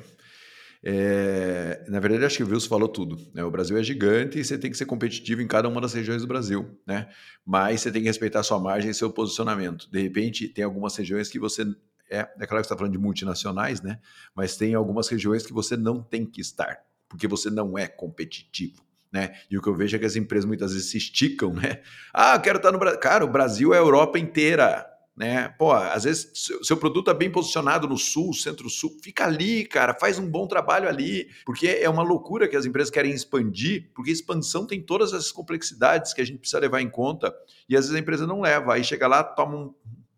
É, 0.84 1.86
na 1.88 2.00
verdade, 2.00 2.26
acho 2.26 2.38
que 2.38 2.44
o 2.44 2.50
Wilson 2.50 2.68
falou 2.68 2.88
tudo. 2.88 3.18
Né? 3.34 3.44
O 3.44 3.52
Brasil 3.52 3.78
é 3.78 3.84
gigante 3.84 4.40
e 4.40 4.44
você 4.44 4.58
tem 4.58 4.72
que 4.72 4.78
ser 4.78 4.86
competitivo 4.86 5.42
em 5.42 5.48
cada 5.48 5.68
uma 5.68 5.80
das 5.80 5.94
regiões 5.94 6.22
do 6.22 6.28
Brasil, 6.28 6.80
né? 6.88 7.10
Mas 7.46 7.82
você 7.82 7.92
tem 7.92 8.02
que 8.02 8.08
respeitar 8.08 8.42
sua 8.44 8.60
margem 8.60 8.90
e 8.90 8.94
seu 8.94 9.12
posicionamento. 9.12 9.90
De 9.92 10.02
repente, 10.02 10.48
tem 10.48 10.64
algumas 10.64 10.96
regiões 10.96 11.30
que 11.30 11.40
você 11.40 11.66
é, 12.10 12.20
é 12.20 12.46
claro 12.46 12.48
que 12.48 12.48
você 12.48 12.60
está 12.62 12.78
falando 12.78 12.92
de 12.92 12.98
multinacionais, 12.98 13.82
né? 13.82 14.00
Mas 14.36 14.58
tem 14.58 14.74
algumas 14.74 15.08
regiões 15.08 15.46
que 15.46 15.54
você 15.54 15.78
não 15.78 16.04
tem 16.04 16.26
que 16.26 16.42
estar, 16.42 16.84
porque 17.08 17.28
você 17.28 17.50
não 17.50 17.78
é 17.78 17.88
competitivo. 17.88 18.84
Né? 19.12 19.34
E 19.50 19.58
o 19.58 19.62
que 19.62 19.68
eu 19.68 19.76
vejo 19.76 19.96
é 19.96 20.00
que 20.00 20.06
as 20.06 20.16
empresas 20.16 20.46
muitas 20.46 20.72
vezes 20.72 20.90
se 20.90 20.98
esticam, 20.98 21.54
né? 21.54 21.82
Ah, 22.14 22.40
quero 22.40 22.58
estar 22.58 22.72
no 22.72 22.80
Brasil. 22.80 23.00
Cara, 23.00 23.26
o 23.26 23.28
Brasil 23.28 23.74
é 23.74 23.78
a 23.78 23.82
Europa 23.82 24.18
inteira 24.18 24.88
né? 25.16 25.50
Pô, 25.50 25.72
às 25.72 26.04
vezes 26.06 26.32
seu 26.64 26.78
produto 26.78 27.12
é 27.12 27.14
bem 27.14 27.30
posicionado 27.30 27.88
no 27.88 27.98
sul, 27.98 28.34
centro-sul, 28.34 28.98
fica 29.04 29.26
ali, 29.26 29.66
cara, 29.66 29.94
faz 29.94 30.18
um 30.18 30.28
bom 30.28 30.48
trabalho 30.48 30.88
ali, 30.88 31.28
porque 31.46 31.68
é 31.68 31.90
uma 31.90 32.02
loucura 32.02 32.48
que 32.48 32.56
as 32.56 32.66
empresas 32.66 32.90
querem 32.90 33.12
expandir, 33.12 33.92
porque 33.94 34.10
expansão 34.10 34.66
tem 34.66 34.82
todas 34.82 35.14
essas 35.14 35.32
complexidades 35.32 36.14
que 36.14 36.22
a 36.22 36.26
gente 36.26 36.40
precisa 36.40 36.60
levar 36.60 36.82
em 36.82 36.90
conta 36.90 37.34
e 37.68 37.76
às 37.76 37.86
vezes 37.86 37.96
a 37.96 38.00
empresa 38.00 38.26
não 38.26 38.42
leva, 38.42 38.74
aí 38.74 38.84
chega 38.84 39.08
lá, 39.08 39.24
toma 39.24 39.58
um, 39.58 39.74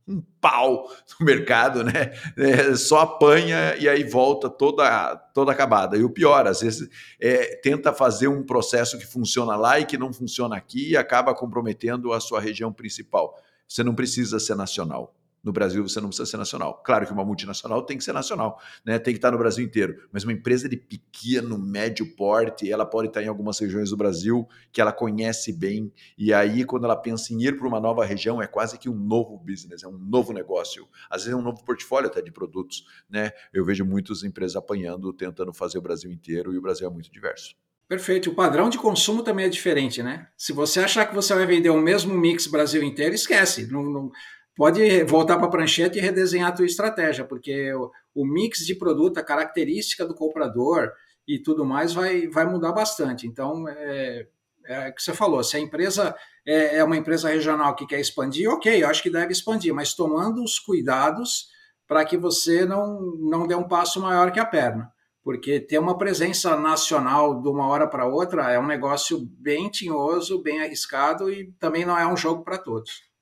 um 0.07 0.21
pau 0.41 0.89
no 1.19 1.25
mercado, 1.25 1.83
né? 1.83 2.13
É, 2.37 2.75
só 2.75 2.99
apanha 2.99 3.75
e 3.77 3.87
aí 3.87 4.03
volta 4.03 4.49
toda, 4.49 5.15
toda 5.33 5.51
acabada. 5.51 5.97
E 5.97 6.03
o 6.03 6.09
pior, 6.09 6.47
às 6.47 6.61
vezes, 6.61 6.89
é, 7.19 7.55
tenta 7.57 7.93
fazer 7.93 8.27
um 8.27 8.43
processo 8.43 8.97
que 8.97 9.05
funciona 9.05 9.55
lá 9.55 9.79
e 9.79 9.85
que 9.85 9.97
não 9.97 10.11
funciona 10.11 10.55
aqui 10.55 10.91
e 10.91 10.97
acaba 10.97 11.33
comprometendo 11.33 12.11
a 12.11 12.19
sua 12.19 12.39
região 12.39 12.71
principal. 12.71 13.37
Você 13.67 13.83
não 13.83 13.95
precisa 13.95 14.39
ser 14.39 14.55
nacional. 14.55 15.15
No 15.43 15.51
Brasil 15.51 15.85
você 15.85 15.99
não 15.99 16.07
precisa 16.07 16.25
ser 16.25 16.37
nacional. 16.37 16.81
Claro 16.85 17.05
que 17.05 17.11
uma 17.11 17.25
multinacional 17.25 17.85
tem 17.85 17.97
que 17.97 18.03
ser 18.03 18.13
nacional, 18.13 18.59
né? 18.85 18.97
Tem 18.97 19.13
que 19.13 19.17
estar 19.17 19.31
no 19.31 19.37
Brasil 19.37 19.65
inteiro. 19.65 20.07
Mas 20.11 20.23
uma 20.23 20.31
empresa 20.31 20.69
de 20.69 20.77
pequeno, 20.77 21.57
médio 21.57 22.15
porte, 22.15 22.71
ela 22.71 22.85
pode 22.85 23.09
estar 23.09 23.21
em 23.21 23.27
algumas 23.27 23.59
regiões 23.59 23.89
do 23.89 23.97
Brasil 23.97 24.47
que 24.71 24.79
ela 24.79 24.93
conhece 24.93 25.51
bem. 25.51 25.91
E 26.17 26.33
aí, 26.33 26.63
quando 26.63 26.85
ela 26.85 26.95
pensa 26.95 27.33
em 27.33 27.43
ir 27.43 27.57
para 27.57 27.67
uma 27.67 27.79
nova 27.79 28.05
região, 28.05 28.41
é 28.41 28.47
quase 28.47 28.79
que 28.79 28.89
um 28.89 28.95
novo 28.95 29.37
business, 29.37 29.83
é 29.83 29.87
um 29.87 29.97
novo 29.97 30.31
negócio. 30.31 30.87
Às 31.09 31.23
vezes 31.23 31.33
é 31.33 31.39
um 31.39 31.43
novo 31.43 31.63
portfólio 31.65 32.09
até 32.09 32.21
de 32.21 32.31
produtos, 32.31 32.85
né? 33.09 33.31
Eu 33.53 33.65
vejo 33.65 33.83
muitas 33.83 34.23
empresas 34.23 34.55
apanhando, 34.55 35.11
tentando 35.11 35.51
fazer 35.53 35.77
o 35.77 35.81
Brasil 35.81 36.09
inteiro, 36.09 36.53
e 36.53 36.57
o 36.57 36.61
Brasil 36.61 36.87
é 36.87 36.89
muito 36.89 37.11
diverso. 37.11 37.55
Perfeito. 37.87 38.29
O 38.31 38.35
padrão 38.35 38.69
de 38.69 38.77
consumo 38.77 39.23
também 39.23 39.45
é 39.45 39.49
diferente, 39.49 40.01
né? 40.01 40.27
Se 40.37 40.53
você 40.53 40.79
achar 40.79 41.05
que 41.05 41.13
você 41.13 41.33
vai 41.35 41.45
vender 41.45 41.69
o 41.69 41.81
mesmo 41.81 42.17
mix 42.17 42.47
Brasil 42.47 42.81
inteiro, 42.81 43.13
esquece. 43.13 43.71
Não, 43.71 43.83
não 43.83 44.11
pode 44.55 45.03
voltar 45.03 45.37
para 45.37 45.47
a 45.47 45.51
prancheta 45.51 45.97
e 45.97 46.01
redesenhar 46.01 46.49
a 46.49 46.51
tua 46.51 46.65
estratégia, 46.65 47.25
porque 47.25 47.73
o, 47.73 47.91
o, 48.13 48.25
mix 48.25 48.65
de 48.65 48.75
produto, 48.75 49.17
a 49.17 49.23
característica 49.23 50.05
do 50.05 50.15
comprador 50.15 50.91
e 51.27 51.39
tudo 51.39 51.65
mais 51.65 51.93
vai, 51.93 52.27
vai 52.27 52.45
mudar 52.45 52.71
bastante. 52.71 53.25
Então, 53.25 53.67
é, 53.67 54.27
é 54.65 54.89
o 54.89 54.95
que 54.95 55.01
você 55.01 55.13
falou, 55.13 55.43
se 55.43 55.57
a 55.57 55.59
empresa 55.59 56.15
é, 56.45 56.77
é 56.77 56.83
uma 56.83 56.97
empresa 56.97 57.29
regional 57.29 57.75
que 57.75 57.87
quer 57.87 57.99
expandir, 57.99 58.49
ok, 58.49 58.83
eu 58.83 58.87
acho 58.87 59.01
que 59.01 59.09
deve 59.09 59.31
expandir, 59.31 59.73
mas 59.73 59.93
tomando 59.93 60.43
os 60.43 60.59
cuidados 60.59 61.47
para 61.87 62.05
que 62.05 62.17
você 62.17 62.65
não, 62.65 63.01
não 63.17 63.47
dê 63.47 63.55
um 63.55 63.67
passo 63.67 64.01
maior 64.01 64.31
que 64.31 64.39
a 64.39 64.45
perna 64.45 64.91
porque 65.23 65.59
ter 65.59 65.79
uma 65.79 65.97
presença 65.97 66.57
nacional 66.57 67.41
de 67.41 67.47
uma 67.47 67.65
hora 67.67 67.87
para 67.87 68.05
outra 68.05 68.51
é 68.51 68.59
um 68.59 68.67
negócio 68.67 69.19
bem 69.39 69.69
tinhoso, 69.69 70.43
bem 70.43 70.61
arriscado 70.61 71.31
e 71.31 71.51
também 71.53 71.85
não 71.85 71.97
é 71.97 72.05
um 72.05 72.17
jogo 72.17 72.43
para 72.43 72.57
todos. 72.57 73.12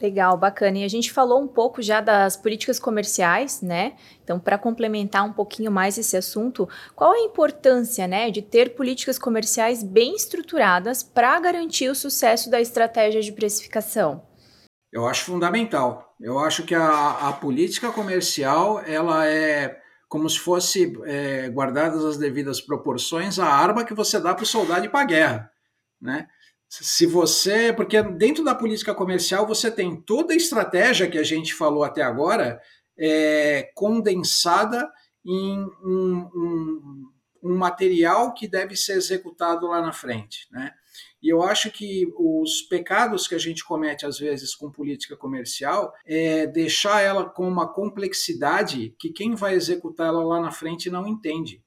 Legal, 0.00 0.36
bacana. 0.36 0.78
E 0.78 0.84
a 0.84 0.88
gente 0.88 1.12
falou 1.12 1.42
um 1.42 1.46
pouco 1.46 1.82
já 1.82 2.00
das 2.00 2.36
políticas 2.36 2.78
comerciais, 2.78 3.60
né? 3.60 3.94
Então, 4.24 4.40
para 4.40 4.56
complementar 4.56 5.24
um 5.24 5.32
pouquinho 5.32 5.70
mais 5.70 5.98
esse 5.98 6.16
assunto, 6.16 6.66
qual 6.96 7.12
a 7.12 7.20
importância, 7.20 8.06
né, 8.06 8.30
de 8.30 8.40
ter 8.40 8.74
políticas 8.74 9.18
comerciais 9.18 9.82
bem 9.82 10.14
estruturadas 10.14 11.02
para 11.02 11.38
garantir 11.38 11.90
o 11.90 11.94
sucesso 11.94 12.50
da 12.50 12.60
estratégia 12.60 13.20
de 13.20 13.32
precificação? 13.32 14.22
Eu 14.90 15.06
acho 15.06 15.26
fundamental. 15.26 16.16
Eu 16.18 16.38
acho 16.38 16.64
que 16.64 16.74
a, 16.74 17.28
a 17.28 17.32
política 17.32 17.92
comercial 17.92 18.80
ela 18.86 19.26
é 19.26 19.78
como 20.08 20.28
se 20.28 20.40
fosse 20.40 20.92
é, 21.04 21.48
guardadas 21.50 22.04
as 22.04 22.16
devidas 22.16 22.60
proporções 22.60 23.38
a 23.38 23.46
arma 23.46 23.84
que 23.84 23.94
você 23.94 24.18
dá 24.18 24.34
para 24.34 24.42
o 24.42 24.46
soldado 24.46 24.84
ir 24.84 24.88
para 24.88 25.02
a 25.02 25.04
guerra, 25.04 25.52
né? 26.00 26.26
Se 26.70 27.04
você, 27.04 27.72
porque 27.72 28.00
dentro 28.00 28.44
da 28.44 28.54
política 28.54 28.94
comercial 28.94 29.44
você 29.44 29.72
tem 29.72 30.00
toda 30.00 30.32
a 30.32 30.36
estratégia 30.36 31.10
que 31.10 31.18
a 31.18 31.24
gente 31.24 31.52
falou 31.52 31.82
até 31.82 32.00
agora 32.00 32.60
é, 32.96 33.72
condensada 33.74 34.88
em 35.26 35.58
um, 35.84 36.30
um, 36.32 37.10
um 37.42 37.56
material 37.56 38.32
que 38.32 38.46
deve 38.46 38.76
ser 38.76 38.92
executado 38.92 39.66
lá 39.66 39.82
na 39.82 39.92
frente, 39.92 40.46
né? 40.52 40.72
E 41.20 41.28
eu 41.28 41.42
acho 41.42 41.72
que 41.72 42.06
os 42.16 42.62
pecados 42.62 43.26
que 43.26 43.34
a 43.34 43.38
gente 43.38 43.64
comete 43.64 44.06
às 44.06 44.18
vezes 44.18 44.54
com 44.54 44.70
política 44.70 45.16
comercial 45.16 45.92
é 46.06 46.46
deixar 46.46 47.00
ela 47.00 47.28
com 47.28 47.48
uma 47.48 47.70
complexidade 47.70 48.94
que 48.98 49.10
quem 49.10 49.34
vai 49.34 49.54
executá-la 49.54 50.24
lá 50.24 50.40
na 50.40 50.52
frente 50.52 50.88
não 50.88 51.06
entende. 51.06 51.62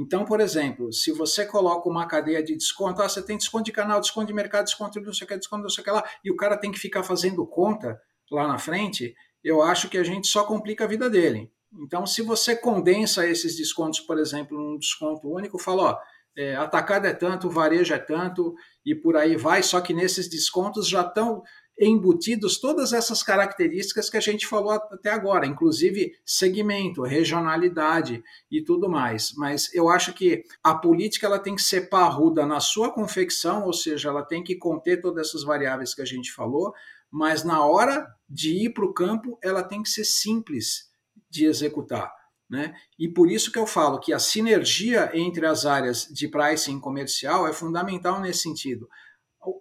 Então, 0.00 0.24
por 0.24 0.40
exemplo, 0.40 0.92
se 0.92 1.10
você 1.10 1.44
coloca 1.44 1.88
uma 1.88 2.06
cadeia 2.06 2.40
de 2.40 2.54
desconto, 2.54 3.02
ah, 3.02 3.08
você 3.08 3.20
tem 3.20 3.36
desconto 3.36 3.64
de 3.64 3.72
canal, 3.72 4.00
desconto 4.00 4.28
de 4.28 4.32
mercado, 4.32 4.66
desconto 4.66 5.00
de 5.00 5.04
não 5.04 5.12
sei 5.12 5.24
o 5.24 5.28
que, 5.28 5.36
desconto 5.36 5.62
de 5.62 5.64
não 5.64 5.70
sei 5.70 5.82
o 5.82 5.84
que 5.84 5.90
lá, 5.90 6.04
e 6.24 6.30
o 6.30 6.36
cara 6.36 6.56
tem 6.56 6.70
que 6.70 6.78
ficar 6.78 7.02
fazendo 7.02 7.44
conta 7.44 8.00
lá 8.30 8.46
na 8.46 8.58
frente, 8.58 9.12
eu 9.42 9.60
acho 9.60 9.88
que 9.88 9.98
a 9.98 10.04
gente 10.04 10.28
só 10.28 10.44
complica 10.44 10.84
a 10.84 10.86
vida 10.86 11.10
dele. 11.10 11.50
Então, 11.82 12.06
se 12.06 12.22
você 12.22 12.54
condensa 12.54 13.26
esses 13.26 13.56
descontos, 13.56 13.98
por 13.98 14.20
exemplo, 14.20 14.56
num 14.56 14.78
desconto 14.78 15.28
único, 15.28 15.58
fala, 15.58 15.82
ó, 15.82 15.98
é, 16.36 16.54
atacado 16.54 17.04
é 17.08 17.12
tanto, 17.12 17.50
varejo 17.50 17.92
é 17.92 17.98
tanto, 17.98 18.54
e 18.86 18.94
por 18.94 19.16
aí 19.16 19.36
vai, 19.36 19.64
só 19.64 19.80
que 19.80 19.92
nesses 19.92 20.28
descontos 20.28 20.88
já 20.88 21.00
estão 21.00 21.42
embutidos 21.78 22.58
todas 22.58 22.92
essas 22.92 23.22
características 23.22 24.10
que 24.10 24.16
a 24.16 24.20
gente 24.20 24.46
falou 24.46 24.72
até 24.72 25.10
agora, 25.10 25.46
inclusive 25.46 26.12
segmento, 26.24 27.02
regionalidade 27.02 28.22
e 28.50 28.62
tudo 28.62 28.88
mais. 28.88 29.32
Mas 29.36 29.72
eu 29.72 29.88
acho 29.88 30.12
que 30.12 30.42
a 30.62 30.74
política 30.74 31.26
ela 31.26 31.38
tem 31.38 31.54
que 31.54 31.62
ser 31.62 31.88
parruda 31.88 32.44
na 32.44 32.58
sua 32.58 32.92
confecção, 32.92 33.64
ou 33.64 33.72
seja, 33.72 34.08
ela 34.08 34.24
tem 34.24 34.42
que 34.42 34.56
conter 34.56 35.00
todas 35.00 35.28
essas 35.28 35.44
variáveis 35.44 35.94
que 35.94 36.02
a 36.02 36.06
gente 36.06 36.32
falou, 36.32 36.72
mas 37.10 37.44
na 37.44 37.64
hora 37.64 38.06
de 38.28 38.64
ir 38.64 38.70
para 38.70 38.84
o 38.84 38.92
campo, 38.92 39.38
ela 39.42 39.62
tem 39.62 39.82
que 39.82 39.88
ser 39.88 40.04
simples 40.04 40.90
de 41.30 41.46
executar. 41.46 42.12
Né? 42.50 42.74
E 42.98 43.06
por 43.06 43.30
isso 43.30 43.52
que 43.52 43.58
eu 43.58 43.66
falo 43.66 44.00
que 44.00 44.12
a 44.12 44.18
sinergia 44.18 45.10
entre 45.12 45.44
as 45.44 45.66
áreas 45.66 46.06
de 46.10 46.26
pricing 46.28 46.80
comercial 46.80 47.46
é 47.46 47.52
fundamental 47.52 48.20
nesse 48.20 48.40
sentido. 48.40 48.88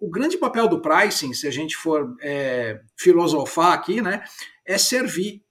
O, 0.01 0.09
grande 0.09 0.37
papel 0.37 0.67
do 0.67 0.81
pricing, 0.81 1.33
se 1.33 1.47
a 1.47 1.51
gente 1.51 1.75
for 1.75 2.15
é, 2.21 2.81
filosofar 2.95 3.73
aqui, 3.73 4.01
né, 4.01 4.23
é 4.65 4.77
servir. 4.77 5.43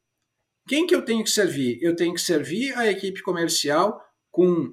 Quem 0.68 0.86
que 0.86 0.94
eu 0.94 1.04
tenho 1.04 1.22
que 1.22 1.30
servir? 1.30 1.78
Eu 1.80 1.94
tenho 1.94 2.12
que 2.14 2.20
servir 2.20 2.76
a 2.76 2.90
equipe 2.90 3.22
comercial 3.22 4.00
com 4.30 4.72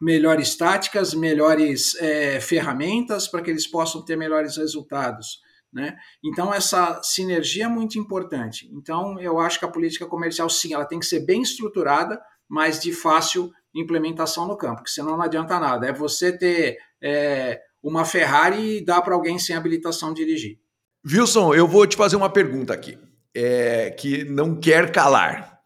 melhores 0.00 0.56
táticas, 0.56 1.12
melhores 1.12 1.94
é, 1.96 2.40
ferramentas 2.40 3.28
para 3.28 3.42
que 3.42 3.50
eles 3.50 3.66
possam 3.66 4.02
ter 4.02 4.16
melhores 4.16 4.56
resultados. 4.56 5.40
Né? 5.72 5.96
Então, 6.24 6.52
essa 6.52 7.00
sinergia 7.02 7.66
é 7.66 7.68
muito 7.68 7.98
importante. 7.98 8.68
Então, 8.72 9.20
eu 9.20 9.38
acho 9.38 9.58
que 9.58 9.64
a 9.64 9.70
política 9.70 10.06
comercial, 10.06 10.48
sim, 10.48 10.74
ela 10.74 10.86
tem 10.86 10.98
que 10.98 11.06
ser 11.06 11.20
bem 11.20 11.42
estruturada, 11.42 12.20
mas 12.48 12.80
de 12.80 12.92
fácil 12.92 13.52
implementação 13.74 14.48
no 14.48 14.56
campo, 14.56 14.76
porque 14.76 14.90
senão 14.90 15.16
não 15.16 15.22
adianta 15.22 15.60
nada. 15.60 15.86
É 15.86 15.92
você 15.92 16.36
ter 16.36 16.78
é, 17.00 17.60
uma 17.82 18.04
Ferrari 18.04 18.78
e 18.78 18.84
dar 18.84 19.02
para 19.02 19.14
alguém 19.14 19.38
sem 19.38 19.56
habilitação 19.56 20.12
dirigir. 20.12 20.58
Wilson, 21.06 21.54
eu 21.54 21.66
vou 21.66 21.86
te 21.86 21.96
fazer 21.96 22.16
uma 22.16 22.28
pergunta 22.28 22.74
aqui, 22.74 22.98
é, 23.34 23.90
que 23.90 24.24
não 24.24 24.54
quer 24.54 24.92
calar. 24.92 25.60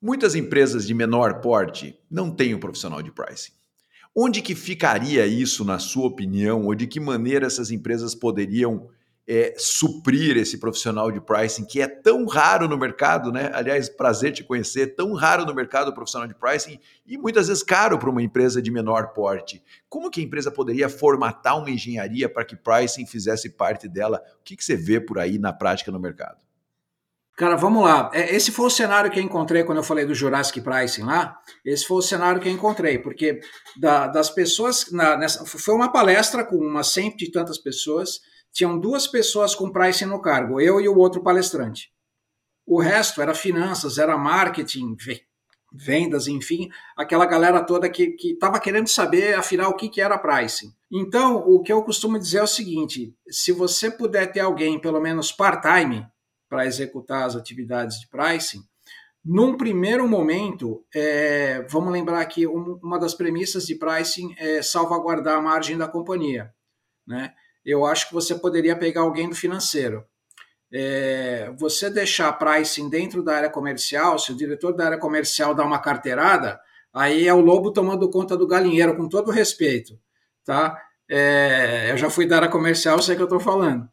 Muitas 0.00 0.34
empresas 0.34 0.86
de 0.86 0.94
menor 0.94 1.40
porte 1.40 1.98
não 2.10 2.30
têm 2.30 2.54
um 2.54 2.60
profissional 2.60 3.02
de 3.02 3.10
pricing. 3.10 3.52
Onde 4.14 4.42
que 4.42 4.54
ficaria 4.54 5.26
isso, 5.26 5.64
na 5.64 5.78
sua 5.78 6.06
opinião, 6.06 6.66
ou 6.66 6.74
de 6.74 6.86
que 6.86 7.00
maneira 7.00 7.46
essas 7.46 7.70
empresas 7.70 8.14
poderiam 8.14 8.88
é, 9.28 9.54
suprir 9.58 10.38
esse 10.38 10.56
profissional 10.56 11.12
de 11.12 11.20
pricing 11.20 11.66
que 11.66 11.82
é 11.82 11.86
tão 11.86 12.24
raro 12.24 12.66
no 12.66 12.78
mercado, 12.78 13.30
né? 13.30 13.50
Aliás, 13.52 13.86
prazer 13.86 14.32
te 14.32 14.42
conhecer, 14.42 14.94
tão 14.94 15.12
raro 15.12 15.44
no 15.44 15.54
mercado 15.54 15.88
o 15.88 15.94
profissional 15.94 16.26
de 16.26 16.34
pricing 16.34 16.80
e 17.06 17.18
muitas 17.18 17.48
vezes 17.48 17.62
caro 17.62 17.98
para 17.98 18.08
uma 18.08 18.22
empresa 18.22 18.62
de 18.62 18.70
menor 18.70 19.08
porte. 19.12 19.62
Como 19.86 20.10
que 20.10 20.22
a 20.22 20.24
empresa 20.24 20.50
poderia 20.50 20.88
formatar 20.88 21.58
uma 21.58 21.70
engenharia 21.70 22.26
para 22.26 22.42
que 22.42 22.56
pricing 22.56 23.04
fizesse 23.04 23.50
parte 23.50 23.86
dela? 23.86 24.22
O 24.40 24.42
que, 24.42 24.56
que 24.56 24.64
você 24.64 24.74
vê 24.74 24.98
por 24.98 25.18
aí 25.18 25.38
na 25.38 25.52
prática 25.52 25.92
no 25.92 26.00
mercado? 26.00 26.38
Cara, 27.36 27.54
vamos 27.54 27.84
lá. 27.84 28.10
É, 28.14 28.34
esse 28.34 28.50
foi 28.50 28.66
o 28.66 28.70
cenário 28.70 29.10
que 29.10 29.20
eu 29.20 29.22
encontrei 29.22 29.62
quando 29.62 29.78
eu 29.78 29.84
falei 29.84 30.06
do 30.06 30.14
Jurassic 30.14 30.60
Pricing 30.60 31.02
lá. 31.02 31.38
Esse 31.64 31.86
foi 31.86 31.98
o 31.98 32.02
cenário 32.02 32.40
que 32.40 32.48
eu 32.48 32.52
encontrei, 32.52 32.98
porque 32.98 33.40
da, 33.78 34.08
das 34.08 34.30
pessoas. 34.30 34.90
Na, 34.90 35.16
nessa, 35.18 35.44
foi 35.44 35.74
uma 35.74 35.92
palestra 35.92 36.44
com 36.44 36.56
umas 36.56 36.88
cento 36.88 37.22
e 37.22 37.30
tantas 37.30 37.58
pessoas 37.58 38.20
tinham 38.58 38.76
duas 38.76 39.06
pessoas 39.06 39.54
com 39.54 39.70
pricing 39.70 40.06
no 40.06 40.20
cargo, 40.20 40.60
eu 40.60 40.80
e 40.80 40.88
o 40.88 40.98
outro 40.98 41.22
palestrante. 41.22 41.92
O 42.66 42.80
resto 42.80 43.22
era 43.22 43.32
finanças, 43.32 43.98
era 43.98 44.18
marketing, 44.18 44.96
vendas, 45.72 46.26
enfim, 46.26 46.68
aquela 46.96 47.24
galera 47.24 47.64
toda 47.64 47.88
que 47.88 48.16
estava 48.20 48.58
querendo 48.58 48.88
saber, 48.88 49.34
afinal, 49.34 49.70
o 49.70 49.76
que, 49.76 49.88
que 49.88 50.00
era 50.00 50.18
pricing. 50.18 50.74
Então, 50.90 51.36
o 51.36 51.62
que 51.62 51.72
eu 51.72 51.84
costumo 51.84 52.18
dizer 52.18 52.38
é 52.38 52.42
o 52.42 52.48
seguinte: 52.48 53.14
se 53.28 53.52
você 53.52 53.92
puder 53.92 54.32
ter 54.32 54.40
alguém, 54.40 54.80
pelo 54.80 55.00
menos 55.00 55.30
part-time, 55.30 56.04
para 56.48 56.66
executar 56.66 57.26
as 57.26 57.36
atividades 57.36 58.00
de 58.00 58.08
pricing, 58.08 58.64
num 59.24 59.56
primeiro 59.56 60.08
momento, 60.08 60.84
é, 60.92 61.64
vamos 61.70 61.92
lembrar 61.92 62.26
que 62.26 62.44
uma 62.44 62.98
das 62.98 63.14
premissas 63.14 63.64
de 63.64 63.76
pricing 63.76 64.34
é 64.36 64.62
salvaguardar 64.62 65.38
a 65.38 65.42
margem 65.42 65.78
da 65.78 65.86
companhia. 65.86 66.52
Né? 67.06 67.32
Eu 67.64 67.84
acho 67.84 68.08
que 68.08 68.14
você 68.14 68.34
poderia 68.34 68.76
pegar 68.76 69.02
alguém 69.02 69.28
do 69.28 69.34
financeiro. 69.34 70.04
É, 70.72 71.50
você 71.58 71.88
deixar 71.88 72.32
pricing 72.32 72.88
dentro 72.88 73.22
da 73.22 73.36
área 73.36 73.50
comercial, 73.50 74.18
se 74.18 74.32
o 74.32 74.36
diretor 74.36 74.74
da 74.74 74.86
área 74.86 74.98
comercial 74.98 75.54
dá 75.54 75.64
uma 75.64 75.78
carteirada, 75.78 76.60
aí 76.92 77.26
é 77.26 77.32
o 77.32 77.40
lobo 77.40 77.72
tomando 77.72 78.10
conta 78.10 78.36
do 78.36 78.46
galinheiro, 78.46 78.96
com 78.96 79.08
todo 79.08 79.30
respeito. 79.30 79.98
Tá? 80.44 80.78
É, 81.08 81.90
eu 81.90 81.96
já 81.96 82.10
fui 82.10 82.26
da 82.26 82.36
área 82.36 82.48
comercial, 82.48 83.00
sei 83.00 83.16
que 83.16 83.22
eu 83.22 83.26
estou 83.26 83.40
falando. 83.40 83.88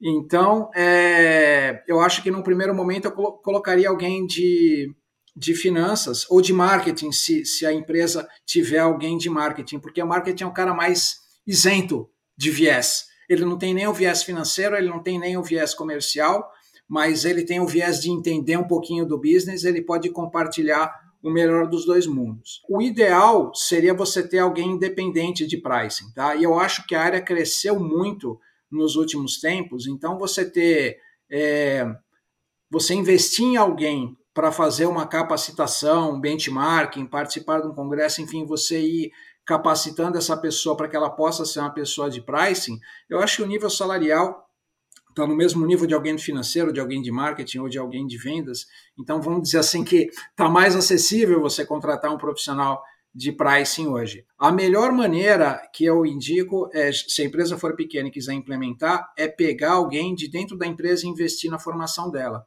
Então, 0.00 0.70
é, 0.74 1.82
eu 1.86 2.00
acho 2.00 2.22
que 2.22 2.30
num 2.30 2.42
primeiro 2.42 2.74
momento 2.74 3.06
eu 3.06 3.12
colocaria 3.12 3.88
alguém 3.88 4.26
de, 4.26 4.94
de 5.36 5.54
finanças 5.54 6.26
ou 6.30 6.40
de 6.40 6.52
marketing, 6.52 7.12
se, 7.12 7.44
se 7.44 7.64
a 7.66 7.72
empresa 7.72 8.28
tiver 8.44 8.78
alguém 8.78 9.16
de 9.16 9.30
marketing, 9.30 9.78
porque 9.78 10.02
o 10.02 10.06
marketing 10.06 10.44
é 10.44 10.46
um 10.46 10.52
cara 10.52 10.74
mais 10.74 11.20
isento 11.46 12.08
de 12.36 12.50
viés. 12.50 13.06
Ele 13.28 13.44
não 13.44 13.58
tem 13.58 13.72
nem 13.72 13.86
o 13.86 13.92
viés 13.92 14.22
financeiro, 14.22 14.76
ele 14.76 14.88
não 14.88 15.02
tem 15.02 15.18
nem 15.18 15.36
o 15.36 15.42
viés 15.42 15.74
comercial, 15.74 16.50
mas 16.88 17.24
ele 17.24 17.44
tem 17.44 17.60
o 17.60 17.66
viés 17.66 18.00
de 18.00 18.10
entender 18.10 18.56
um 18.56 18.66
pouquinho 18.66 19.06
do 19.06 19.18
business, 19.18 19.64
ele 19.64 19.82
pode 19.82 20.10
compartilhar 20.10 20.92
o 21.22 21.30
melhor 21.30 21.66
dos 21.66 21.86
dois 21.86 22.06
mundos. 22.06 22.60
O 22.68 22.82
ideal 22.82 23.54
seria 23.54 23.94
você 23.94 24.26
ter 24.26 24.40
alguém 24.40 24.72
independente 24.72 25.46
de 25.46 25.56
pricing, 25.56 26.12
tá? 26.14 26.34
E 26.34 26.44
eu 26.44 26.58
acho 26.58 26.86
que 26.86 26.94
a 26.94 27.02
área 27.02 27.22
cresceu 27.22 27.80
muito 27.80 28.38
nos 28.70 28.94
últimos 28.94 29.40
tempos. 29.40 29.86
Então, 29.86 30.18
você 30.18 30.44
ter. 30.48 30.98
É, 31.30 31.86
você 32.70 32.92
investir 32.92 33.46
em 33.46 33.56
alguém 33.56 34.14
para 34.34 34.52
fazer 34.52 34.86
uma 34.86 35.06
capacitação, 35.06 36.20
benchmarking, 36.20 37.06
participar 37.06 37.60
de 37.60 37.68
um 37.68 37.74
congresso, 37.74 38.20
enfim, 38.20 38.44
você 38.44 38.80
ir 38.80 39.12
capacitando 39.46 40.18
essa 40.18 40.36
pessoa 40.36 40.76
para 40.76 40.88
que 40.88 40.96
ela 40.96 41.10
possa 41.10 41.44
ser 41.44 41.60
uma 41.60 41.72
pessoa 41.72 42.10
de 42.10 42.20
pricing, 42.20 42.78
eu 43.08 43.20
acho 43.20 43.36
que 43.36 43.42
o 43.42 43.46
nível 43.46 43.68
salarial 43.68 44.44
está 45.10 45.26
no 45.26 45.36
mesmo 45.36 45.64
nível 45.64 45.86
de 45.86 45.94
alguém 45.94 46.18
financeiro, 46.18 46.72
de 46.72 46.80
alguém 46.80 47.00
de 47.00 47.12
marketing 47.12 47.58
ou 47.58 47.68
de 47.68 47.78
alguém 47.78 48.06
de 48.06 48.18
vendas. 48.18 48.66
Então, 48.98 49.22
vamos 49.22 49.42
dizer 49.42 49.58
assim 49.58 49.84
que 49.84 50.10
está 50.30 50.48
mais 50.48 50.74
acessível 50.74 51.40
você 51.40 51.64
contratar 51.64 52.12
um 52.12 52.18
profissional 52.18 52.82
de 53.14 53.30
pricing 53.30 53.86
hoje. 53.86 54.26
A 54.36 54.50
melhor 54.50 54.90
maneira 54.92 55.62
que 55.72 55.84
eu 55.84 56.04
indico 56.04 56.68
é, 56.74 56.90
se 56.92 57.22
a 57.22 57.24
empresa 57.24 57.56
for 57.56 57.76
pequena 57.76 58.08
e 58.08 58.10
quiser 58.10 58.32
implementar, 58.32 59.12
é 59.16 59.28
pegar 59.28 59.74
alguém 59.74 60.14
de 60.14 60.28
dentro 60.28 60.58
da 60.58 60.66
empresa 60.66 61.06
e 61.06 61.08
investir 61.08 61.48
na 61.48 61.58
formação 61.58 62.10
dela, 62.10 62.44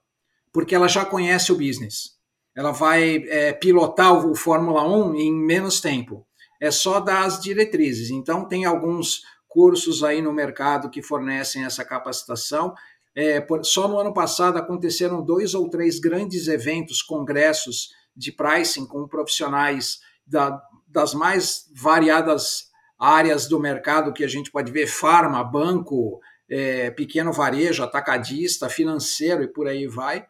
porque 0.51 0.75
ela 0.75 0.89
já 0.89 1.05
conhece 1.05 1.53
o 1.53 1.57
business. 1.57 2.17
Ela 2.53 2.71
vai 2.71 3.23
é, 3.27 3.53
pilotar 3.53 4.13
o, 4.13 4.35
Fórmula 4.35 4.83
1 4.83 5.15
em 5.15 5.33
menos 5.33 5.79
tempo. 5.79 6.26
É 6.59 6.71
só 6.71 6.99
dar 6.99 7.25
as 7.25 7.39
diretrizes. 7.39 8.09
Então, 8.09 8.47
tem 8.47 8.65
alguns 8.65 9.21
cursos 9.47 10.03
aí 10.03 10.21
no 10.21 10.33
mercado 10.33 10.89
que 10.89 11.01
fornecem 11.01 11.65
essa 11.65 11.83
capacitação. 11.83 12.73
É, 13.15 13.45
só 13.63 13.87
no 13.87 13.97
ano 13.97 14.13
passado 14.13 14.57
aconteceram 14.57 15.23
dois 15.23 15.53
ou 15.55 15.69
três 15.69 15.99
grandes 15.99 16.47
eventos, 16.47 17.01
congressos 17.01 17.89
de 18.15 18.31
pricing 18.31 18.85
com 18.85 19.07
profissionais 19.07 19.99
da, 20.25 20.61
das 20.87 21.13
mais 21.13 21.69
variadas 21.75 22.67
áreas 22.99 23.47
do 23.47 23.59
mercado 23.59 24.13
que 24.13 24.23
a 24.23 24.27
gente 24.27 24.51
pode 24.51 24.71
ver, 24.71 24.87
farma, 24.87 25.43
banco, 25.43 26.19
é, 26.49 26.89
pequeno 26.91 27.31
varejo, 27.31 27.83
atacadista, 27.83 28.69
financeiro 28.69 29.43
e 29.43 29.47
por 29.47 29.67
aí 29.67 29.87
vai. 29.87 30.25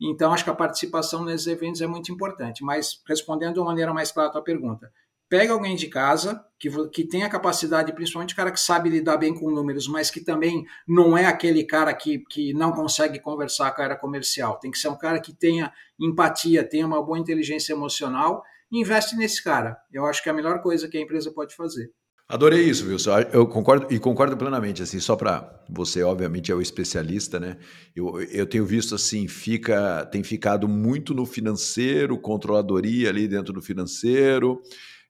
Então, 0.00 0.32
acho 0.32 0.44
que 0.44 0.50
a 0.50 0.54
participação 0.54 1.24
nesses 1.24 1.46
eventos 1.46 1.80
é 1.80 1.86
muito 1.86 2.12
importante. 2.12 2.62
Mas, 2.62 3.02
respondendo 3.06 3.54
de 3.54 3.60
uma 3.60 3.66
maneira 3.66 3.92
mais 3.92 4.12
clara 4.12 4.28
a 4.28 4.32
tua 4.32 4.42
pergunta, 4.42 4.92
pega 5.28 5.52
alguém 5.52 5.76
de 5.76 5.88
casa 5.88 6.44
que, 6.58 6.70
que 6.88 7.04
tem 7.04 7.22
a 7.22 7.28
capacidade, 7.28 7.92
principalmente 7.92 8.34
cara 8.34 8.50
que 8.50 8.60
sabe 8.60 8.88
lidar 8.88 9.16
bem 9.16 9.34
com 9.34 9.50
números, 9.50 9.86
mas 9.86 10.10
que 10.10 10.20
também 10.20 10.64
não 10.86 11.16
é 11.16 11.26
aquele 11.26 11.64
cara 11.64 11.92
que, 11.94 12.20
que 12.30 12.52
não 12.54 12.72
consegue 12.72 13.20
conversar 13.20 13.72
com 13.72 13.82
a 13.82 13.84
área 13.84 13.96
comercial. 13.96 14.58
Tem 14.58 14.70
que 14.70 14.78
ser 14.78 14.88
um 14.88 14.98
cara 14.98 15.20
que 15.20 15.32
tenha 15.32 15.72
empatia, 15.98 16.64
tenha 16.64 16.86
uma 16.86 17.02
boa 17.02 17.18
inteligência 17.18 17.72
emocional 17.72 18.42
investe 18.70 19.16
nesse 19.16 19.42
cara. 19.42 19.76
Eu 19.92 20.06
acho 20.06 20.22
que 20.22 20.28
é 20.28 20.32
a 20.32 20.34
melhor 20.34 20.60
coisa 20.60 20.88
que 20.88 20.96
a 20.96 21.00
empresa 21.00 21.30
pode 21.32 21.54
fazer. 21.54 21.90
Adorei 22.28 22.64
isso, 22.64 22.86
Wilson. 22.86 23.20
Eu 23.32 23.46
concordo 23.46 23.86
e 23.90 23.98
concordo 23.98 24.36
plenamente. 24.36 24.82
Assim, 24.82 25.00
só 25.00 25.16
para 25.16 25.64
você, 25.68 26.02
obviamente, 26.02 26.52
é 26.52 26.54
o 26.54 26.60
especialista, 26.60 27.40
né? 27.40 27.56
Eu, 27.96 28.20
eu 28.20 28.46
tenho 28.46 28.66
visto 28.66 28.94
assim, 28.94 29.26
fica, 29.26 30.04
tem 30.06 30.22
ficado 30.22 30.68
muito 30.68 31.14
no 31.14 31.24
financeiro, 31.24 32.18
controladoria 32.18 33.08
ali 33.08 33.26
dentro 33.26 33.54
do 33.54 33.62
financeiro. 33.62 34.60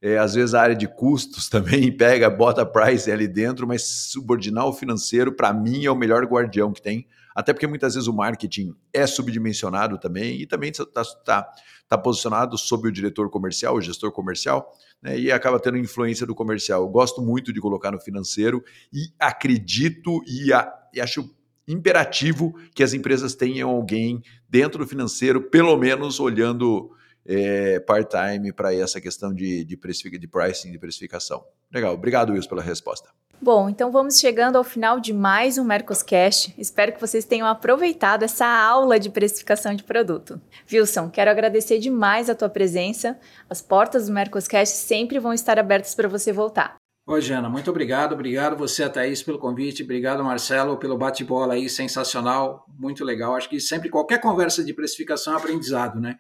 É, 0.01 0.17
às 0.17 0.35
vezes 0.35 0.55
a 0.55 0.63
área 0.63 0.77
de 0.77 0.87
custos 0.87 1.49
também 1.51 1.91
pega, 1.97 2.31
bota 2.31 2.65
price 2.65 3.11
ali 3.11 3.27
dentro, 3.27 3.67
mas 3.67 3.83
subordinar 3.83 4.67
o 4.67 4.73
financeiro, 4.73 5.33
para 5.33 5.53
mim, 5.53 5.85
é 5.85 5.91
o 5.91 5.97
melhor 5.97 6.25
guardião 6.25 6.73
que 6.73 6.83
tem. 6.83 7.07
Até 7.35 7.53
porque 7.53 7.67
muitas 7.69 7.95
vezes 7.95 8.09
o 8.09 8.13
marketing 8.13 8.75
é 8.93 9.07
subdimensionado 9.07 9.97
também 9.99 10.41
e 10.41 10.47
também 10.47 10.71
está 10.71 11.05
tá, 11.25 11.49
tá 11.89 11.97
posicionado 11.97 12.59
sob 12.59 12.89
o 12.89 12.93
diretor 12.93 13.31
comercial, 13.31 13.77
o 13.77 13.81
gestor 13.81 14.11
comercial, 14.11 14.73
né, 15.01 15.17
e 15.17 15.31
acaba 15.31 15.61
tendo 15.61 15.79
influência 15.79 16.27
do 16.27 16.35
comercial. 16.35 16.83
Eu 16.83 16.89
gosto 16.89 17.23
muito 17.23 17.53
de 17.53 17.61
colocar 17.61 17.93
no 17.93 18.01
financeiro 18.01 18.63
e 18.93 19.13
acredito 19.21 20.21
e, 20.27 20.53
a, 20.53 20.69
e 20.93 21.01
acho 21.01 21.33
imperativo 21.69 22.55
que 22.75 22.83
as 22.83 22.93
empresas 22.93 23.35
tenham 23.35 23.71
alguém 23.71 24.21
dentro 24.49 24.83
do 24.83 24.89
financeiro, 24.89 25.43
pelo 25.43 25.77
menos 25.77 26.19
olhando 26.19 26.91
é, 27.29 27.79
part-time 27.81 28.53
para 28.53 28.75
essa 28.75 29.01
questão 29.01 29.35
de, 29.35 29.63
de, 29.65 29.77
de 29.77 30.27
pricing, 30.27 30.73
de 30.73 30.79
precificação. 30.79 31.45
Legal, 31.71 31.93
obrigado, 31.93 32.33
Wilson, 32.33 32.49
pela 32.49 32.63
resposta. 32.63 33.11
Bom, 33.41 33.69
então 33.69 33.93
vamos 33.93 34.19
chegando 34.19 34.57
ao 34.57 34.65
final 34.65 34.99
de 34.99 35.13
mais 35.13 35.59
um 35.59 35.65
Mercoscast. 35.65 36.53
Espero 36.59 36.93
que 36.93 37.01
vocês 37.01 37.25
tenham 37.25 37.47
aproveitado 37.47 38.25
essa 38.25 38.47
aula 38.47 38.99
de 38.99 39.11
precificação 39.11 39.75
de 39.75 39.85
produto. 39.85 40.41
Wilson, 40.73 41.09
quero 41.09 41.31
agradecer 41.31 41.79
demais 41.79 42.29
a 42.29 42.35
tua 42.35 42.49
presença. 42.49 43.17
As 43.49 43.63
portas 43.63 44.07
do 44.07 44.13
Mercoscast 44.13 44.75
sempre 44.75 45.21
vão 45.21 45.33
estar 45.33 45.57
abertas 45.57 45.95
para 45.95 46.09
você 46.09 46.33
voltar. 46.33 46.77
Oi, 47.07 47.21
Jana, 47.21 47.49
muito 47.49 47.71
obrigado. 47.71 48.13
Obrigado 48.13 48.57
você, 48.57 48.83
a 48.83 48.91
Thaís, 48.91 49.23
pelo 49.23 49.39
convite. 49.39 49.85
Obrigado, 49.85 50.25
Marcelo, 50.25 50.77
pelo 50.77 50.99
bate-bola 50.99 51.55
aí, 51.55 51.69
sensacional, 51.69 52.67
muito 52.77 53.05
legal. 53.05 53.37
Acho 53.37 53.49
que 53.49 53.61
sempre 53.61 53.89
qualquer 53.89 54.21
conversa 54.21 54.65
de 54.65 54.75
precificação 54.75 55.35
é 55.35 55.37
aprendizado, 55.37 56.01
né? 56.01 56.17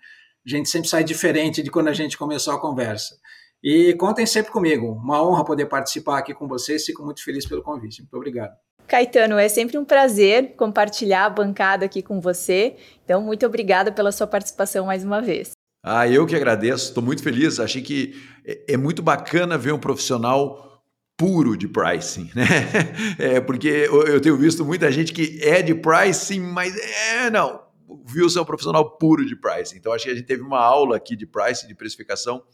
A 0.49 0.57
gente 0.57 0.70
sempre 0.70 0.88
sai 0.88 1.05
diferente 1.05 1.62
de 1.62 1.70
quando 1.70 1.88
a 1.88 1.92
gente 1.92 2.16
começou 2.16 2.55
a 2.55 2.59
conversa. 2.59 3.18
E 3.62 3.92
contem 3.94 4.24
sempre 4.24 4.51
comigo. 4.51 4.92
Uma 4.92 5.22
honra 5.22 5.44
poder 5.44 5.66
participar 5.66 6.16
aqui 6.16 6.32
com 6.32 6.49
vocês. 6.49 6.86
Fico 6.86 7.05
muito 7.05 7.22
feliz 7.22 7.46
pelo 7.46 7.62
convite. 7.62 8.01
Muito 8.01 8.14
obrigado. 8.16 8.57
Caetano, 8.86 9.36
é 9.36 9.46
sempre 9.46 9.76
um 9.76 9.84
prazer 9.84 10.55
compartilhar 10.57 11.26
a 11.26 11.30
bancada 11.30 11.84
aqui 11.84 12.01
com 12.01 12.18
você. 12.18 12.76
Então, 13.05 13.20
muito 13.20 13.44
obrigada 13.44 13.92
pela 13.92 14.11
sua 14.11 14.26
participação 14.26 14.86
mais 14.86 15.05
uma 15.05 15.20
vez. 15.20 15.51
Ah, 15.84 16.09
eu 16.09 16.26
que 16.26 16.34
agradeço, 16.34 16.86
estou 16.86 17.03
muito 17.03 17.22
feliz. 17.22 17.61
Achei 17.61 17.82
que 17.82 18.14
é, 18.46 18.72
é 18.72 18.76
muito 18.78 19.03
bacana 19.03 19.59
ver 19.59 19.72
um 19.72 19.78
profissional 19.78 20.82
puro 21.14 21.59
de 21.59 21.68
pricing, 21.68 22.30
né? 22.34 22.46
É, 23.18 23.40
porque 23.40 23.68
eu 23.90 24.18
tenho 24.20 24.36
visto 24.36 24.64
muita 24.64 24.90
gente 24.90 25.12
que 25.12 25.40
é 25.42 25.61
de 25.61 25.74
pricing, 25.74 26.40
mas 26.40 26.74
é, 26.74 27.28
não. 27.28 27.67
O 27.89 28.05
Wilson 28.14 28.41
é 28.41 28.43
um 28.43 28.45
profissional 28.45 28.99
puro 28.99 29.24
de 29.24 29.34
pricing. 29.34 29.78
Então, 29.78 29.93
acho 29.93 30.05
que 30.05 30.11
a 30.11 30.14
gente 30.14 30.26
teve 30.26 30.43
uma 30.43 30.61
aula 30.61 30.97
aqui 30.97 31.16
de 31.16 31.26
pricing, 31.26 31.66
de 31.66 31.74
precificação, 31.74 32.45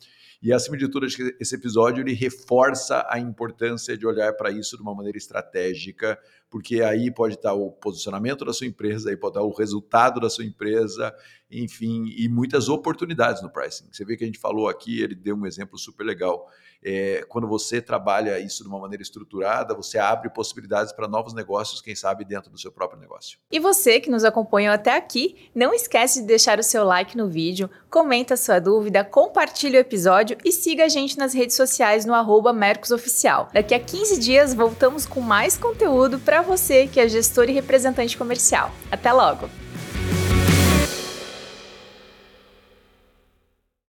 e, 0.44 0.52
acima 0.52 0.76
de 0.76 0.86
tudo, 0.88 1.06
acho 1.06 1.16
que 1.16 1.34
esse 1.40 1.54
episódio 1.54 2.02
ele 2.02 2.12
reforça 2.12 3.06
a 3.08 3.18
importância 3.18 3.96
de 3.96 4.06
olhar 4.06 4.30
para 4.34 4.50
isso 4.50 4.76
de 4.76 4.82
uma 4.82 4.94
maneira 4.94 5.16
estratégica, 5.16 6.18
porque 6.50 6.82
aí 6.82 7.10
pode 7.10 7.36
estar 7.36 7.54
o 7.54 7.70
posicionamento 7.70 8.44
da 8.44 8.52
sua 8.52 8.66
empresa, 8.66 9.08
aí 9.08 9.16
pode 9.16 9.30
estar 9.38 9.42
o 9.42 9.54
resultado 9.54 10.20
da 10.20 10.28
sua 10.28 10.44
empresa, 10.44 11.14
enfim, 11.50 12.12
e 12.14 12.28
muitas 12.28 12.68
oportunidades 12.68 13.42
no 13.42 13.50
pricing. 13.50 13.88
Você 13.90 14.04
vê 14.04 14.18
que 14.18 14.24
a 14.24 14.26
gente 14.26 14.38
falou 14.38 14.68
aqui, 14.68 15.00
ele 15.00 15.14
deu 15.14 15.34
um 15.34 15.46
exemplo 15.46 15.78
super 15.78 16.04
legal. 16.04 16.46
É, 16.84 17.24
quando 17.28 17.48
você 17.48 17.80
trabalha 17.80 18.38
isso 18.38 18.62
de 18.62 18.68
uma 18.68 18.78
maneira 18.78 19.02
estruturada, 19.02 19.74
você 19.74 19.98
abre 19.98 20.28
possibilidades 20.28 20.92
para 20.92 21.08
novos 21.08 21.32
negócios, 21.32 21.80
quem 21.80 21.94
sabe 21.94 22.24
dentro 22.24 22.50
do 22.50 22.58
seu 22.58 22.70
próprio 22.70 23.00
negócio. 23.00 23.38
E 23.50 23.58
você 23.58 24.00
que 24.00 24.10
nos 24.10 24.24
acompanhou 24.24 24.74
até 24.74 24.94
aqui, 24.94 25.50
não 25.54 25.72
esquece 25.72 26.20
de 26.20 26.26
deixar 26.26 26.58
o 26.58 26.62
seu 26.62 26.84
like 26.84 27.16
no 27.16 27.28
vídeo, 27.28 27.70
comenta 27.90 28.36
sua 28.36 28.58
dúvida, 28.58 29.02
compartilhe 29.02 29.78
o 29.78 29.80
episódio 29.80 30.36
e 30.44 30.52
siga 30.52 30.84
a 30.84 30.88
gente 30.88 31.16
nas 31.16 31.32
redes 31.32 31.56
sociais 31.56 32.04
no 32.04 32.14
Mercosoficial. 32.52 33.48
Daqui 33.52 33.74
a 33.74 33.80
15 33.80 34.18
dias 34.18 34.52
voltamos 34.52 35.06
com 35.06 35.20
mais 35.20 35.56
conteúdo 35.56 36.18
para 36.18 36.42
você 36.42 36.86
que 36.86 37.00
é 37.00 37.08
gestor 37.08 37.48
e 37.48 37.52
representante 37.52 38.18
comercial. 38.18 38.70
Até 38.90 39.12
logo! 39.12 39.63